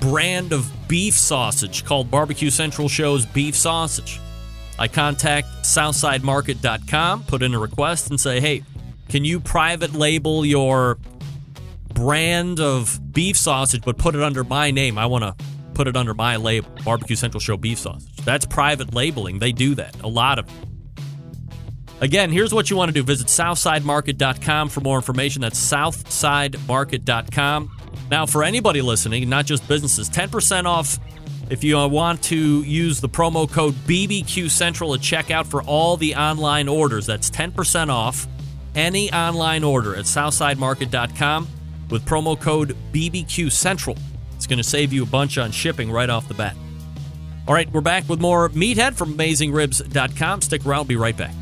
brand 0.00 0.52
of 0.52 0.70
beef 0.88 1.14
sausage 1.14 1.84
called 1.84 2.10
Barbecue 2.10 2.50
Central 2.50 2.88
Show's 2.88 3.26
Beef 3.26 3.56
Sausage. 3.56 4.20
I 4.78 4.88
contact 4.88 5.48
SouthsideMarket.com, 5.62 7.24
put 7.24 7.42
in 7.42 7.54
a 7.54 7.58
request, 7.58 8.10
and 8.10 8.20
say, 8.20 8.40
hey, 8.40 8.62
can 9.08 9.24
you 9.24 9.40
private 9.40 9.94
label 9.94 10.44
your 10.44 10.98
brand 11.94 12.60
of 12.60 13.00
beef 13.12 13.36
sausage, 13.36 13.82
but 13.82 13.96
put 13.96 14.14
it 14.14 14.22
under 14.22 14.44
my 14.44 14.70
name? 14.70 14.98
I 14.98 15.06
want 15.06 15.24
to 15.24 15.34
put 15.74 15.88
it 15.88 15.96
under 15.96 16.14
my 16.14 16.36
label, 16.36 16.68
Barbecue 16.84 17.16
Central 17.16 17.40
Show 17.40 17.56
Beef 17.56 17.78
Sausage. 17.78 18.14
That's 18.24 18.46
private 18.46 18.94
labeling. 18.94 19.38
They 19.38 19.52
do 19.52 19.74
that, 19.76 20.00
a 20.02 20.08
lot 20.08 20.38
of. 20.38 20.46
Again, 22.00 22.30
here's 22.30 22.52
what 22.52 22.68
you 22.68 22.76
want 22.76 22.90
to 22.90 22.92
do 22.92 23.02
visit 23.02 23.28
SouthsideMarket.com 23.28 24.68
for 24.68 24.80
more 24.80 24.96
information. 24.96 25.40
That's 25.42 25.58
SouthsideMarket.com. 25.58 27.70
Now, 28.10 28.26
for 28.26 28.44
anybody 28.44 28.82
listening, 28.82 29.26
not 29.28 29.46
just 29.46 29.66
businesses, 29.66 30.10
10% 30.10 30.66
off 30.66 30.98
if 31.50 31.62
you 31.62 31.78
uh, 31.78 31.86
want 31.86 32.22
to 32.24 32.62
use 32.62 33.00
the 33.00 33.08
promo 33.08 33.50
code 33.50 33.74
BBQ 33.86 34.50
Central 34.50 34.94
at 34.94 35.00
checkout 35.00 35.46
for 35.46 35.62
all 35.62 35.96
the 35.96 36.14
online 36.14 36.68
orders. 36.68 37.06
That's 37.06 37.30
10% 37.30 37.88
off 37.88 38.26
any 38.74 39.12
online 39.12 39.64
order 39.64 39.94
at 39.96 40.04
SouthsideMarket.com 40.04 41.48
with 41.90 42.04
promo 42.04 42.38
code 42.38 42.76
BBQ 42.92 43.50
Central. 43.50 43.96
It's 44.34 44.46
going 44.46 44.58
to 44.58 44.64
save 44.64 44.92
you 44.92 45.02
a 45.02 45.06
bunch 45.06 45.38
on 45.38 45.50
shipping 45.50 45.90
right 45.90 46.10
off 46.10 46.28
the 46.28 46.34
bat. 46.34 46.56
All 47.48 47.54
right, 47.54 47.70
we're 47.72 47.80
back 47.80 48.08
with 48.08 48.20
more 48.20 48.48
Meathead 48.50 48.94
from 48.94 49.14
AmazingRibs.com. 49.14 50.42
Stick 50.42 50.66
around, 50.66 50.78
I'll 50.78 50.84
be 50.84 50.96
right 50.96 51.16
back. 51.16 51.34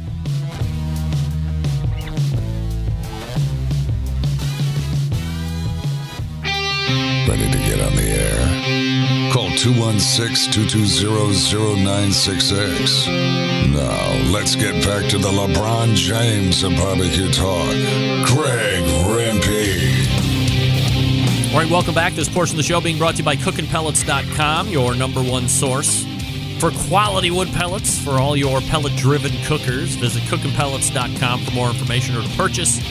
Ready 7.26 7.50
to 7.50 7.58
get 7.58 7.80
on 7.80 7.96
the 7.96 8.02
air? 8.02 8.53
Call 9.54 9.72
216 9.72 10.52
220 10.52 11.82
0966. 11.82 13.06
Now, 13.06 14.32
let's 14.32 14.56
get 14.56 14.84
back 14.84 15.08
to 15.10 15.18
the 15.18 15.28
LeBron 15.28 15.94
James 15.94 16.64
of 16.64 16.74
barbecue 16.76 17.30
talk. 17.30 17.70
Greg 18.26 18.84
Rempe. 19.06 19.94
All 21.52 21.60
right, 21.60 21.70
welcome 21.70 21.94
back. 21.94 22.14
This 22.14 22.28
portion 22.28 22.54
of 22.54 22.56
the 22.58 22.64
show 22.64 22.80
being 22.80 22.98
brought 22.98 23.12
to 23.12 23.18
you 23.18 23.24
by 23.24 23.36
CookinPellets.com, 23.36 24.68
your 24.68 24.96
number 24.96 25.22
one 25.22 25.48
source 25.48 26.04
for 26.58 26.72
quality 26.88 27.30
wood 27.30 27.48
pellets 27.52 27.98
for 27.98 28.12
all 28.12 28.36
your 28.36 28.60
pellet-driven 28.62 29.32
cookers. 29.44 29.94
Visit 29.94 30.22
CookinPellets.com 30.24 31.44
for 31.44 31.50
more 31.52 31.68
information 31.68 32.16
or 32.16 32.22
to 32.22 32.36
purchase. 32.36 32.82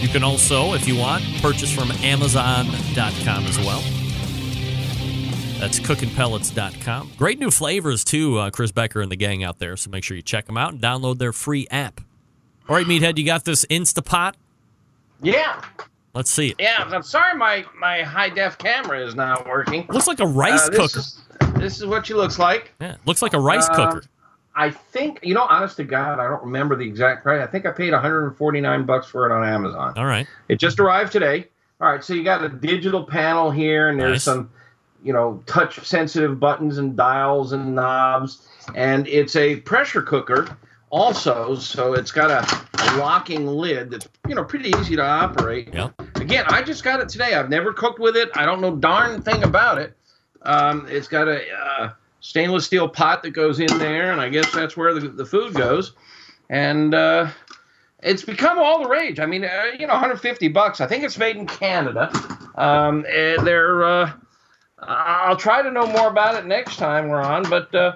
You 0.00 0.08
can 0.08 0.24
also, 0.24 0.72
if 0.72 0.88
you 0.88 0.96
want, 0.96 1.22
purchase 1.42 1.70
from 1.70 1.90
Amazon.com 2.02 3.44
as 3.44 3.58
well. 3.58 4.01
That's 5.62 5.78
CookinPellets.com. 5.78 7.12
Great 7.16 7.38
new 7.38 7.52
flavors 7.52 8.02
too, 8.02 8.36
uh, 8.36 8.50
Chris 8.50 8.72
Becker 8.72 9.00
and 9.00 9.12
the 9.12 9.16
gang 9.16 9.44
out 9.44 9.60
there. 9.60 9.76
So 9.76 9.90
make 9.90 10.02
sure 10.02 10.16
you 10.16 10.22
check 10.22 10.46
them 10.46 10.56
out 10.56 10.72
and 10.72 10.82
download 10.82 11.18
their 11.18 11.32
free 11.32 11.68
app. 11.70 12.00
All 12.68 12.74
right, 12.74 12.84
Meathead, 12.84 13.16
you 13.16 13.24
got 13.24 13.44
this 13.44 13.64
Instapot. 13.66 14.32
Yeah, 15.22 15.62
Let's 16.14 16.30
see 16.32 16.48
it. 16.48 16.56
yeah. 16.58 16.82
I'm 16.92 17.04
sorry, 17.04 17.38
my 17.38 17.64
my 17.78 18.02
high 18.02 18.28
def 18.28 18.58
camera 18.58 19.06
is 19.06 19.14
not 19.14 19.46
working. 19.46 19.86
Looks 19.88 20.08
like 20.08 20.18
a 20.18 20.26
rice 20.26 20.66
Uh, 20.66 20.70
this 20.70 20.78
cooker. 20.92 20.98
Is, 20.98 21.20
this 21.60 21.78
is 21.78 21.86
what 21.86 22.06
she 22.08 22.14
looks 22.14 22.40
like. 22.40 22.72
Yeah, 22.80 22.96
looks 23.06 23.22
like 23.22 23.32
a 23.34 23.38
rice 23.40 23.68
Uh, 23.68 23.74
cooker. 23.76 24.02
I 24.56 24.70
think 24.70 25.20
you 25.22 25.32
know, 25.34 25.46
honest 25.48 25.76
to 25.76 25.84
God, 25.84 26.18
I 26.18 26.26
don't 26.28 26.42
remember 26.42 26.74
the 26.74 26.84
exact 26.88 27.22
price. 27.22 27.40
I 27.40 27.46
think 27.46 27.66
I 27.66 27.70
paid 27.70 27.92
149 27.92 28.84
bucks 28.84 29.06
for 29.06 29.26
it 29.30 29.32
on 29.32 29.46
Amazon. 29.48 29.94
All 29.96 30.06
right. 30.06 30.26
It 30.48 30.56
just 30.58 30.80
arrived 30.80 31.12
today. 31.12 31.46
All 31.80 31.88
right, 31.92 32.02
so 32.02 32.14
you 32.14 32.24
got 32.24 32.42
a 32.42 32.48
digital 32.48 33.04
panel 33.04 33.52
here, 33.52 33.88
and 33.88 33.98
there's 34.00 34.10
Nice. 34.12 34.24
some, 34.24 34.50
you 35.02 35.12
know, 35.12 35.42
touch 35.46 35.84
sensitive 35.86 36.38
buttons 36.38 36.78
and 36.78 36.96
dials 36.96 37.52
and 37.52 37.74
knobs, 37.74 38.46
and 38.74 39.06
it's 39.08 39.36
a 39.36 39.56
pressure 39.56 40.02
cooker 40.02 40.56
also. 40.90 41.56
So 41.56 41.94
it's 41.94 42.12
got 42.12 42.30
a, 42.30 42.66
a 42.82 42.96
locking 42.98 43.46
lid 43.46 43.90
that's 43.90 44.08
you 44.28 44.34
know 44.34 44.44
pretty 44.44 44.70
easy 44.78 44.96
to 44.96 45.04
operate. 45.04 45.70
Yeah. 45.72 45.90
Again, 46.16 46.44
I 46.48 46.62
just 46.62 46.84
got 46.84 47.00
it 47.00 47.08
today. 47.08 47.34
I've 47.34 47.50
never 47.50 47.72
cooked 47.72 47.98
with 47.98 48.16
it. 48.16 48.30
I 48.34 48.44
don't 48.44 48.60
know 48.60 48.76
darn 48.76 49.22
thing 49.22 49.42
about 49.42 49.78
it. 49.78 49.96
Um, 50.42 50.86
it's 50.88 51.08
got 51.08 51.28
a 51.28 51.42
uh, 51.52 51.92
stainless 52.20 52.66
steel 52.66 52.88
pot 52.88 53.22
that 53.24 53.30
goes 53.30 53.60
in 53.60 53.78
there, 53.78 54.12
and 54.12 54.20
I 54.20 54.28
guess 54.28 54.52
that's 54.52 54.76
where 54.76 54.94
the, 54.94 55.08
the 55.08 55.26
food 55.26 55.54
goes. 55.54 55.92
And 56.50 56.94
uh, 56.94 57.30
it's 58.02 58.22
become 58.22 58.58
all 58.58 58.82
the 58.82 58.88
rage. 58.88 59.20
I 59.20 59.26
mean, 59.26 59.44
uh, 59.44 59.64
you 59.78 59.86
know, 59.86 59.94
150 59.94 60.48
bucks. 60.48 60.80
I 60.80 60.86
think 60.86 61.04
it's 61.04 61.18
made 61.18 61.36
in 61.36 61.46
Canada. 61.46 62.10
Um, 62.56 63.04
and 63.08 63.46
they're. 63.46 64.12
I'll 64.82 65.36
try 65.36 65.62
to 65.62 65.70
know 65.70 65.86
more 65.86 66.08
about 66.08 66.34
it 66.34 66.46
next 66.46 66.76
time 66.76 67.08
we're 67.08 67.22
on, 67.22 67.48
but 67.48 67.74
uh, 67.74 67.94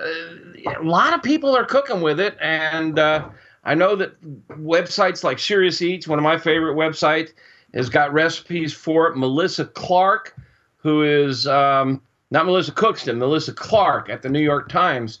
uh, 0.00 0.78
a 0.78 0.82
lot 0.82 1.14
of 1.14 1.22
people 1.22 1.56
are 1.56 1.64
cooking 1.64 2.00
with 2.00 2.20
it, 2.20 2.36
and 2.40 2.98
uh, 2.98 3.28
I 3.64 3.74
know 3.74 3.96
that 3.96 4.20
websites 4.50 5.24
like 5.24 5.38
Serious 5.38 5.80
Eats, 5.82 6.06
one 6.06 6.18
of 6.18 6.22
my 6.22 6.38
favorite 6.38 6.74
websites, 6.76 7.32
has 7.74 7.88
got 7.88 8.12
recipes 8.12 8.72
for 8.72 9.08
it. 9.08 9.16
Melissa 9.16 9.64
Clark, 9.64 10.36
who 10.76 11.02
is 11.02 11.46
um, 11.46 12.02
not 12.30 12.46
Melissa 12.46 12.72
Cookston, 12.72 13.18
Melissa 13.18 13.52
Clark 13.52 14.10
at 14.10 14.22
the 14.22 14.28
New 14.28 14.40
York 14.40 14.68
Times. 14.68 15.20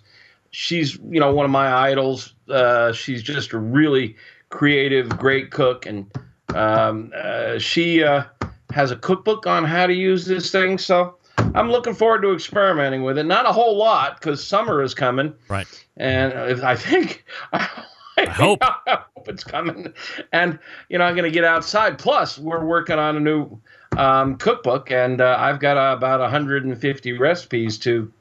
She's 0.50 0.96
you 0.96 1.20
know 1.20 1.32
one 1.32 1.44
of 1.44 1.50
my 1.50 1.72
idols. 1.72 2.34
Uh, 2.48 2.92
she's 2.92 3.22
just 3.22 3.52
a 3.52 3.58
really 3.58 4.16
creative, 4.50 5.08
great 5.10 5.50
cook, 5.50 5.84
and 5.86 6.10
um, 6.54 7.12
uh, 7.14 7.58
she 7.58 8.02
uh, 8.02 8.24
has 8.72 8.90
a 8.90 8.96
cookbook 8.96 9.46
on 9.46 9.64
how 9.64 9.86
to 9.86 9.94
use 9.94 10.26
this 10.26 10.50
thing. 10.50 10.78
So 10.78 11.16
I'm 11.54 11.70
looking 11.70 11.94
forward 11.94 12.22
to 12.22 12.32
experimenting 12.34 13.02
with 13.02 13.18
it. 13.18 13.24
Not 13.24 13.46
a 13.46 13.52
whole 13.52 13.76
lot 13.76 14.20
because 14.20 14.44
summer 14.46 14.82
is 14.82 14.94
coming, 14.94 15.32
Right. 15.48 15.66
and 15.96 16.32
I 16.62 16.74
think 16.76 17.24
I 17.52 17.68
I 18.18 18.26
hope. 18.26 18.58
I 18.62 18.98
hope 19.16 19.28
it's 19.28 19.44
coming. 19.44 19.92
And, 20.32 20.58
you 20.88 20.98
know, 20.98 21.04
I'm 21.04 21.14
going 21.14 21.24
to 21.24 21.30
get 21.30 21.44
outside. 21.44 21.98
Plus, 21.98 22.36
we're 22.36 22.64
working 22.64 22.98
on 22.98 23.16
a 23.16 23.20
new 23.20 23.60
um, 23.96 24.36
cookbook, 24.38 24.90
and 24.90 25.20
uh, 25.20 25.36
I've 25.38 25.60
got 25.60 25.76
uh, 25.76 25.96
about 25.96 26.18
150 26.18 27.12
recipes 27.12 27.78
to 27.78 28.12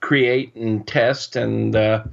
create 0.00 0.54
and 0.54 0.86
test 0.86 1.36
and 1.36 1.76
uh, 1.76 2.04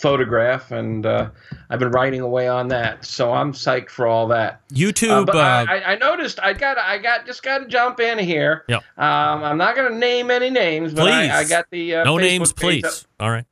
photograph. 0.00 0.70
And 0.70 1.04
uh, 1.06 1.30
I've 1.68 1.78
been 1.78 1.90
writing 1.90 2.20
away 2.20 2.48
on 2.48 2.68
that. 2.68 3.04
So 3.04 3.32
I'm 3.32 3.52
psyched 3.52 3.90
for 3.90 4.06
all 4.06 4.26
that. 4.28 4.54
Uh, 4.54 4.74
YouTube. 4.74 5.26
but 5.26 5.36
uh, 5.36 5.66
I, 5.68 5.92
I 5.92 5.96
noticed 5.96 6.40
I 6.40 6.52
got 6.52 6.78
I 6.78 6.98
got 6.98 7.26
just 7.26 7.42
got 7.42 7.58
to 7.58 7.66
jump 7.66 8.00
in 8.00 8.18
here. 8.18 8.64
Yep. 8.68 8.82
Um, 8.96 9.44
I'm 9.44 9.58
not 9.58 9.76
going 9.76 9.92
to 9.92 9.98
name 9.98 10.30
any 10.30 10.50
names, 10.50 10.94
but 10.94 11.10
I, 11.10 11.40
I 11.40 11.44
got 11.44 11.66
the 11.70 11.96
uh, 11.96 12.04
no 12.04 12.16
Facebook 12.16 12.20
names, 12.20 12.52
please. 12.52 12.84
up 12.84 12.92
All 13.20 13.30
right. 13.30 13.44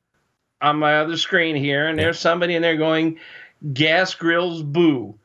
on 0.62 0.76
my 0.78 0.98
other 0.98 1.16
screen 1.16 1.54
here, 1.56 1.86
and 1.86 1.98
there's 1.98 2.18
somebody 2.18 2.54
in 2.54 2.62
there 2.62 2.76
going, 2.76 3.18
"Gas 3.72 4.14
grills, 4.14 4.62
boo!" 4.62 5.18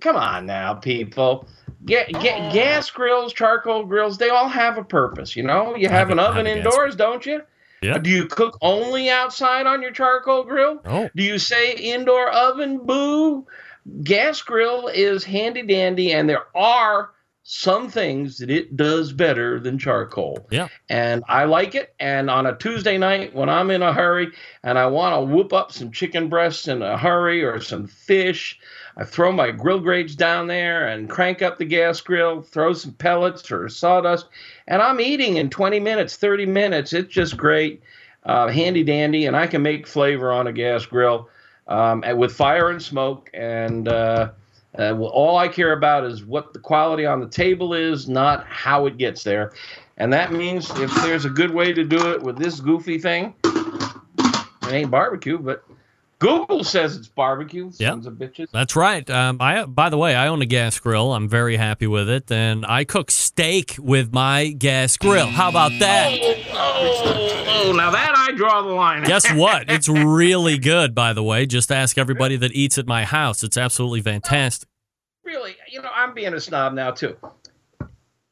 Come 0.00 0.16
on 0.16 0.46
now, 0.46 0.74
people. 0.74 1.48
Get, 1.84 2.12
ga- 2.12 2.52
gas 2.52 2.90
grills, 2.90 3.32
charcoal 3.32 3.84
grills, 3.84 4.18
they 4.18 4.30
all 4.30 4.48
have 4.48 4.78
a 4.78 4.84
purpose. 4.84 5.36
You 5.36 5.44
know, 5.44 5.74
you 5.76 5.88
have 5.88 6.08
have 6.08 6.10
an 6.10 6.18
oven 6.18 6.46
have 6.46 6.56
a 6.56 6.60
gas 6.60 6.66
indoors, 6.66 6.96
don't 6.96 7.24
you? 7.24 7.42
Yeah. 7.82 7.98
Do 7.98 8.10
you 8.10 8.26
cook 8.26 8.58
only 8.60 9.08
outside 9.10 9.66
on 9.66 9.82
your 9.82 9.92
charcoal 9.92 10.44
grill? 10.44 10.80
Oh. 10.84 11.08
Do 11.14 11.22
you 11.22 11.38
say 11.38 11.74
indoor 11.74 12.28
oven? 12.30 12.84
Boo. 12.84 13.46
Gas 14.02 14.42
grill 14.42 14.88
is 14.88 15.24
handy 15.24 15.62
dandy, 15.62 16.12
and 16.12 16.28
there 16.28 16.44
are 16.54 17.10
some 17.50 17.88
things 17.88 18.36
that 18.36 18.50
it 18.50 18.76
does 18.76 19.10
better 19.10 19.58
than 19.58 19.78
charcoal. 19.78 20.46
Yeah. 20.50 20.68
And 20.90 21.24
I 21.28 21.44
like 21.44 21.74
it. 21.74 21.94
And 21.98 22.28
on 22.28 22.44
a 22.44 22.54
Tuesday 22.54 22.98
night 22.98 23.34
when 23.34 23.48
I'm 23.48 23.70
in 23.70 23.80
a 23.80 23.90
hurry 23.90 24.32
and 24.62 24.78
I 24.78 24.84
want 24.88 25.14
to 25.14 25.34
whoop 25.34 25.54
up 25.54 25.72
some 25.72 25.90
chicken 25.90 26.28
breasts 26.28 26.68
in 26.68 26.82
a 26.82 26.98
hurry 26.98 27.42
or 27.42 27.58
some 27.62 27.86
fish, 27.86 28.60
I 28.98 29.04
throw 29.04 29.32
my 29.32 29.50
grill 29.50 29.80
grates 29.80 30.14
down 30.14 30.46
there 30.46 30.88
and 30.88 31.08
crank 31.08 31.40
up 31.40 31.56
the 31.56 31.64
gas 31.64 32.02
grill, 32.02 32.42
throw 32.42 32.74
some 32.74 32.92
pellets 32.92 33.50
or 33.50 33.66
sawdust, 33.70 34.26
and 34.68 34.82
I'm 34.82 35.00
eating 35.00 35.38
in 35.38 35.50
20 35.50 35.80
minutes, 35.80 36.16
30 36.16 36.46
minutes. 36.46 36.92
It's 36.92 37.12
just 37.12 37.36
great, 37.36 37.82
uh, 38.24 38.48
handy 38.48 38.84
dandy, 38.84 39.26
and 39.26 39.36
I 39.36 39.46
can 39.46 39.62
make 39.62 39.86
flavor 39.86 40.30
on 40.30 40.46
a 40.46 40.52
gas 40.52 40.86
grill 40.86 41.28
um, 41.66 42.04
with 42.16 42.32
fire 42.32 42.70
and 42.70 42.80
smoke. 42.80 43.30
And 43.32 43.88
uh, 43.88 44.30
uh, 44.78 44.96
all 44.98 45.38
I 45.38 45.48
care 45.48 45.72
about 45.72 46.04
is 46.04 46.24
what 46.24 46.52
the 46.52 46.58
quality 46.58 47.06
on 47.06 47.20
the 47.20 47.28
table 47.28 47.72
is, 47.72 48.08
not 48.08 48.46
how 48.46 48.86
it 48.86 48.98
gets 48.98 49.24
there. 49.24 49.52
And 49.96 50.12
that 50.12 50.32
means 50.32 50.70
if 50.78 50.94
there's 50.96 51.24
a 51.24 51.30
good 51.30 51.50
way 51.50 51.72
to 51.72 51.82
do 51.82 52.12
it 52.12 52.22
with 52.22 52.36
this 52.36 52.60
goofy 52.60 52.98
thing, 52.98 53.34
it 53.44 54.70
ain't 54.70 54.90
barbecue, 54.90 55.38
but 55.38 55.64
Google 56.18 56.64
says 56.64 56.96
it's 56.96 57.06
barbecue. 57.06 57.70
Sons 57.70 58.06
of 58.06 58.14
bitches. 58.14 58.50
That's 58.50 58.74
right. 58.74 59.08
Um, 59.08 59.40
I 59.40 59.64
by 59.66 59.88
the 59.88 59.98
way, 59.98 60.16
I 60.16 60.26
own 60.26 60.42
a 60.42 60.46
gas 60.46 60.78
grill. 60.80 61.12
I'm 61.12 61.28
very 61.28 61.56
happy 61.56 61.86
with 61.86 62.08
it, 62.08 62.30
and 62.30 62.66
I 62.66 62.84
cook 62.84 63.10
steak 63.10 63.76
with 63.78 64.12
my 64.12 64.48
gas 64.48 64.96
grill. 64.96 65.26
How 65.28 65.48
about 65.48 65.72
that? 65.78 66.18
Oh, 66.52 67.66
oh, 67.66 67.72
now 67.72 67.90
that 67.92 68.14
I 68.16 68.32
draw 68.36 68.62
the 68.62 68.68
line. 68.68 69.04
Guess 69.04 69.32
what? 69.34 69.70
It's 69.70 69.88
really 69.88 70.58
good. 70.58 70.92
By 70.94 71.12
the 71.12 71.22
way, 71.22 71.46
just 71.46 71.70
ask 71.70 71.96
everybody 71.96 72.36
that 72.36 72.52
eats 72.52 72.78
at 72.78 72.86
my 72.86 73.04
house. 73.04 73.44
It's 73.44 73.56
absolutely 73.56 74.02
fantastic. 74.02 74.68
really, 75.22 75.54
you 75.70 75.80
know, 75.80 75.90
I'm 75.94 76.14
being 76.14 76.34
a 76.34 76.40
snob 76.40 76.72
now 76.74 76.90
too. 76.90 77.16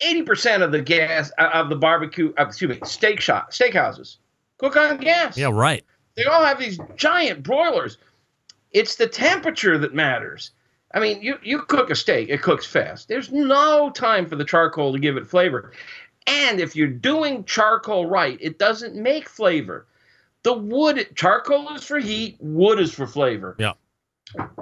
Eighty 0.00 0.22
percent 0.22 0.64
of 0.64 0.72
the 0.72 0.82
gas 0.82 1.30
uh, 1.38 1.50
of 1.52 1.68
the 1.68 1.76
barbecue, 1.76 2.32
uh, 2.36 2.46
excuse 2.46 2.68
me, 2.68 2.80
steak 2.84 3.20
shop, 3.20 3.52
steakhouses 3.52 4.16
cook 4.58 4.76
on 4.76 4.98
gas. 4.98 5.36
Yeah, 5.36 5.50
right. 5.52 5.84
They 6.16 6.24
all 6.24 6.44
have 6.44 6.58
these 6.58 6.78
giant 6.96 7.42
broilers. 7.42 7.98
It's 8.72 8.96
the 8.96 9.06
temperature 9.06 9.78
that 9.78 9.94
matters. 9.94 10.50
I 10.94 11.00
mean, 11.00 11.20
you, 11.20 11.38
you 11.42 11.60
cook 11.62 11.90
a 11.90 11.94
steak, 11.94 12.28
it 12.30 12.42
cooks 12.42 12.64
fast. 12.66 13.08
There's 13.08 13.30
no 13.30 13.90
time 13.90 14.26
for 14.26 14.36
the 14.36 14.44
charcoal 14.44 14.92
to 14.92 14.98
give 14.98 15.16
it 15.16 15.26
flavor. 15.26 15.72
And 16.26 16.60
if 16.60 16.74
you're 16.74 16.88
doing 16.88 17.44
charcoal 17.44 18.06
right, 18.06 18.38
it 18.40 18.58
doesn't 18.58 18.94
make 18.94 19.28
flavor. 19.28 19.86
The 20.42 20.54
wood, 20.54 21.08
charcoal 21.14 21.74
is 21.74 21.84
for 21.84 21.98
heat, 21.98 22.36
wood 22.40 22.80
is 22.80 22.94
for 22.94 23.06
flavor. 23.06 23.56
Yeah. 23.58 23.72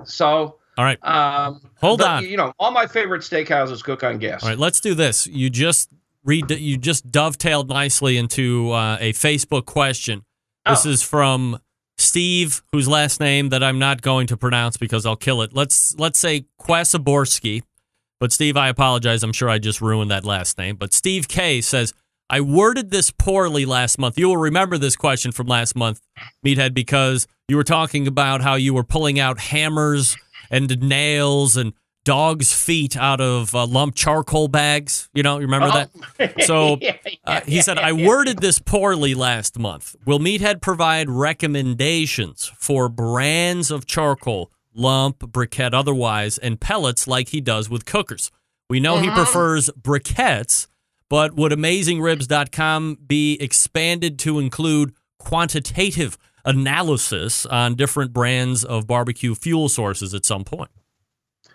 So, 0.04 0.56
All 0.76 0.84
right. 0.84 0.98
um, 1.04 1.60
Hold 1.76 2.00
but, 2.00 2.08
on. 2.08 2.24
You 2.24 2.36
know, 2.36 2.52
all 2.58 2.70
my 2.70 2.86
favorite 2.86 3.22
steakhouses 3.22 3.82
cook 3.82 4.02
on 4.02 4.18
gas. 4.18 4.42
All 4.42 4.48
right, 4.48 4.58
let's 4.58 4.80
do 4.80 4.94
this. 4.94 5.26
You 5.26 5.50
just 5.50 5.90
read. 6.24 6.50
You 6.50 6.76
just 6.76 7.10
dovetailed 7.10 7.68
nicely 7.68 8.16
into 8.16 8.72
uh, 8.72 8.98
a 9.00 9.12
Facebook 9.12 9.66
question. 9.66 10.24
This 10.66 10.86
Oh. 10.86 10.90
is 10.90 11.02
from 11.02 11.58
Steve, 11.98 12.62
whose 12.72 12.88
last 12.88 13.20
name 13.20 13.50
that 13.50 13.62
I'm 13.62 13.78
not 13.78 14.02
going 14.02 14.26
to 14.28 14.36
pronounce 14.36 14.76
because 14.76 15.06
I'll 15.06 15.16
kill 15.16 15.42
it. 15.42 15.52
Let's 15.54 15.94
let's 15.98 16.18
say 16.18 16.46
Kwasaborski. 16.60 17.62
But 18.20 18.32
Steve, 18.32 18.56
I 18.56 18.68
apologize. 18.68 19.22
I'm 19.22 19.32
sure 19.32 19.48
I 19.48 19.58
just 19.58 19.80
ruined 19.80 20.10
that 20.10 20.24
last 20.24 20.56
name. 20.58 20.76
But 20.76 20.92
Steve 20.94 21.28
K 21.28 21.60
says, 21.60 21.92
I 22.30 22.40
worded 22.40 22.90
this 22.90 23.10
poorly 23.10 23.66
last 23.66 23.98
month. 23.98 24.18
You 24.18 24.28
will 24.28 24.38
remember 24.38 24.78
this 24.78 24.96
question 24.96 25.30
from 25.30 25.46
last 25.46 25.76
month, 25.76 26.00
Meathead, 26.44 26.72
because 26.74 27.26
you 27.48 27.56
were 27.56 27.64
talking 27.64 28.06
about 28.06 28.40
how 28.40 28.54
you 28.54 28.72
were 28.72 28.84
pulling 28.84 29.20
out 29.20 29.38
hammers 29.38 30.16
and 30.50 30.80
nails 30.80 31.56
and 31.56 31.74
dog's 32.04 32.52
feet 32.52 32.96
out 32.96 33.20
of 33.20 33.54
uh, 33.54 33.66
lump 33.66 33.94
charcoal 33.94 34.48
bags. 34.48 35.08
You 35.14 35.22
know, 35.22 35.38
you 35.38 35.46
remember 35.46 35.70
that? 35.70 35.90
So 36.46 36.78
Yeah, 36.80 36.96
uh, 37.24 37.40
he 37.42 37.56
yeah, 37.56 37.62
said, 37.62 37.78
yeah, 37.78 37.86
I 37.86 37.90
yeah. 37.90 38.06
worded 38.06 38.38
this 38.38 38.58
poorly 38.58 39.14
last 39.14 39.58
month. 39.58 39.96
Will 40.06 40.18
Meathead 40.18 40.60
provide 40.60 41.08
recommendations 41.10 42.52
for 42.58 42.88
brands 42.88 43.70
of 43.70 43.86
charcoal, 43.86 44.50
lump, 44.74 45.18
briquette, 45.20 45.72
otherwise, 45.74 46.38
and 46.38 46.60
pellets 46.60 47.06
like 47.06 47.30
he 47.30 47.40
does 47.40 47.68
with 47.70 47.84
cookers? 47.84 48.30
We 48.68 48.80
know 48.80 48.98
he 48.98 49.10
prefers 49.10 49.70
briquettes, 49.70 50.68
but 51.08 51.34
would 51.34 51.52
AmazingRibs.com 51.52 52.98
be 53.06 53.36
expanded 53.40 54.18
to 54.20 54.38
include 54.38 54.94
quantitative 55.18 56.16
analysis 56.44 57.46
on 57.46 57.74
different 57.74 58.12
brands 58.12 58.64
of 58.64 58.86
barbecue 58.86 59.34
fuel 59.34 59.68
sources 59.68 60.14
at 60.14 60.24
some 60.24 60.44
point? 60.44 60.70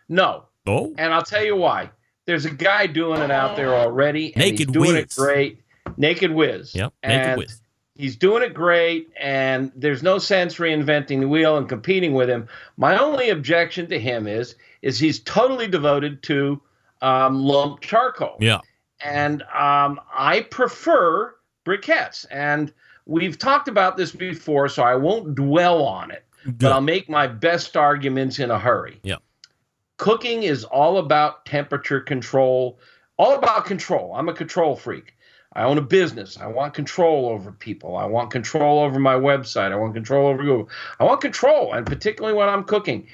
No. 0.09 0.45
Oh, 0.67 0.93
And 0.97 1.13
I'll 1.13 1.23
tell 1.23 1.43
you 1.43 1.55
why. 1.55 1.91
There's 2.25 2.45
a 2.45 2.51
guy 2.51 2.85
doing 2.85 3.21
it 3.21 3.31
out 3.31 3.55
there 3.55 3.73
already. 3.73 4.33
And 4.33 4.43
Naked 4.43 4.59
he's 4.59 4.67
doing 4.67 4.95
it 4.95 5.07
Whiz. 5.07 5.15
great. 5.15 5.63
Naked 5.97 6.31
Whiz. 6.31 6.75
Yep, 6.75 6.93
Naked 7.03 7.27
and 7.27 7.37
Whiz. 7.39 7.61
He's 7.95 8.15
doing 8.15 8.43
it 8.43 8.53
great, 8.53 9.09
and 9.19 9.73
there's 9.75 10.01
no 10.01 10.19
sense 10.19 10.55
reinventing 10.55 11.19
the 11.19 11.27
wheel 11.27 11.57
and 11.57 11.67
competing 11.67 12.13
with 12.13 12.29
him. 12.29 12.47
My 12.77 12.97
only 12.97 13.29
objection 13.29 13.87
to 13.87 13.99
him 13.99 14.25
is, 14.25 14.55
is 14.81 14.99
he's 14.99 15.19
totally 15.19 15.67
devoted 15.67 16.23
to 16.23 16.61
um, 17.01 17.41
lump 17.41 17.81
charcoal. 17.81 18.37
yeah. 18.39 18.59
and 19.03 19.41
um, 19.53 19.99
I 20.13 20.47
prefer 20.49 21.35
briquettes. 21.65 22.25
And 22.31 22.71
we've 23.05 23.37
talked 23.37 23.67
about 23.67 23.97
this 23.97 24.11
before, 24.11 24.69
so 24.69 24.83
I 24.83 24.95
won't 24.95 25.35
dwell 25.35 25.83
on 25.83 26.11
it. 26.11 26.23
Good. 26.45 26.59
But 26.59 26.71
I'll 26.71 26.81
make 26.81 27.09
my 27.09 27.27
best 27.27 27.75
arguments 27.75 28.39
in 28.39 28.49
a 28.49 28.59
hurry. 28.59 28.99
Yeah. 29.03 29.17
Cooking 29.99 30.43
is 30.43 30.63
all 30.63 30.97
about 30.97 31.45
temperature 31.45 31.99
control, 31.99 32.79
all 33.17 33.35
about 33.35 33.65
control. 33.65 34.15
I'm 34.15 34.29
a 34.29 34.33
control 34.33 34.77
freak. 34.77 35.13
I 35.51 35.63
own 35.63 35.77
a 35.77 35.81
business. 35.81 36.37
I 36.39 36.47
want 36.47 36.73
control 36.73 37.27
over 37.27 37.51
people. 37.51 37.97
I 37.97 38.05
want 38.05 38.31
control 38.31 38.79
over 38.79 38.97
my 38.97 39.15
website. 39.15 39.73
I 39.73 39.75
want 39.75 39.93
control 39.93 40.29
over 40.29 40.41
Google. 40.41 40.69
I 41.01 41.03
want 41.03 41.19
control, 41.19 41.73
and 41.73 41.85
particularly 41.85 42.33
when 42.33 42.47
I'm 42.47 42.63
cooking. 42.63 43.07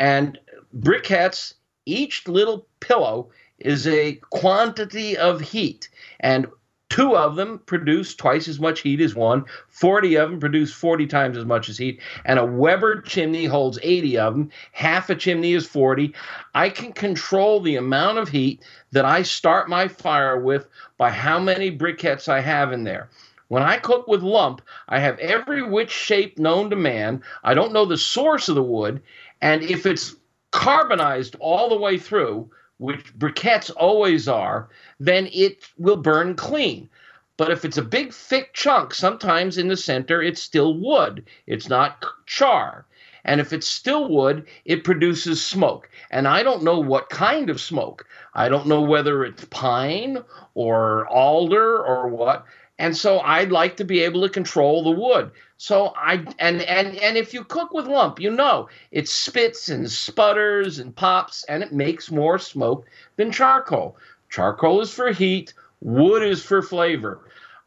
And 0.00 0.36
briquettes, 0.76 1.54
each 1.86 2.26
little 2.26 2.66
pillow 2.80 3.30
is 3.60 3.86
a 3.86 4.14
quantity 4.30 5.16
of 5.16 5.40
heat. 5.40 5.90
And 6.18 6.48
two 6.92 7.16
of 7.16 7.36
them 7.36 7.58
produce 7.64 8.14
twice 8.14 8.46
as 8.48 8.60
much 8.60 8.80
heat 8.80 9.00
as 9.00 9.14
one. 9.14 9.46
40 9.68 10.14
of 10.16 10.30
them 10.30 10.38
produce 10.38 10.74
40 10.74 11.06
times 11.06 11.38
as 11.38 11.46
much 11.46 11.70
as 11.70 11.78
heat. 11.78 12.02
And 12.26 12.38
a 12.38 12.44
Weber 12.44 13.00
chimney 13.00 13.46
holds 13.46 13.78
80 13.82 14.18
of 14.18 14.34
them. 14.34 14.50
Half 14.72 15.08
a 15.08 15.14
chimney 15.14 15.54
is 15.54 15.66
40. 15.66 16.14
I 16.54 16.68
can 16.68 16.92
control 16.92 17.60
the 17.60 17.76
amount 17.76 18.18
of 18.18 18.28
heat 18.28 18.62
that 18.90 19.06
I 19.06 19.22
start 19.22 19.70
my 19.70 19.88
fire 19.88 20.38
with 20.38 20.68
by 20.98 21.08
how 21.08 21.38
many 21.38 21.74
briquettes 21.74 22.28
I 22.28 22.42
have 22.42 22.74
in 22.74 22.84
there. 22.84 23.08
When 23.48 23.62
I 23.62 23.78
cook 23.78 24.06
with 24.06 24.22
lump, 24.22 24.60
I 24.90 24.98
have 24.98 25.18
every 25.18 25.62
which 25.62 25.90
shape 25.90 26.38
known 26.38 26.68
to 26.68 26.76
man. 26.76 27.22
I 27.42 27.54
don't 27.54 27.72
know 27.72 27.86
the 27.86 27.96
source 27.96 28.50
of 28.50 28.54
the 28.54 28.62
wood. 28.62 29.00
And 29.40 29.62
if 29.62 29.86
it's 29.86 30.14
carbonized 30.50 31.36
all 31.40 31.70
the 31.70 31.80
way 31.80 31.96
through, 31.96 32.50
which 32.82 33.16
briquettes 33.16 33.70
always 33.76 34.26
are, 34.26 34.68
then 34.98 35.28
it 35.32 35.64
will 35.78 35.96
burn 35.96 36.34
clean. 36.34 36.90
But 37.36 37.52
if 37.52 37.64
it's 37.64 37.78
a 37.78 37.82
big 37.82 38.12
thick 38.12 38.52
chunk, 38.54 38.92
sometimes 38.92 39.56
in 39.56 39.68
the 39.68 39.76
center 39.76 40.20
it's 40.20 40.42
still 40.42 40.74
wood. 40.74 41.24
It's 41.46 41.68
not 41.68 42.04
char. 42.26 42.84
And 43.24 43.40
if 43.40 43.52
it's 43.52 43.68
still 43.68 44.08
wood, 44.08 44.48
it 44.64 44.82
produces 44.82 45.44
smoke. 45.44 45.88
And 46.10 46.26
I 46.26 46.42
don't 46.42 46.64
know 46.64 46.80
what 46.80 47.08
kind 47.08 47.50
of 47.50 47.60
smoke. 47.60 48.04
I 48.34 48.48
don't 48.48 48.66
know 48.66 48.80
whether 48.80 49.24
it's 49.24 49.44
pine 49.44 50.18
or 50.54 51.06
alder 51.06 51.78
or 51.78 52.08
what. 52.08 52.44
And 52.80 52.96
so 52.96 53.20
I'd 53.20 53.52
like 53.52 53.76
to 53.76 53.84
be 53.84 54.00
able 54.00 54.22
to 54.22 54.28
control 54.28 54.82
the 54.82 54.90
wood. 54.90 55.30
So 55.64 55.94
I 55.96 56.14
and 56.40 56.60
and 56.62 56.96
and 56.96 57.16
if 57.16 57.32
you 57.32 57.44
cook 57.44 57.72
with 57.72 57.86
lump, 57.86 58.18
you 58.18 58.32
know 58.32 58.68
it 58.90 59.08
spits 59.08 59.68
and 59.68 59.88
sputters 59.88 60.80
and 60.80 60.92
pops, 60.96 61.44
and 61.44 61.62
it 61.62 61.72
makes 61.72 62.10
more 62.10 62.36
smoke 62.40 62.84
than 63.14 63.30
charcoal. 63.30 63.96
Charcoal 64.28 64.80
is 64.80 64.92
for 64.92 65.12
heat. 65.12 65.54
Wood 65.80 66.24
is 66.24 66.42
for 66.42 66.62
flavor. 66.62 67.20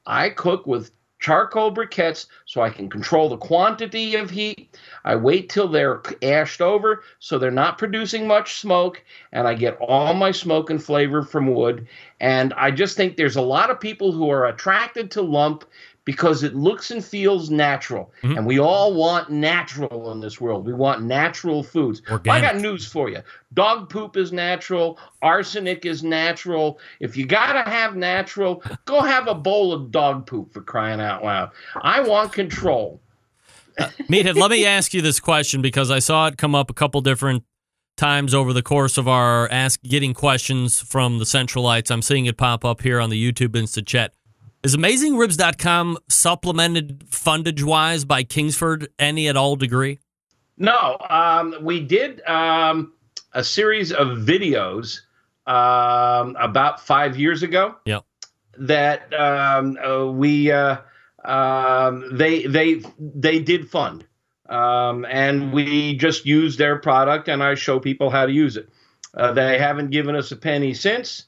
I 0.06 0.32
cook 0.32 0.68
with 0.68 0.92
charcoal 1.20 1.74
briquettes 1.74 2.28
so 2.46 2.62
I 2.62 2.70
can 2.70 2.90
control 2.90 3.30
the 3.30 3.38
quantity 3.38 4.16
of 4.16 4.30
heat. 4.30 4.78
I 5.06 5.16
wait 5.16 5.48
till 5.48 5.70
they're 5.70 6.02
ashed 6.22 6.60
over 6.60 7.02
so 7.20 7.40
they're 7.40 7.50
not 7.50 7.78
producing 7.78 8.28
much 8.28 8.60
smoke, 8.60 9.02
and 9.32 9.48
I 9.48 9.54
get 9.54 9.78
all 9.80 10.14
my 10.14 10.32
smoke 10.32 10.70
and 10.70 10.84
flavor 10.84 11.24
from 11.24 11.54
wood. 11.54 11.88
And 12.20 12.54
I 12.56 12.72
just 12.72 12.98
think 12.98 13.16
there's 13.16 13.38
a 13.38 13.42
lot 13.42 13.70
of 13.70 13.80
people 13.80 14.12
who 14.12 14.30
are 14.30 14.48
attracted 14.48 15.12
to 15.12 15.22
lump 15.22 15.64
because 16.06 16.44
it 16.44 16.56
looks 16.56 16.92
and 16.92 17.04
feels 17.04 17.50
natural. 17.50 18.14
Mhm. 18.24 18.38
And 18.38 18.46
we 18.46 18.60
all 18.60 18.94
want 18.94 19.32
natural 19.32 20.12
in 20.12 20.20
this 20.20 20.40
world. 20.40 20.66
We 20.66 20.74
want 20.74 21.04
natural 21.04 21.64
foods. 21.64 22.02
I 22.10 22.40
got 22.40 22.58
news 22.58 22.86
for 22.86 23.10
you. 23.10 23.22
Dog 23.54 23.90
poop 23.90 24.16
is 24.16 24.32
natural. 24.32 25.00
Arsenic 25.22 25.86
is 25.86 26.04
natural. 26.04 26.80
If 27.00 27.18
you 27.18 27.26
got 27.26 27.54
to 27.54 27.70
have 27.70 27.96
natural, 27.96 28.64
go 28.86 29.02
have 29.02 29.28
a 29.28 29.36
bowl 29.36 29.74
of 29.74 29.92
dog 29.92 30.28
poop 30.28 30.54
for 30.54 30.62
crying 30.62 31.02
out 31.02 31.24
loud. 31.24 31.50
I 31.82 32.02
want 32.02 32.32
control. 32.32 33.02
Meathead, 34.10 34.36
let 34.36 34.52
me 34.52 34.66
ask 34.66 34.94
you 34.94 35.02
this 35.02 35.20
question 35.20 35.62
because 35.62 35.92
I 35.92 36.00
saw 36.00 36.28
it 36.28 36.38
come 36.38 36.56
up 36.56 36.70
a 36.70 36.74
couple 36.74 37.02
different 37.02 37.44
times 37.98 38.34
over 38.34 38.54
the 38.54 38.62
course 38.62 38.98
of 38.98 39.08
our 39.08 39.50
ask 39.52 39.82
getting 39.82 40.14
questions 40.14 40.80
from 40.80 41.18
the 41.18 41.26
Centralites. 41.26 41.90
I'm 41.90 42.02
seeing 42.02 42.26
it 42.26 42.38
pop 42.38 42.64
up 42.64 42.82
here 42.82 43.00
on 43.00 43.10
the 43.10 43.32
YouTube 43.32 43.56
Instant 43.56 43.88
Chat. 43.88 44.14
Is 44.66 44.76
AmazingRibs.com 44.76 46.00
supplemented 46.10 47.02
fundage 47.12 47.62
wise 47.62 48.04
by 48.04 48.24
Kingsford 48.24 48.88
any 48.98 49.28
at 49.28 49.38
all 49.38 49.56
degree? 49.56 50.00
No, 50.58 50.98
um, 51.08 51.54
we 51.62 51.82
did 51.82 52.20
um, 52.26 52.92
a 53.34 53.44
series 53.44 53.92
of 53.92 54.08
videos 54.26 55.02
um, 55.46 56.36
about 56.40 56.82
five 56.82 57.16
years 57.16 57.44
ago. 57.44 57.76
Yep. 57.86 58.06
That 58.58 59.14
um, 59.14 59.78
uh, 59.78 60.08
we 60.08 60.52
uh, 60.52 60.78
um, 61.24 62.18
they 62.18 62.48
they 62.48 62.82
they 62.98 63.38
did 63.38 63.70
fund, 63.70 64.04
um, 64.50 65.06
and 65.06 65.54
we 65.54 65.96
just 65.96 66.26
use 66.26 66.58
their 66.58 66.80
product, 66.80 67.28
and 67.28 67.44
I 67.44 67.54
show 67.54 67.80
people 67.80 68.10
how 68.10 68.26
to 68.26 68.32
use 68.32 68.58
it. 68.58 68.68
Uh, 69.14 69.32
they 69.32 69.60
haven't 69.60 69.92
given 69.92 70.16
us 70.16 70.32
a 70.32 70.36
penny 70.36 70.74
since, 70.74 71.26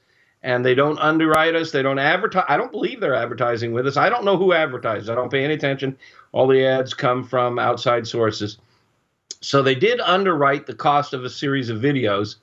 and 0.48 0.66
they 0.66 0.74
don't 0.74 0.98
underwrite 1.00 1.56
us. 1.56 1.72
They 1.72 1.82
don't 1.82 2.00
advertise. 2.00 2.46
I 2.48 2.56
don't 2.56 2.72
believe 2.72 3.02
they're 3.02 3.14
advertising 3.14 3.74
with 3.74 3.86
us. 3.86 3.98
I 3.98 4.08
don't 4.08 4.24
know 4.24 4.38
who 4.38 4.54
advertises. 4.54 5.10
I 5.10 5.16
don't 5.16 5.30
pay 5.30 5.44
any 5.44 5.54
attention. 5.54 5.98
All 6.32 6.48
the 6.48 6.66
ads 6.66 6.94
come 6.94 7.26
from 7.26 7.60
outside 7.60 8.08
sources. 8.08 8.58
So 9.42 9.62
they 9.62 9.76
did 9.76 10.00
underwrite 10.00 10.66
the 10.66 10.74
cost 10.74 11.14
of 11.14 11.26
a 11.26 11.30
series 11.30 11.70
of 11.70 11.80
videos, 11.80 12.38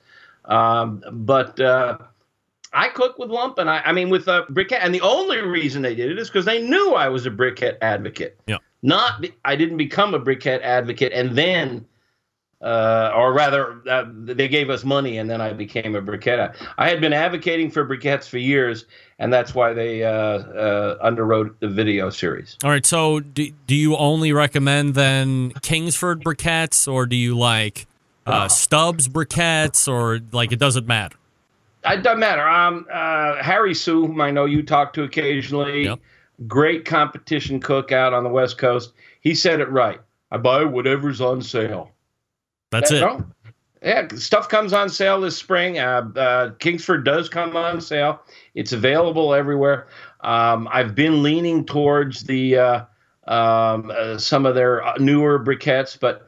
um, 0.45 1.03
but 1.11 1.59
uh, 1.59 1.97
I 2.73 2.89
cook 2.89 3.17
with 3.17 3.31
lump, 3.31 3.57
and 3.57 3.71
I, 3.71 3.79
I 3.79 3.91
mean 3.91 4.11
with 4.11 4.27
a 4.27 4.43
briquette. 4.51 4.81
And 4.81 4.93
the 4.93 5.01
only 5.01 5.41
reason 5.41 5.81
they 5.81 5.95
did 5.95 6.11
it 6.11 6.19
is 6.19 6.29
because 6.29 6.45
they 6.45 6.61
knew 6.61 6.93
I 6.93 7.09
was 7.09 7.25
a 7.25 7.31
briquette 7.31 7.77
advocate. 7.81 8.39
Yeah. 8.45 8.59
Not 8.83 9.25
I 9.43 9.55
didn't 9.55 9.77
become 9.77 10.13
a 10.13 10.19
briquette 10.19 10.61
advocate 10.61 11.11
and 11.11 11.35
then, 11.35 11.87
uh, 12.65 13.11
or 13.15 13.31
rather, 13.31 13.79
uh, 13.87 14.05
they 14.09 14.47
gave 14.47 14.71
us 14.71 14.83
money 14.83 15.19
and 15.19 15.29
then 15.29 15.39
I 15.39 15.53
became 15.53 15.95
a 15.95 16.01
briquette. 16.01 16.55
I 16.77 16.89
had 16.89 16.99
been 16.99 17.13
advocating 17.13 17.69
for 17.69 17.85
briquettes 17.87 18.27
for 18.27 18.39
years, 18.39 18.85
and 19.19 19.31
that's 19.31 19.53
why 19.53 19.73
they 19.73 20.03
uh, 20.03 20.09
uh, 20.09 21.09
underwrote 21.09 21.53
the 21.59 21.69
video 21.69 22.09
series. 22.09 22.57
All 22.63 22.71
right. 22.71 22.85
So 22.85 23.19
do, 23.19 23.51
do 23.67 23.75
you 23.75 23.95
only 23.95 24.33
recommend 24.33 24.95
then 24.95 25.51
Kingsford 25.61 26.23
briquettes 26.23 26.91
or 26.91 27.05
do 27.05 27.15
you 27.15 27.37
like 27.37 27.85
uh, 28.25 28.47
Stubbs 28.47 29.07
briquettes 29.07 29.87
or 29.87 30.19
like 30.31 30.51
it 30.51 30.59
doesn't 30.59 30.87
matter? 30.87 31.17
It 31.85 32.01
doesn't 32.01 32.19
matter. 32.19 32.47
Um, 32.47 32.87
uh, 32.91 33.43
Harry 33.43 33.75
Soo, 33.75 34.07
whom 34.07 34.19
I 34.19 34.31
know 34.31 34.45
you 34.45 34.63
talk 34.63 34.93
to 34.93 35.03
occasionally, 35.03 35.83
Yep. 35.83 35.99
great 36.47 36.83
competition 36.83 37.59
cook 37.59 37.91
out 37.91 38.11
on 38.11 38.23
the 38.23 38.29
West 38.29 38.57
Coast. 38.57 38.91
He 39.21 39.35
said 39.35 39.59
it 39.59 39.69
right. 39.69 40.01
I 40.31 40.37
buy 40.37 40.63
whatever's 40.63 41.21
on 41.21 41.43
sale. 41.43 41.91
That's 42.71 42.91
it. 42.91 43.01
no. 43.01 43.25
Yeah, 43.81 44.07
stuff 44.15 44.49
comes 44.49 44.73
on 44.73 44.89
sale 44.89 45.21
this 45.21 45.37
spring. 45.37 45.77
Uh, 45.77 46.09
uh, 46.15 46.51
Kingsford 46.57 47.05
does 47.05 47.29
come 47.29 47.55
on 47.55 47.79
sale. 47.79 48.19
It's 48.55 48.71
available 48.71 49.35
everywhere. 49.35 49.87
Um, 50.21 50.67
I've 50.71 50.95
been 50.95 51.21
leaning 51.21 51.65
towards 51.65 52.23
the 52.23 52.57
uh, 52.57 52.85
um, 53.27 53.91
uh, 53.95 54.17
some 54.17 54.47
of 54.47 54.55
their 54.55 54.83
uh, 54.83 54.95
newer 54.97 55.37
briquettes, 55.37 55.99
but 55.99 56.27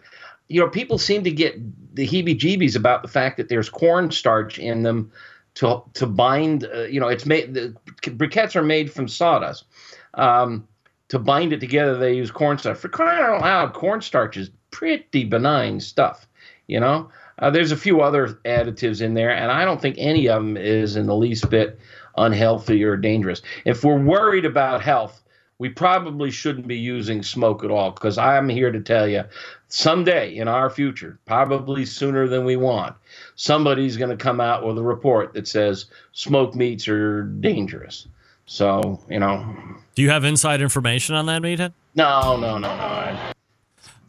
you 0.49 0.61
know, 0.61 0.69
people 0.69 0.99
seem 0.99 1.23
to 1.23 1.31
get 1.31 1.55
the 1.95 2.07
heebie-jeebies 2.07 2.75
about 2.75 3.01
the 3.01 3.07
fact 3.07 3.37
that 3.37 3.49
there's 3.49 3.69
cornstarch 3.69 4.59
in 4.59 4.83
them 4.83 5.11
to 5.55 5.81
to 5.95 6.05
bind. 6.05 6.67
Uh, 6.71 6.83
you 6.83 6.99
know, 6.99 7.07
it's 7.07 7.25
made 7.25 7.55
the 7.55 7.75
briquettes 8.03 8.55
are 8.55 8.63
made 8.63 8.91
from 8.91 9.07
sawdust. 9.07 9.65
Um, 10.13 10.67
to 11.09 11.17
bind 11.17 11.53
it 11.53 11.59
together, 11.59 11.97
they 11.97 12.13
use 12.13 12.29
cornstarch. 12.29 12.77
For 12.77 12.89
crying 12.89 13.23
out 13.23 13.41
loud, 13.41 13.73
cornstarch 13.73 14.37
is 14.37 14.51
pretty 14.77 15.23
benign 15.23 15.79
stuff. 15.79 16.27
You 16.67 16.79
know, 16.79 17.09
uh, 17.39 17.49
there's 17.49 17.71
a 17.71 17.77
few 17.77 18.01
other 18.01 18.39
additives 18.45 19.01
in 19.01 19.15
there, 19.15 19.31
and 19.31 19.51
I 19.51 19.65
don't 19.65 19.81
think 19.81 19.95
any 19.97 20.27
of 20.29 20.43
them 20.43 20.55
is 20.55 20.95
in 20.95 21.07
the 21.07 21.15
least 21.15 21.49
bit 21.49 21.79
unhealthy 22.15 22.83
or 22.83 22.95
dangerous. 22.95 23.41
If 23.65 23.83
we're 23.83 23.97
worried 23.99 24.45
about 24.45 24.81
health, 24.83 25.23
we 25.57 25.69
probably 25.69 26.29
shouldn't 26.29 26.67
be 26.67 26.77
using 26.77 27.23
smoke 27.23 27.63
at 27.63 27.71
all 27.71 27.89
because 27.89 28.19
I'm 28.19 28.49
here 28.49 28.71
to 28.71 28.79
tell 28.79 29.07
you 29.07 29.23
someday 29.69 30.35
in 30.35 30.47
our 30.47 30.69
future, 30.69 31.17
probably 31.25 31.85
sooner 31.85 32.27
than 32.27 32.45
we 32.45 32.55
want, 32.55 32.95
somebody's 33.35 33.97
going 33.97 34.15
to 34.15 34.23
come 34.23 34.39
out 34.39 34.63
with 34.63 34.77
a 34.77 34.83
report 34.83 35.33
that 35.33 35.47
says 35.47 35.85
smoke 36.11 36.53
meats 36.53 36.87
are 36.87 37.23
dangerous. 37.23 38.07
So, 38.45 38.99
you 39.09 39.19
know, 39.19 39.55
Do 39.95 40.03
you 40.03 40.11
have 40.11 40.23
inside 40.23 40.61
information 40.61 41.15
on 41.15 41.25
that, 41.25 41.41
Meathead? 41.41 41.73
no, 41.95 42.37
no, 42.37 42.59
no, 42.59 42.75
no. 42.77 43.17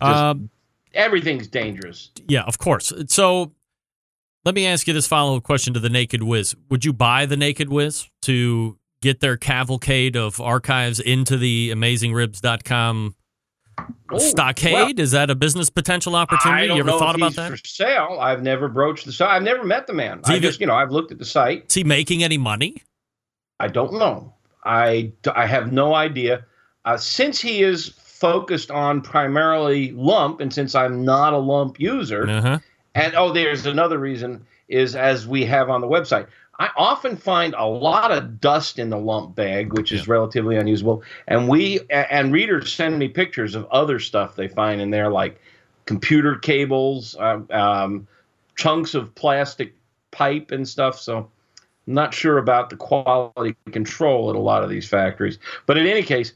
Um, 0.01 0.51
Everything's 0.99 1.46
dangerous. 1.46 2.11
yeah, 2.26 2.42
of 2.42 2.59
course. 2.59 2.92
So 3.07 3.53
let 4.44 4.55
me 4.55 4.66
ask 4.66 4.86
you 4.86 4.92
this 4.92 5.07
follow 5.07 5.36
up 5.36 5.44
question 5.44 5.72
to 5.74 5.80
the 5.80 5.88
Naked 5.88 6.22
Whiz. 6.22 6.55
Would 6.68 6.84
you 6.84 6.92
buy 6.92 7.24
the 7.24 7.36
Naked 7.36 7.70
Whiz 7.70 8.09
to 8.22 8.76
get 9.01 9.20
their 9.20 9.36
cavalcade 9.36 10.16
of 10.16 10.40
archives 10.40 10.99
into 11.01 11.36
the 11.38 11.70
AmazingRibs.com 11.70 13.14
Oh, 14.11 14.18
stockade? 14.18 14.99
Is 14.99 15.12
that 15.12 15.30
a 15.30 15.36
business 15.36 15.70
potential 15.70 16.16
opportunity? 16.16 16.66
You 16.66 16.80
ever 16.80 16.90
thought 16.90 17.14
about 17.14 17.34
that? 17.36 17.51
for 17.53 17.57
sale. 17.59 18.18
I've 18.20 18.42
never 18.42 18.66
broached 18.66 19.05
the 19.07 19.12
site. 19.12 19.30
I've 19.30 19.44
never 19.44 19.62
met 19.64 19.86
the 19.86 19.92
man. 19.92 20.20
I 20.24 20.40
just, 20.40 20.61
you 20.61 20.66
know, 20.66 20.74
I've 20.74 20.90
looked 20.90 21.12
at 21.12 21.18
the 21.18 21.24
site. 21.24 21.66
Is 21.68 21.74
he 21.74 21.84
making 21.84 22.24
any 22.24 22.38
money? 22.38 22.82
I 23.61 23.68
don't 23.68 23.92
know. 23.92 24.34
I, 24.64 25.12
I 25.32 25.46
have 25.46 25.72
no 25.72 25.94
idea. 25.94 26.44
Uh, 26.84 26.96
since 26.96 27.40
he 27.40 27.62
is 27.62 27.90
focused 28.21 28.71
on 28.71 29.01
primarily 29.01 29.93
lump, 29.93 30.41
and 30.41 30.53
since 30.53 30.75
I'm 30.75 31.05
not 31.05 31.33
a 31.33 31.39
lump 31.39 31.79
user, 31.81 32.29
Uh 32.29 32.41
huh. 32.41 32.59
and 32.95 33.14
oh, 33.14 33.33
there's 33.33 33.66
another 33.66 33.99
reason 33.99 34.45
is 34.69 34.97
as 34.97 35.27
we 35.27 35.45
have 35.45 35.71
on 35.71 35.81
the 35.81 35.87
website. 35.87 36.27
I 36.61 36.71
often 36.77 37.16
find 37.16 37.55
a 37.57 37.64
lot 37.66 38.11
of 38.11 38.41
dust 38.41 38.81
in 38.81 38.91
the 38.91 38.99
lump 38.99 39.37
bag, 39.37 39.73
which 39.75 39.93
is 39.93 40.09
relatively 40.09 40.57
unusable. 40.57 41.05
And 41.29 41.49
we 41.49 41.81
and 41.89 42.33
readers 42.33 42.73
send 42.73 42.99
me 42.99 43.07
pictures 43.07 43.55
of 43.55 43.64
other 43.71 44.01
stuff 44.01 44.35
they 44.35 44.49
find 44.49 44.81
in 44.81 44.91
there, 44.91 45.09
like 45.09 45.41
computer 45.87 46.35
cables, 46.35 47.14
uh, 47.21 47.41
um, 47.51 48.09
chunks 48.57 48.95
of 48.95 49.14
plastic 49.14 49.73
pipe 50.11 50.51
and 50.51 50.69
stuff. 50.69 50.99
So 50.99 51.19
I'm 51.87 51.95
not 51.95 52.12
sure 52.12 52.39
about 52.39 52.71
the 52.71 52.77
quality 52.77 53.55
control 53.71 54.29
at 54.29 54.35
a 54.35 54.41
lot 54.41 54.64
of 54.64 54.69
these 54.69 54.89
factories. 54.89 55.39
But 55.66 55.79
in 55.79 55.87
any 55.87 56.03
case, 56.03 56.33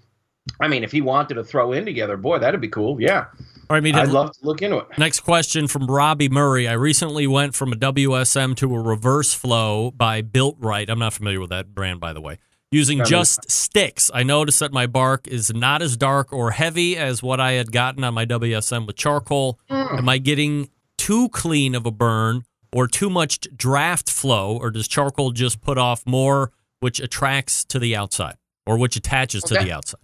I 0.61 0.68
mean, 0.68 0.84
if 0.84 0.93
he 0.93 1.01
wanted 1.01 1.34
to 1.34 1.45
throw 1.45 1.72
in 1.72 1.84
together, 1.84 2.16
boy, 2.16 2.38
that'd 2.38 2.61
be 2.61 2.68
cool. 2.68 3.01
Yeah, 3.01 3.26
right, 3.70 3.82
Meathead. 3.82 3.95
I'd 3.95 4.09
love 4.09 4.32
to 4.32 4.47
look 4.47 4.62
into 4.62 4.78
it. 4.78 4.86
Next 4.99 5.20
question 5.20 5.68
from 5.68 5.86
Robbie 5.86 6.28
Murray. 6.28 6.66
I 6.66 6.72
recently 6.72 7.26
went 7.26 7.55
from 7.55 7.72
a 7.72 7.76
WSM 7.76 8.57
to 8.57 8.74
a 8.74 8.80
reverse 8.80 9.34
flow 9.34 9.90
by 9.90 10.20
Built 10.20 10.57
Right. 10.59 10.88
I'm 10.88 10.99
not 10.99 11.12
familiar 11.12 11.40
with 11.40 11.51
that 11.51 11.74
brand, 11.74 12.01
by 12.01 12.12
the 12.12 12.20
way. 12.20 12.38
Using 12.70 12.99
Never. 12.99 13.11
just 13.11 13.51
sticks, 13.51 14.11
I 14.14 14.22
noticed 14.22 14.61
that 14.61 14.72
my 14.72 14.86
bark 14.86 15.28
is 15.28 15.53
not 15.53 15.82
as 15.82 15.97
dark 15.97 16.32
or 16.32 16.53
heavy 16.53 16.97
as 16.97 17.22
what 17.22 17.38
I 17.38 17.53
had 17.53 17.70
gotten 17.70 18.03
on 18.03 18.14
my 18.14 18.24
WSM 18.24 18.86
with 18.86 18.97
charcoal. 18.97 19.61
Mm. 19.70 19.99
Am 19.99 20.09
I 20.09 20.16
getting 20.16 20.70
too 20.97 21.28
clean 21.28 21.74
of 21.74 21.84
a 21.84 21.90
burn 21.90 22.45
or 22.72 22.88
too 22.88 23.11
much 23.11 23.40
draft 23.55 24.11
flow, 24.11 24.57
or 24.57 24.70
does 24.70 24.88
charcoal 24.88 25.32
just 25.32 25.61
put 25.61 25.76
off 25.76 26.07
more, 26.07 26.51
which 26.80 26.99
attracts 26.99 27.64
to 27.66 27.78
the 27.78 27.95
outside 27.95 28.36
or 28.66 28.76
which 28.78 28.96
attaches 28.96 29.42
to 29.44 29.54
the 29.54 29.72
outside? 29.72 30.00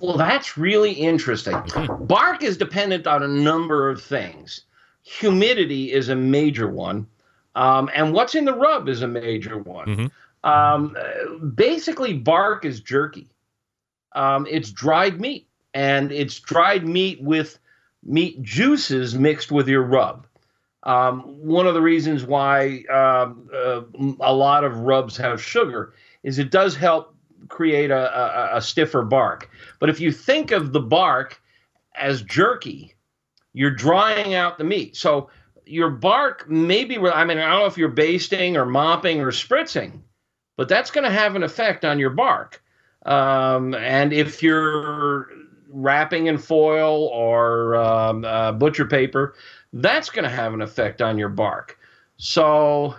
Well, 0.00 0.16
that's 0.16 0.58
really 0.58 0.92
interesting. 0.92 1.54
Hmm. 1.54 2.04
Bark 2.04 2.42
is 2.42 2.56
dependent 2.56 3.06
on 3.06 3.22
a 3.22 3.28
number 3.28 3.88
of 3.88 4.02
things. 4.02 4.62
Humidity 5.02 5.92
is 5.92 6.08
a 6.08 6.16
major 6.16 6.68
one, 6.68 7.06
um, 7.54 7.90
and 7.94 8.12
what's 8.12 8.34
in 8.34 8.44
the 8.44 8.54
rub 8.54 8.88
is 8.88 9.02
a 9.02 9.08
major 9.08 9.58
one. 9.58 9.86
Mhm. 9.86 10.10
Um, 10.48 10.96
basically, 11.54 12.12
bark 12.14 12.64
is 12.64 12.80
jerky. 12.80 13.28
Um, 14.14 14.46
it's 14.50 14.70
dried 14.70 15.20
meat. 15.20 15.46
and 15.76 16.12
it's 16.12 16.38
dried 16.38 16.86
meat 16.86 17.20
with 17.20 17.58
meat 18.04 18.40
juices 18.42 19.16
mixed 19.16 19.50
with 19.50 19.66
your 19.66 19.82
rub. 19.82 20.24
Um, 20.84 21.22
one 21.44 21.66
of 21.66 21.74
the 21.74 21.80
reasons 21.82 22.24
why 22.24 22.84
um, 22.92 23.48
uh, 23.52 23.80
a 24.20 24.32
lot 24.32 24.62
of 24.62 24.76
rubs 24.78 25.16
have 25.16 25.42
sugar 25.42 25.92
is 26.22 26.38
it 26.38 26.50
does 26.52 26.76
help 26.76 27.13
create 27.48 27.90
a, 27.90 28.52
a, 28.54 28.56
a 28.58 28.62
stiffer 28.62 29.02
bark. 29.02 29.50
But 29.78 29.90
if 29.90 30.00
you 30.00 30.12
think 30.12 30.50
of 30.50 30.72
the 30.72 30.80
bark 30.80 31.40
as 31.94 32.22
jerky, 32.22 32.94
you're 33.52 33.70
drying 33.70 34.34
out 34.34 34.58
the 34.58 34.64
meat. 34.64 34.96
So 34.96 35.30
your 35.66 35.90
bark 35.90 36.48
maybe 36.48 36.98
I 36.98 37.24
mean 37.24 37.38
I 37.38 37.50
don't 37.50 37.60
know 37.60 37.66
if 37.66 37.78
you're 37.78 37.88
basting 37.88 38.56
or 38.56 38.66
mopping 38.66 39.20
or 39.20 39.30
spritzing, 39.30 40.00
but 40.56 40.68
that's 40.68 40.90
going 40.90 41.04
to 41.04 41.10
have 41.10 41.36
an 41.36 41.42
effect 41.42 41.84
on 41.84 41.98
your 41.98 42.10
bark. 42.10 42.62
Um, 43.06 43.74
and 43.74 44.12
if 44.12 44.42
you're 44.42 45.28
wrapping 45.68 46.26
in 46.26 46.38
foil 46.38 47.06
or 47.08 47.76
um, 47.76 48.24
uh, 48.24 48.52
butcher 48.52 48.84
paper, 48.86 49.34
that's 49.72 50.10
going 50.10 50.24
to 50.24 50.30
have 50.30 50.54
an 50.54 50.62
effect 50.62 51.02
on 51.02 51.18
your 51.18 51.28
bark. 51.28 51.78
So 52.16 52.94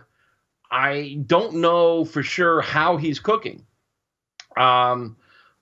I 0.71 1.19
don't 1.25 1.55
know 1.55 2.05
for 2.05 2.21
sure 2.21 2.61
how 2.61 2.97
he's 2.97 3.19
cooking. 3.19 3.64
Um, 4.57 5.17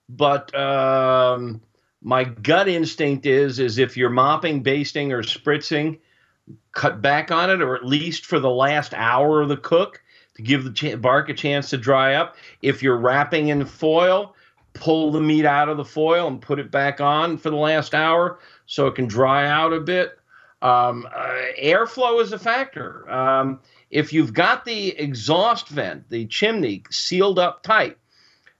but 0.08 0.54
um, 0.54 1.60
my 2.02 2.24
gut 2.24 2.68
instinct 2.68 3.26
is 3.26 3.58
is 3.58 3.78
if 3.78 3.96
you're 3.96 4.10
mopping, 4.10 4.62
basting, 4.62 5.12
or 5.12 5.22
spritzing, 5.22 5.98
cut 6.72 7.00
back 7.00 7.30
on 7.30 7.50
it, 7.50 7.62
or 7.62 7.74
at 7.74 7.84
least 7.84 8.26
for 8.26 8.38
the 8.38 8.50
last 8.50 8.92
hour 8.94 9.40
of 9.40 9.48
the 9.48 9.56
cook 9.56 10.02
to 10.34 10.42
give 10.42 10.64
the 10.64 10.72
ch- 10.72 11.00
bark 11.00 11.28
a 11.28 11.34
chance 11.34 11.70
to 11.70 11.78
dry 11.78 12.14
up. 12.14 12.36
If 12.62 12.82
you're 12.82 12.98
wrapping 12.98 13.48
in 13.48 13.64
foil, 13.64 14.34
pull 14.74 15.10
the 15.12 15.20
meat 15.20 15.46
out 15.46 15.68
of 15.68 15.76
the 15.76 15.84
foil 15.84 16.26
and 16.28 16.40
put 16.40 16.58
it 16.58 16.70
back 16.70 17.00
on 17.00 17.38
for 17.38 17.50
the 17.50 17.56
last 17.56 17.94
hour 17.94 18.40
so 18.66 18.86
it 18.86 18.94
can 18.94 19.06
dry 19.06 19.46
out 19.48 19.72
a 19.72 19.80
bit. 19.80 20.18
Um, 20.60 21.06
uh, 21.14 21.34
airflow 21.60 22.20
is 22.22 22.32
a 22.32 22.38
factor. 22.38 23.10
Um, 23.10 23.60
if 23.90 24.12
you've 24.12 24.32
got 24.32 24.64
the 24.64 24.88
exhaust 24.98 25.68
vent, 25.68 26.08
the 26.08 26.26
chimney 26.26 26.82
sealed 26.90 27.38
up 27.38 27.62
tight, 27.62 27.96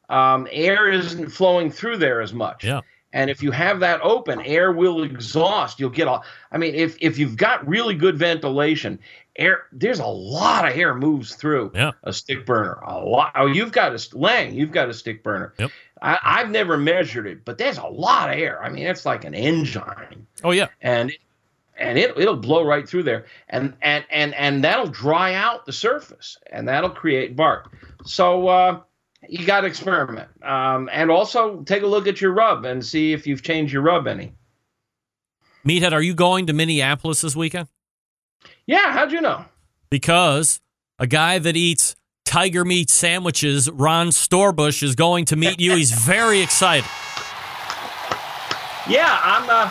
um, 0.08 0.48
air 0.50 0.88
isn't 0.90 1.28
flowing 1.30 1.70
through 1.70 1.98
there 1.98 2.20
as 2.20 2.32
much. 2.32 2.64
Yeah. 2.64 2.80
And 3.12 3.30
if 3.30 3.44
you 3.44 3.52
have 3.52 3.78
that 3.80 4.00
open, 4.02 4.40
air 4.40 4.72
will 4.72 5.04
exhaust. 5.04 5.78
You'll 5.78 5.90
get 5.90 6.08
all. 6.08 6.24
I 6.50 6.58
mean, 6.58 6.74
if 6.74 6.96
if 7.00 7.16
you've 7.16 7.36
got 7.36 7.66
really 7.68 7.94
good 7.94 8.18
ventilation, 8.18 8.98
air 9.36 9.66
there's 9.70 10.00
a 10.00 10.06
lot 10.06 10.68
of 10.68 10.76
air 10.76 10.94
moves 10.96 11.36
through 11.36 11.70
Yeah. 11.76 11.92
a 12.02 12.12
stick 12.12 12.44
burner. 12.44 12.80
A 12.84 12.98
lot. 12.98 13.30
Oh, 13.36 13.46
you've 13.46 13.70
got 13.70 13.92
a 13.94 14.18
Lang. 14.18 14.52
You've 14.54 14.72
got 14.72 14.88
a 14.88 14.94
stick 14.94 15.22
burner. 15.22 15.54
Yep. 15.58 15.70
I, 16.02 16.18
I've 16.24 16.50
never 16.50 16.76
measured 16.76 17.28
it, 17.28 17.44
but 17.44 17.56
there's 17.56 17.78
a 17.78 17.86
lot 17.86 18.30
of 18.30 18.36
air. 18.38 18.60
I 18.62 18.68
mean, 18.68 18.84
it's 18.84 19.06
like 19.06 19.24
an 19.24 19.34
engine, 19.34 20.26
Oh 20.42 20.50
yeah. 20.50 20.66
and 20.82 21.12
and 21.78 21.96
it 21.96 22.18
it'll 22.18 22.36
blow 22.36 22.64
right 22.64 22.86
through 22.88 23.04
there, 23.04 23.26
and 23.48 23.74
and 23.80 24.04
and 24.10 24.34
and 24.34 24.64
that'll 24.64 24.88
dry 24.88 25.34
out 25.34 25.66
the 25.66 25.72
surface, 25.72 26.36
and 26.50 26.66
that'll 26.66 26.90
create 26.90 27.36
bark. 27.36 27.72
So. 28.04 28.48
uh 28.48 28.80
you 29.28 29.46
got 29.46 29.62
to 29.62 29.66
experiment, 29.66 30.28
um, 30.42 30.88
and 30.92 31.10
also 31.10 31.62
take 31.62 31.82
a 31.82 31.86
look 31.86 32.06
at 32.06 32.20
your 32.20 32.32
rub 32.32 32.64
and 32.64 32.84
see 32.84 33.12
if 33.12 33.26
you've 33.26 33.42
changed 33.42 33.72
your 33.72 33.82
rub 33.82 34.06
any. 34.06 34.34
Meathead, 35.66 35.92
are 35.92 36.02
you 36.02 36.14
going 36.14 36.46
to 36.46 36.52
Minneapolis 36.52 37.22
this 37.22 37.34
weekend? 37.34 37.68
Yeah, 38.66 38.92
how'd 38.92 39.12
you 39.12 39.20
know? 39.20 39.44
Because 39.90 40.60
a 40.98 41.06
guy 41.06 41.38
that 41.38 41.56
eats 41.56 41.96
tiger 42.24 42.64
meat 42.64 42.90
sandwiches, 42.90 43.70
Ron 43.70 44.08
Storbush, 44.08 44.82
is 44.82 44.94
going 44.94 45.24
to 45.26 45.36
meet 45.36 45.60
you. 45.60 45.76
He's 45.76 45.92
very 45.92 46.40
excited. 46.40 46.88
Yeah, 48.88 49.18
I'm. 49.22 49.48
Uh, 49.48 49.70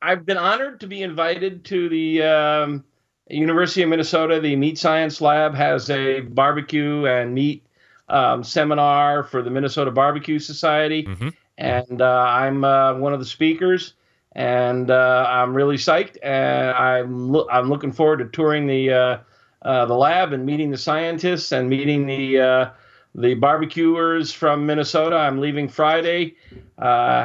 I've 0.00 0.24
been 0.24 0.36
honored 0.36 0.80
to 0.80 0.86
be 0.86 1.02
invited 1.02 1.64
to 1.66 1.88
the 1.88 2.22
um, 2.22 2.84
University 3.28 3.82
of 3.82 3.88
Minnesota. 3.88 4.40
The 4.40 4.54
Meat 4.56 4.78
Science 4.78 5.20
Lab 5.20 5.54
has 5.54 5.90
a 5.90 6.20
barbecue 6.20 7.06
and 7.06 7.34
meat 7.34 7.65
um, 8.08 8.44
seminar 8.44 9.22
for 9.24 9.42
the 9.42 9.50
Minnesota 9.50 9.90
Barbecue 9.90 10.38
Society, 10.38 11.04
Mhm. 11.04 11.34
and 11.58 12.02
uh, 12.02 12.20
I'm 12.28 12.64
uh, 12.64 12.94
one 12.94 13.12
of 13.12 13.20
the 13.20 13.26
speakers. 13.26 13.94
And 14.32 14.90
uh, 14.90 15.24
I'm 15.26 15.54
really 15.54 15.76
psyched, 15.78 16.18
and 16.22 16.68
I'm 16.70 17.30
lo- 17.32 17.46
I'm 17.50 17.70
looking 17.70 17.90
forward 17.90 18.18
to 18.18 18.26
touring 18.26 18.66
the 18.66 18.92
uh, 18.92 19.18
uh, 19.62 19.86
the 19.86 19.94
lab 19.94 20.34
and 20.34 20.44
meeting 20.44 20.70
the 20.70 20.76
scientists 20.76 21.52
and 21.52 21.70
meeting 21.70 22.04
the 22.06 22.38
uh, 22.38 22.70
the 23.14 23.32
barbecuers 23.32 24.34
from 24.34 24.66
Minnesota. 24.66 25.16
I'm 25.16 25.40
leaving 25.40 25.70
Friday, 25.70 26.34
uh, 26.78 27.24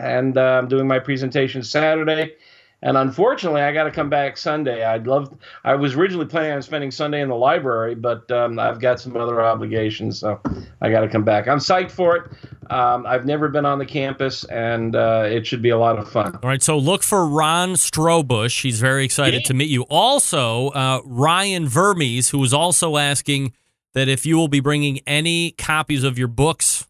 and 0.00 0.36
uh, 0.36 0.58
I'm 0.58 0.66
doing 0.66 0.88
my 0.88 0.98
presentation 0.98 1.62
Saturday. 1.62 2.34
And 2.82 2.96
unfortunately, 2.96 3.60
I 3.60 3.72
got 3.74 3.84
to 3.84 3.90
come 3.90 4.08
back 4.08 4.38
Sunday. 4.38 4.84
I'd 4.84 5.06
love. 5.06 5.36
I 5.64 5.74
was 5.74 5.96
originally 5.96 6.24
planning 6.24 6.52
on 6.52 6.62
spending 6.62 6.90
Sunday 6.90 7.20
in 7.20 7.28
the 7.28 7.34
library, 7.36 7.94
but 7.94 8.30
um, 8.30 8.58
I've 8.58 8.80
got 8.80 8.98
some 8.98 9.16
other 9.18 9.42
obligations, 9.42 10.18
so 10.18 10.40
I 10.80 10.90
got 10.90 11.00
to 11.00 11.08
come 11.08 11.22
back. 11.22 11.46
I'm 11.46 11.58
psyched 11.58 11.90
for 11.90 12.16
it. 12.16 12.30
Um, 12.72 13.04
I've 13.06 13.26
never 13.26 13.48
been 13.48 13.66
on 13.66 13.78
the 13.78 13.84
campus, 13.84 14.44
and 14.44 14.96
uh, 14.96 15.24
it 15.26 15.46
should 15.46 15.60
be 15.60 15.68
a 15.70 15.76
lot 15.78 15.98
of 15.98 16.10
fun. 16.10 16.34
All 16.42 16.48
right, 16.48 16.62
so 16.62 16.78
look 16.78 17.02
for 17.02 17.26
Ron 17.26 17.70
Strobush. 17.74 18.62
He's 18.62 18.80
very 18.80 19.04
excited 19.04 19.42
Yeah. 19.42 19.48
to 19.48 19.54
meet 19.54 19.68
you. 19.68 19.82
Also, 19.90 20.68
uh, 20.68 21.00
Ryan 21.04 21.68
Vermes, 21.68 22.30
who 22.30 22.38
was 22.38 22.54
also 22.54 22.96
asking 22.96 23.52
that 23.92 24.08
if 24.08 24.24
you 24.24 24.36
will 24.38 24.48
be 24.48 24.60
bringing 24.60 25.00
any 25.06 25.50
copies 25.50 26.02
of 26.02 26.16
your 26.18 26.28
books 26.28 26.86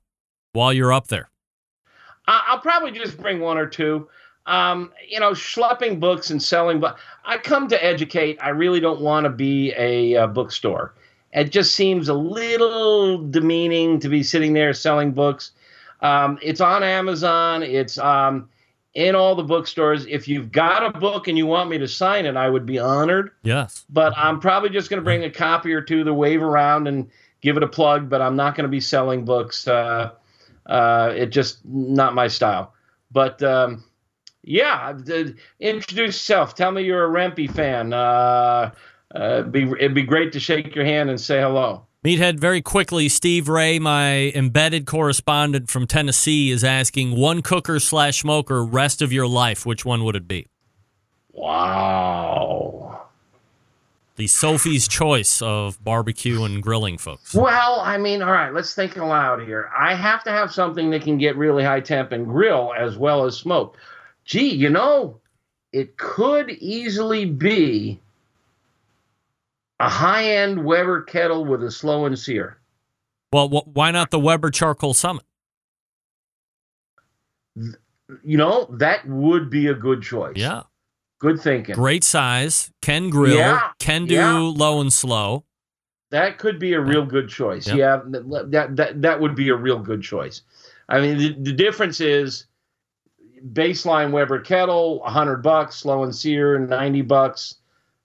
while 0.53 0.73
you're 0.73 0.93
up 0.93 1.09
there. 1.09 1.31
I- 2.29 2.45
I'll 2.49 2.61
probably 2.61 2.93
just 2.93 3.19
bring 3.19 3.41
one 3.41 3.59
or 3.59 3.67
two. 3.67 4.07
Um, 4.51 4.93
you 5.09 5.21
know, 5.21 5.31
schlepping 5.31 6.01
books 6.01 6.31
and 6.31 6.43
selling 6.43 6.81
books. 6.81 7.01
I 7.25 7.39
come 7.39 7.69
to 7.69 7.85
educate. 7.85 8.39
I 8.43 8.49
really 8.49 8.81
don't 8.81 9.01
want 9.01 9.25
to 9.25 9.31
be 9.31 9.73
a, 9.77 10.17
uh 10.17 10.27
bookstore. 10.27 10.95
It 11.33 11.53
just 11.53 11.77
seems 11.77 12.09
a 12.09 12.15
little 12.15 13.19
demeaning 13.19 14.01
to 14.01 14.09
be 14.09 14.25
sitting 14.25 14.53
there 14.53 14.73
selling 14.73 15.13
books. 15.13 15.53
Um, 16.01 16.39
it's 16.43 16.61
on 16.61 16.83
Amazon. 16.83 17.63
It's 17.63 17.99
um, 17.99 18.49
in 18.95 19.15
all 19.15 19.37
the 19.37 19.45
bookstores. 19.45 20.07
If 20.07 20.27
you've 20.27 20.51
got 20.51 20.85
a 20.85 20.99
book 20.99 21.29
and 21.29 21.39
you 21.39 21.47
want 21.47 21.71
me 21.71 21.79
to 21.79 21.87
sign 21.87 22.27
it, 22.27 22.37
I 22.37 22.51
would 22.51 22.67
be 22.67 22.79
honored. 22.81 23.31
Yes. 23.45 23.85
But 23.89 24.13
I'm 24.17 24.41
probably 24.41 24.71
just 24.71 24.91
going 24.91 24.99
to 24.99 25.05
bring 25.05 25.23
a 25.23 25.31
copy 25.31 25.73
or 25.73 25.81
two 25.81 26.03
to 26.03 26.13
wave 26.13 26.43
around 26.43 26.89
and 26.89 27.09
give 27.41 27.57
it 27.57 27.63
a 27.63 27.69
plug. 27.69 28.09
But 28.09 28.21
I'm 28.21 28.35
not 28.35 28.57
going 28.57 28.65
to 28.65 28.71
be 28.71 28.81
selling 28.81 29.25
books. 29.25 29.69
Uh, 29.69 30.11
uh, 30.67 31.13
it 31.17 31.27
just 31.27 31.65
not 31.65 32.15
my 32.15 32.27
style. 32.27 32.75
But 33.13 33.43
um, 33.43 33.85
yeah, 34.43 34.93
introduce 35.61 36.17
yourself. 36.17 36.55
Tell 36.55 36.73
me 36.73 36.83
you're 36.83 37.05
a 37.05 37.09
Rempe 37.09 37.51
fan. 37.51 37.93
Uh, 37.93 38.71
uh, 39.15 39.43
be, 39.43 39.63
it'd 39.63 39.95
be 39.95 40.03
great 40.03 40.33
to 40.33 40.41
shake 40.41 40.75
your 40.75 40.85
hand 40.85 41.11
and 41.11 41.21
say 41.21 41.41
hello. 41.41 41.87
Meathead, 42.03 42.41
very 42.41 42.63
quickly, 42.63 43.11
Steve 43.11 43.47
Ray, 43.47 43.79
my 43.79 44.31
embedded 44.35 44.87
correspondent 44.87 45.69
from 45.69 45.87
Tennessee, 45.87 46.51
is 46.51 46.65
asking 46.65 47.15
one 47.15 47.43
cooker 47.43 47.79
slash 47.79 48.23
smoker 48.23 48.65
rest 48.65 49.03
of 49.03 49.13
your 49.13 49.27
life. 49.27 49.67
Which 49.67 49.85
one 49.85 50.05
would 50.05 50.17
it 50.17 50.27
be? 50.27 50.47
Wow. 51.33 53.09
The 54.17 54.27
Sophie's 54.29 54.89
choice 54.89 55.43
of 55.43 55.83
barbecue 55.85 56.43
and 56.43 56.63
grilling, 56.63 56.97
folks. 56.97 57.35
Well, 57.35 57.81
I 57.81 57.99
mean, 57.99 58.23
all 58.23 58.33
right, 58.33 58.53
let's 58.53 58.75
think 58.75 58.97
aloud 58.97 59.43
here. 59.43 59.71
I 59.79 59.95
have 59.95 60.25
to 60.25 60.31
have 60.31 60.53
something 60.53 60.91
that 60.91 61.03
can 61.03 61.19
get 61.19 61.37
really 61.37 61.65
high 61.65 61.81
temp 61.81 62.13
and 62.13 62.27
grill 62.27 62.73
as 62.79 62.97
well 62.97 63.27
as 63.27 63.37
smoke. 63.37 63.77
Gee, 64.31 64.55
you 64.55 64.71
know, 64.71 65.19
it 65.73 65.97
could 65.97 66.51
easily 66.51 67.25
be 67.25 68.01
a 69.81 69.89
high 69.89 70.23
end 70.37 70.65
Weber 70.65 71.03
kettle 71.03 71.45
with 71.45 71.65
a 71.65 71.71
slow 71.73 72.07
and 72.07 72.17
sear. 72.17 72.59
Well, 73.33 73.49
wh- 73.49 73.67
why 73.77 73.91
not 73.91 74.13
the 74.13 74.21
Weber 74.21 74.53
Charcoal 74.53 74.95
Summit? 74.95 75.25
You 77.57 78.37
know, 78.37 78.67
that 78.79 79.05
would 79.09 79.51
be 79.51 79.67
a 79.67 79.75
good 79.75 80.01
choice. 80.01 80.37
Yeah. 80.37 80.63
Good 81.19 81.41
thinking. 81.41 81.75
Great 81.75 82.05
size, 82.05 82.71
can 82.83 83.11
grill, 83.11 83.37
Yeah, 83.37 83.71
can 83.81 84.07
do 84.07 84.15
yeah. 84.15 84.39
low 84.39 84.81
and 84.81 84.93
slow. 84.93 85.45
That 86.11 86.39
could 86.39 86.61
be 86.61 86.75
a 86.75 86.81
real 86.81 87.05
good 87.05 87.29
choice. 87.29 87.67
Yep. 87.67 87.77
Yeah, 87.77 88.01
that, 88.07 88.77
that 88.77 89.03
that 89.03 89.21
would 89.21 89.35
be 89.35 89.49
a 89.49 89.57
real 89.57 89.81
good 89.81 90.03
choice. 90.03 90.43
I 90.89 91.01
mean, 91.01 91.19
the, 91.19 91.33
the 91.33 91.53
difference 91.53 92.01
is 92.01 92.47
baseline 93.53 94.11
Weber 94.13 94.41
kettle, 94.41 95.03
hundred 95.05 95.39
bucks, 95.39 95.77
slow 95.77 96.03
and 96.03 96.15
sear, 96.15 96.59
ninety 96.59 97.03
bucks, 97.03 97.57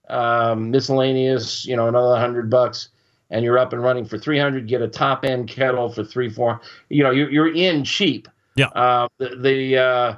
um, 0.08 0.70
miscellaneous, 0.70 1.64
you 1.64 1.76
know, 1.76 1.88
another 1.88 2.18
hundred 2.18 2.50
bucks, 2.50 2.88
and 3.30 3.44
you're 3.44 3.58
up 3.58 3.72
and 3.72 3.82
running 3.82 4.04
for 4.04 4.18
three 4.18 4.38
hundred. 4.38 4.68
Get 4.68 4.82
a 4.82 4.88
top 4.88 5.24
end 5.24 5.48
kettle 5.48 5.88
for 5.90 6.04
three, 6.04 6.28
four. 6.28 6.60
You 6.88 7.02
know, 7.02 7.10
you're 7.10 7.30
you're 7.30 7.54
in 7.54 7.84
cheap. 7.84 8.28
Yeah. 8.56 8.68
Uh, 8.68 9.08
the 9.18 9.36
the 9.36 9.78
uh, 9.78 10.16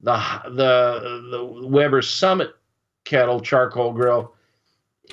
the 0.00 0.40
the 0.44 1.28
the 1.30 1.66
Weber 1.66 2.02
Summit 2.02 2.54
kettle 3.04 3.40
charcoal 3.40 3.92
grill 3.92 4.34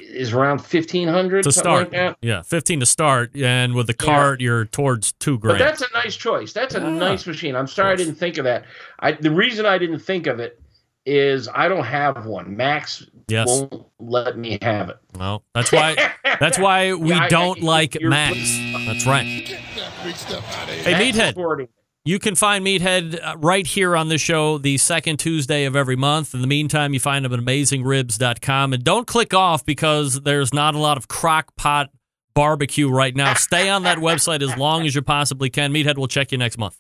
is 0.01 0.33
around 0.33 0.59
fifteen 0.59 1.07
hundred 1.07 1.43
to 1.43 1.51
start. 1.51 1.91
Like 1.91 2.15
yeah, 2.21 2.41
fifteen 2.41 2.79
to 2.79 2.85
start, 2.85 3.35
and 3.35 3.73
with 3.75 3.87
the 3.87 3.93
cart, 3.93 4.41
you're 4.41 4.65
towards 4.65 5.11
two 5.13 5.37
grand. 5.39 5.57
But 5.59 5.63
grand. 5.63 5.77
that's 5.79 5.91
a 5.91 5.93
nice 5.93 6.15
choice. 6.15 6.53
That's 6.53 6.75
a 6.75 6.79
Yeah. 6.79 6.89
nice 6.89 7.25
machine. 7.27 7.55
I'm 7.55 7.67
sorry 7.67 7.93
I 7.93 7.95
didn't 7.95 8.15
think 8.15 8.37
of 8.37 8.43
that. 8.45 8.65
I 8.99 9.13
the 9.13 9.31
reason 9.31 9.65
I 9.65 9.77
didn't 9.77 9.99
think 9.99 10.27
of 10.27 10.39
it 10.39 10.61
is 11.05 11.47
I 11.53 11.67
don't 11.69 11.85
have 11.85 12.25
one. 12.25 12.55
Max 12.57 13.05
Yes. 13.29 13.47
won't 13.47 13.85
let 13.99 14.37
me 14.37 14.57
have 14.61 14.89
it. 14.89 14.97
Well, 15.17 15.43
that's 15.53 15.71
why. 15.71 15.95
That's 16.39 16.57
why 16.59 16.93
we 16.95 17.09
Yeah, 17.09 17.27
don't 17.29 17.61
I- 17.61 17.65
like 17.65 17.97
Max. 18.01 18.37
That's 18.87 19.05
right. 19.05 19.25
Hey, 19.25 21.11
Meathead. 21.11 21.29
Supporting. 21.29 21.67
You 22.07 22.19
can 22.19 22.35
find 22.35 22.65
Meathead 22.65 23.19
uh, 23.21 23.35
right 23.39 23.67
here 23.67 23.97
on 23.97 24.07
the 24.07 24.17
show 24.17 24.57
the 24.57 24.77
second 24.77 25.17
Tuesday 25.17 25.65
of 25.65 25.75
every 25.75 25.97
month. 25.97 26.33
In 26.33 26.39
the 26.39 26.47
meantime, 26.47 26.93
you 26.93 27.01
find 27.01 27.25
him 27.25 27.33
at 27.33 27.39
AmazingRibs.com. 27.41 28.71
And 28.71 28.81
don't 28.81 29.05
click 29.05 29.33
off 29.33 29.65
because 29.65 30.21
there's 30.21 30.53
not 30.53 30.73
a 30.73 30.77
lot 30.77 30.95
of 30.95 31.09
crock 31.09 31.53
pot 31.57 31.89
barbecue 32.33 32.89
right 32.89 33.13
now. 33.13 33.33
Stay 33.33 33.67
on 33.67 33.83
that 33.83 33.97
website 33.97 34.41
as 34.41 34.55
long 34.55 34.85
as 34.85 34.95
you 34.95 35.01
possibly 35.01 35.49
can. 35.49 35.73
Meathead 35.73 35.97
we'll 35.97 36.07
check 36.07 36.31
you 36.31 36.37
next 36.37 36.57
month. 36.57 36.79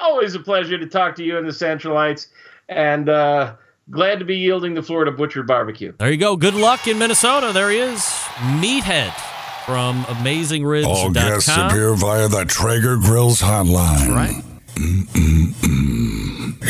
Always 0.00 0.34
a 0.34 0.40
pleasure 0.40 0.78
to 0.78 0.86
talk 0.88 1.14
to 1.14 1.22
you 1.22 1.38
in 1.38 1.46
the 1.46 1.52
Centralites, 1.52 2.26
and 2.68 3.08
uh, 3.08 3.54
glad 3.88 4.18
to 4.18 4.24
be 4.24 4.36
yielding 4.36 4.74
the 4.74 4.82
floor 4.82 5.04
to 5.04 5.12
Butcher 5.12 5.44
Barbecue. 5.44 5.92
There 5.98 6.10
you 6.10 6.16
go. 6.16 6.34
Good 6.34 6.54
luck 6.54 6.88
in 6.88 6.98
Minnesota. 6.98 7.52
There 7.52 7.70
he 7.70 7.78
is. 7.78 8.00
Meathead 8.58 9.31
from 9.64 10.04
All 10.84 11.10
guests 11.10 11.48
appear 11.48 11.94
via 11.94 12.28
the 12.28 12.44
Traeger 12.44 12.96
Grills 12.96 13.40
hotline. 13.40 14.08
Right. 14.08 14.42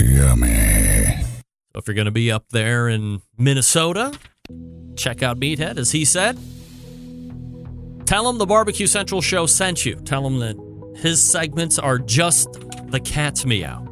Yummy. 0.01 1.23
So 1.73 1.79
if 1.79 1.87
you're 1.87 1.95
going 1.95 2.07
to 2.07 2.11
be 2.11 2.31
up 2.31 2.51
there 2.51 2.89
in 2.89 3.23
Minnesota, 3.39 4.13
check 4.97 5.23
out 5.23 5.39
Meathead, 5.39 5.79
as 5.79 5.93
he 5.93 6.05
said. 6.05 6.39
Tell 8.05 8.29
him 8.29 8.39
the 8.39 8.47
Barbecue 8.47 8.87
Central 8.87 9.23
show 9.23 9.47
sent 9.47 9.87
you. 9.87 9.95
Tell 9.97 10.27
him 10.27 10.39
that 10.41 10.57
his 10.97 11.23
segments 11.27 11.79
are 11.79 11.99
just 11.99 12.53
the 12.91 13.01
cat's 13.01 13.47
meow. 13.47 13.89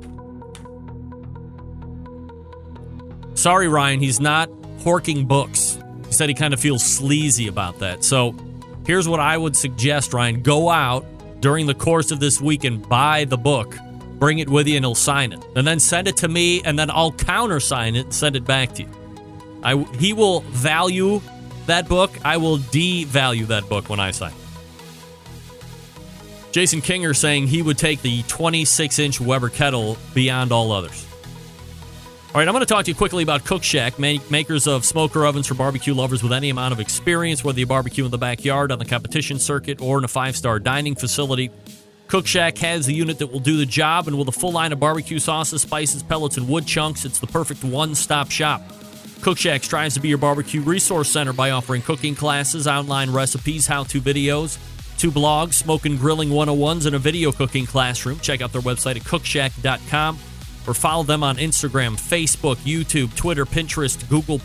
Sorry, 3.34 3.68
Ryan, 3.68 4.00
he's 4.00 4.20
not 4.20 4.50
horking 4.80 5.26
books. 5.26 5.78
He 6.06 6.12
said 6.12 6.28
he 6.28 6.34
kind 6.34 6.52
of 6.52 6.60
feels 6.60 6.84
sleazy 6.84 7.48
about 7.48 7.78
that. 7.78 8.04
So 8.04 8.34
here's 8.90 9.08
what 9.08 9.20
I 9.20 9.38
would 9.38 9.54
suggest, 9.54 10.12
Ryan. 10.12 10.42
Go 10.42 10.68
out 10.68 11.06
during 11.38 11.68
the 11.68 11.74
course 11.74 12.10
of 12.10 12.18
this 12.18 12.40
week 12.40 12.64
and 12.64 12.86
buy 12.88 13.24
the 13.24 13.38
book. 13.38 13.76
Bring 14.18 14.40
it 14.40 14.48
with 14.48 14.66
you 14.66 14.74
and 14.74 14.84
he'll 14.84 14.96
sign 14.96 15.32
it. 15.32 15.38
And 15.54 15.64
then 15.64 15.78
send 15.78 16.08
it 16.08 16.16
to 16.16 16.28
me 16.28 16.60
and 16.64 16.76
then 16.76 16.90
I'll 16.90 17.12
countersign 17.12 17.94
it 17.94 18.06
and 18.06 18.12
send 18.12 18.34
it 18.34 18.44
back 18.44 18.74
to 18.74 18.82
you. 18.82 18.88
I, 19.62 19.76
he 19.96 20.12
will 20.12 20.40
value 20.40 21.20
that 21.66 21.88
book. 21.88 22.10
I 22.24 22.38
will 22.38 22.58
devalue 22.58 23.46
that 23.46 23.68
book 23.68 23.88
when 23.88 24.00
I 24.00 24.10
sign. 24.10 24.32
Jason 26.50 26.80
Kinger 26.80 27.16
saying 27.16 27.46
he 27.46 27.62
would 27.62 27.78
take 27.78 28.02
the 28.02 28.24
26 28.24 28.98
inch 28.98 29.20
Weber 29.20 29.50
kettle 29.50 29.98
beyond 30.14 30.50
all 30.50 30.72
others. 30.72 31.06
All 32.32 32.38
right, 32.38 32.46
I'm 32.46 32.54
going 32.54 32.64
to 32.64 32.72
talk 32.72 32.84
to 32.84 32.90
you 32.92 32.94
quickly 32.94 33.24
about 33.24 33.42
Cookshack, 33.42 33.98
ma- 33.98 34.22
makers 34.30 34.68
of 34.68 34.84
smoker 34.84 35.26
ovens 35.26 35.48
for 35.48 35.54
barbecue 35.54 35.92
lovers 35.92 36.22
with 36.22 36.32
any 36.32 36.48
amount 36.48 36.72
of 36.72 36.78
experience, 36.78 37.42
whether 37.42 37.58
you 37.58 37.66
barbecue 37.66 38.04
in 38.04 38.12
the 38.12 38.18
backyard, 38.18 38.70
on 38.70 38.78
the 38.78 38.84
competition 38.84 39.40
circuit, 39.40 39.82
or 39.82 39.98
in 39.98 40.04
a 40.04 40.08
five 40.08 40.36
star 40.36 40.60
dining 40.60 40.94
facility. 40.94 41.50
Cookshack 42.06 42.56
has 42.58 42.86
the 42.86 42.94
unit 42.94 43.18
that 43.18 43.32
will 43.32 43.40
do 43.40 43.56
the 43.56 43.66
job, 43.66 44.06
and 44.06 44.16
with 44.16 44.28
a 44.28 44.32
full 44.32 44.52
line 44.52 44.72
of 44.72 44.78
barbecue 44.78 45.18
sauces, 45.18 45.62
spices, 45.62 46.04
pellets, 46.04 46.36
and 46.36 46.48
wood 46.48 46.66
chunks, 46.66 47.04
it's 47.04 47.18
the 47.18 47.26
perfect 47.26 47.64
one 47.64 47.96
stop 47.96 48.30
shop. 48.30 48.62
Cookshack 49.22 49.64
strives 49.64 49.94
to 49.94 50.00
be 50.00 50.06
your 50.06 50.18
barbecue 50.18 50.60
resource 50.60 51.10
center 51.10 51.32
by 51.32 51.50
offering 51.50 51.82
cooking 51.82 52.14
classes, 52.14 52.68
online 52.68 53.10
recipes, 53.10 53.66
how 53.66 53.82
to 53.82 54.00
videos, 54.00 54.56
two 54.98 55.10
blogs, 55.10 55.54
smoke 55.54 55.84
and 55.84 55.98
grilling 55.98 56.28
101s, 56.28 56.86
and 56.86 56.94
a 56.94 57.00
video 57.00 57.32
cooking 57.32 57.66
classroom. 57.66 58.20
Check 58.20 58.40
out 58.40 58.52
their 58.52 58.62
website 58.62 58.94
at 58.94 59.02
cookshack.com 59.02 60.16
or 60.66 60.74
follow 60.74 61.02
them 61.02 61.22
on 61.22 61.36
Instagram, 61.36 61.98
Facebook, 62.00 62.56
YouTube, 62.56 63.14
Twitter, 63.16 63.44
Pinterest, 63.44 64.08
Google. 64.08 64.38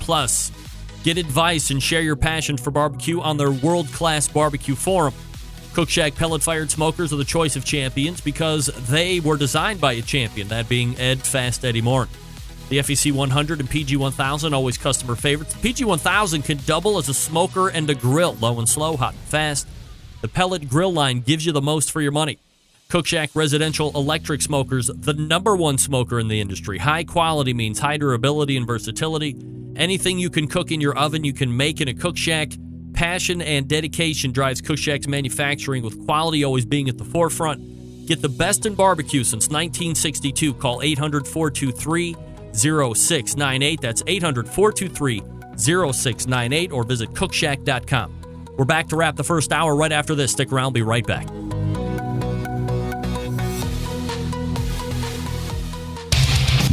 Get 1.03 1.17
advice 1.17 1.69
and 1.69 1.83
share 1.83 2.01
your 2.01 2.15
passion 2.15 2.57
for 2.57 2.71
barbecue 2.71 3.21
on 3.21 3.37
their 3.37 3.51
world 3.51 3.87
class 3.87 4.27
barbecue 4.27 4.75
forum. 4.75 5.13
Cookshack 5.73 6.15
pellet 6.15 6.41
fired 6.41 6.71
smokers 6.71 7.11
are 7.11 7.17
the 7.17 7.25
choice 7.25 7.55
of 7.55 7.65
champions 7.65 8.21
because 8.21 8.67
they 8.87 9.19
were 9.19 9.37
designed 9.37 9.81
by 9.81 9.93
a 9.93 10.01
champion, 10.01 10.47
that 10.47 10.69
being 10.69 10.97
Ed 10.97 11.21
Fast 11.21 11.65
Eddie 11.65 11.81
Maurin. 11.81 12.09
The 12.69 12.79
FEC 12.79 13.11
100 13.11 13.59
and 13.59 13.69
PG 13.69 13.97
1000 13.97 14.53
always 14.53 14.77
customer 14.77 15.15
favorites. 15.15 15.53
The 15.53 15.59
PG 15.59 15.83
1000 15.85 16.41
can 16.43 16.57
double 16.65 16.97
as 16.97 17.09
a 17.09 17.13
smoker 17.13 17.67
and 17.67 17.89
a 17.89 17.93
grill, 17.93 18.35
low 18.39 18.57
and 18.57 18.67
slow, 18.67 18.97
hot 18.97 19.13
and 19.13 19.23
fast. 19.23 19.67
The 20.21 20.27
pellet 20.27 20.67
grill 20.67 20.91
line 20.91 21.19
gives 21.19 21.45
you 21.45 21.51
the 21.51 21.61
most 21.61 21.91
for 21.91 22.01
your 22.01 22.11
money. 22.11 22.39
Cookshack 22.89 23.29
residential 23.33 23.91
electric 23.95 24.41
smokers, 24.41 24.87
the 24.87 25.13
number 25.13 25.55
one 25.55 25.77
smoker 25.77 26.19
in 26.19 26.27
the 26.27 26.39
industry. 26.39 26.77
High 26.77 27.03
quality 27.03 27.53
means 27.53 27.79
high 27.79 27.97
durability 27.97 28.57
and 28.57 28.67
versatility. 28.67 29.35
Anything 29.75 30.19
you 30.19 30.29
can 30.29 30.47
cook 30.47 30.71
in 30.71 30.79
your 30.79 30.95
oven, 30.97 31.23
you 31.23 31.33
can 31.33 31.55
make 31.55 31.81
in 31.81 31.87
a 31.87 31.93
Cookshack. 31.93 32.61
Passion 32.93 33.41
and 33.41 33.67
dedication 33.67 34.31
drives 34.31 34.61
Cookshack's 34.61 35.07
manufacturing, 35.07 35.83
with 35.83 36.05
quality 36.05 36.43
always 36.43 36.65
being 36.65 36.87
at 36.87 36.97
the 36.97 37.03
forefront. 37.03 38.05
Get 38.05 38.21
the 38.21 38.29
best 38.29 38.65
in 38.65 38.75
barbecue 38.75 39.23
since 39.23 39.47
1962. 39.49 40.53
Call 40.53 40.81
800 40.83 41.27
423 41.27 42.15
0698. 42.53 43.81
That's 43.81 44.03
800 44.05 44.47
423 44.47 45.23
0698 45.57 46.71
or 46.71 46.83
visit 46.83 47.09
cookshack.com. 47.13 48.21
We're 48.57 48.65
back 48.65 48.87
to 48.89 48.95
wrap 48.95 49.15
the 49.15 49.23
first 49.23 49.51
hour 49.51 49.75
right 49.75 49.91
after 49.91 50.15
this. 50.15 50.31
Stick 50.31 50.53
around, 50.53 50.65
we'll 50.65 50.71
be 50.71 50.81
right 50.83 51.05
back. 51.05 51.27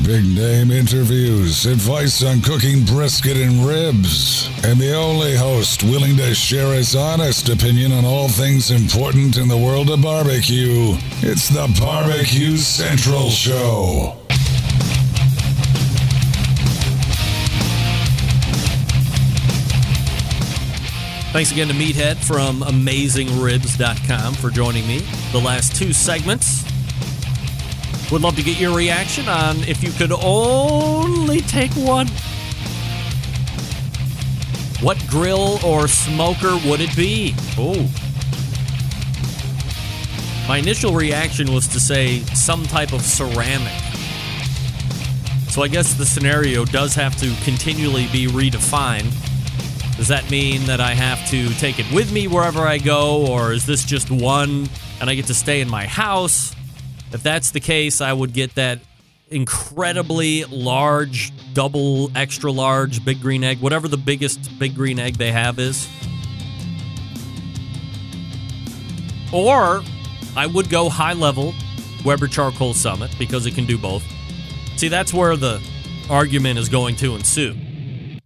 Big 0.04 0.24
name 0.34 0.72
interviews, 0.72 1.64
advice 1.64 2.24
on 2.24 2.40
cooking 2.42 2.84
brisket 2.84 3.36
and 3.36 3.64
ribs, 3.64 4.48
and 4.64 4.76
the 4.80 4.92
only 4.92 5.36
host 5.36 5.84
willing 5.84 6.16
to 6.16 6.34
share 6.34 6.74
his 6.74 6.96
honest 6.96 7.48
opinion 7.48 7.92
on 7.92 8.04
all 8.04 8.28
things 8.28 8.72
important 8.72 9.36
in 9.36 9.46
the 9.46 9.56
world 9.56 9.90
of 9.90 10.02
barbecue. 10.02 10.96
It's 11.22 11.48
the 11.48 11.72
Barbecue 11.78 12.56
Central 12.56 13.30
Show. 13.30 14.16
Thanks 21.32 21.52
again 21.52 21.68
to 21.68 21.74
Meathead 21.74 22.16
from 22.16 22.60
AmazingRibs.com 22.62 24.34
for 24.34 24.50
joining 24.50 24.86
me. 24.88 24.98
The 25.30 25.40
last 25.40 25.76
two 25.76 25.92
segments. 25.92 26.71
Would 28.12 28.20
love 28.20 28.36
to 28.36 28.42
get 28.42 28.60
your 28.60 28.76
reaction 28.76 29.26
on 29.26 29.56
if 29.64 29.82
you 29.82 29.90
could 29.90 30.12
only 30.12 31.40
take 31.40 31.70
one. 31.72 32.08
What 34.82 35.02
grill 35.08 35.58
or 35.64 35.88
smoker 35.88 36.58
would 36.68 36.82
it 36.82 36.94
be? 36.94 37.34
Oh. 37.56 37.88
My 40.46 40.58
initial 40.58 40.92
reaction 40.92 41.54
was 41.54 41.66
to 41.68 41.80
say 41.80 42.18
some 42.34 42.64
type 42.64 42.92
of 42.92 43.00
ceramic. 43.00 43.72
So 45.48 45.62
I 45.62 45.68
guess 45.68 45.94
the 45.94 46.04
scenario 46.04 46.66
does 46.66 46.94
have 46.94 47.16
to 47.16 47.34
continually 47.44 48.08
be 48.12 48.26
redefined. 48.26 49.10
Does 49.96 50.08
that 50.08 50.30
mean 50.30 50.66
that 50.66 50.82
I 50.82 50.92
have 50.92 51.26
to 51.30 51.48
take 51.54 51.78
it 51.78 51.90
with 51.90 52.12
me 52.12 52.28
wherever 52.28 52.60
I 52.60 52.76
go, 52.76 53.26
or 53.26 53.54
is 53.54 53.64
this 53.64 53.86
just 53.86 54.10
one 54.10 54.68
and 55.00 55.08
I 55.08 55.14
get 55.14 55.24
to 55.28 55.34
stay 55.34 55.62
in 55.62 55.70
my 55.70 55.86
house? 55.86 56.54
If 57.12 57.22
that's 57.22 57.50
the 57.50 57.60
case, 57.60 58.00
I 58.00 58.12
would 58.12 58.32
get 58.32 58.54
that 58.54 58.80
incredibly 59.28 60.44
large, 60.44 61.32
double, 61.54 62.10
extra 62.16 62.50
large 62.52 63.04
big 63.04 63.20
green 63.20 63.44
egg, 63.44 63.60
whatever 63.60 63.88
the 63.88 63.96
biggest 63.96 64.58
big 64.58 64.74
green 64.74 64.98
egg 64.98 65.16
they 65.16 65.32
have 65.32 65.58
is. 65.58 65.88
Or 69.32 69.82
I 70.36 70.46
would 70.46 70.68
go 70.68 70.88
high 70.88 71.14
level 71.14 71.54
Weber 72.04 72.26
Charcoal 72.26 72.74
Summit 72.74 73.14
because 73.18 73.46
it 73.46 73.54
can 73.54 73.66
do 73.66 73.78
both. 73.78 74.04
See, 74.76 74.88
that's 74.88 75.14
where 75.14 75.36
the 75.36 75.62
argument 76.10 76.58
is 76.58 76.68
going 76.68 76.96
to 76.96 77.14
ensue. 77.14 77.54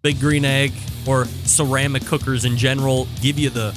Big 0.02 0.18
green 0.18 0.44
egg 0.44 0.72
or 1.06 1.24
ceramic 1.44 2.04
cookers 2.06 2.44
in 2.44 2.56
general 2.56 3.06
give 3.20 3.38
you 3.38 3.50
the 3.50 3.76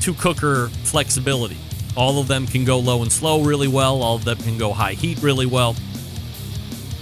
two 0.00 0.14
cooker 0.14 0.68
flexibility. 0.84 1.56
All 1.96 2.20
of 2.20 2.28
them 2.28 2.46
can 2.46 2.64
go 2.64 2.78
low 2.78 3.02
and 3.02 3.10
slow 3.10 3.42
really 3.42 3.68
well, 3.68 4.02
all 4.02 4.16
of 4.16 4.24
them 4.24 4.38
can 4.38 4.58
go 4.58 4.72
high 4.72 4.94
heat 4.94 5.22
really 5.22 5.46
well. 5.46 5.76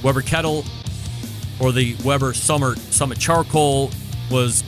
Weber 0.02 0.22
Kettle 0.22 0.64
or 1.60 1.72
the 1.72 1.96
Weber 2.04 2.32
Summer 2.34 2.76
Summit 2.76 3.18
Charcoal 3.18 3.90
was 4.30 4.62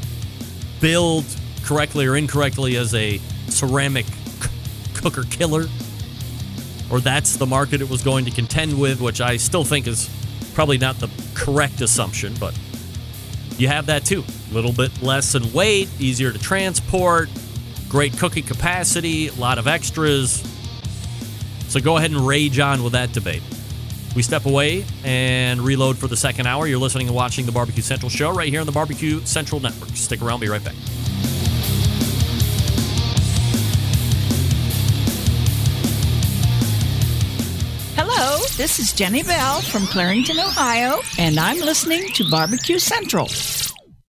billed 0.81 1.25
correctly 1.65 2.07
or 2.07 2.17
incorrectly 2.17 2.77
as 2.77 2.95
a 2.95 3.19
ceramic 3.49 4.07
cooker 4.95 5.25
killer. 5.25 5.67
Or 6.91 7.01
that's 7.01 7.37
the 7.37 7.47
market 7.47 7.81
it 7.81 7.89
was 7.89 8.03
going 8.03 8.25
to 8.25 8.31
contend 8.31 8.79
with, 8.79 9.01
which 9.01 9.21
I 9.21 9.37
still 9.37 9.65
think 9.65 9.87
is 9.87 10.11
probably 10.55 10.79
not 10.79 10.99
the 10.99 11.09
correct 11.35 11.81
assumption, 11.81 12.35
but 12.41 12.59
you 13.57 13.69
have 13.69 13.87
that 13.87 14.05
too. 14.05 14.25
A 14.51 14.55
little 14.55 14.73
bit 14.73 15.01
less 15.01 15.35
in 15.35 15.53
weight, 15.53 15.89
easier 16.01 16.33
to 16.33 16.39
transport, 16.39 17.29
great 17.91 18.17
cooking 18.17 18.45
capacity, 18.45 19.29
a 19.29 19.33
lot 19.35 19.59
of 19.59 19.67
extras. 19.67 20.43
So 21.69 21.81
go 21.81 21.97
ahead 21.97 22.13
and 22.13 22.27
rage 22.27 22.59
on 22.59 22.83
with 22.83 22.93
that 22.95 23.13
debate. 23.13 23.43
We 24.17 24.23
step 24.23 24.47
away 24.47 24.85
and 25.05 25.61
reload 25.61 25.99
for 25.99 26.07
the 26.07 26.17
second 26.17 26.47
hour. 26.47 26.67
You're 26.67 26.79
listening 26.79 27.09
and 27.09 27.17
watching 27.17 27.47
the 27.47 27.53
Barbecue 27.53 27.83
Central 27.83 28.09
show 28.09 28.33
right 28.33 28.49
here 28.49 28.61
on 28.61 28.67
the 28.67 28.73
Barbecue 28.73 29.21
Central 29.25 29.61
Network. 29.61 29.91
Stick 29.91 30.23
around, 30.23 30.41
be 30.41 30.49
right 30.49 30.65
back. 30.65 30.75
Hello, 37.97 38.39
this 38.57 38.79
is 38.79 38.93
Jenny 38.93 39.23
Bell 39.23 39.61
from 39.63 39.83
Clarington, 39.83 40.45
Ohio, 40.45 41.01
and 41.19 41.39
I'm 41.39 41.59
listening 41.59 42.09
to 42.15 42.29
Barbecue 42.29 42.79
Central. 42.79 43.29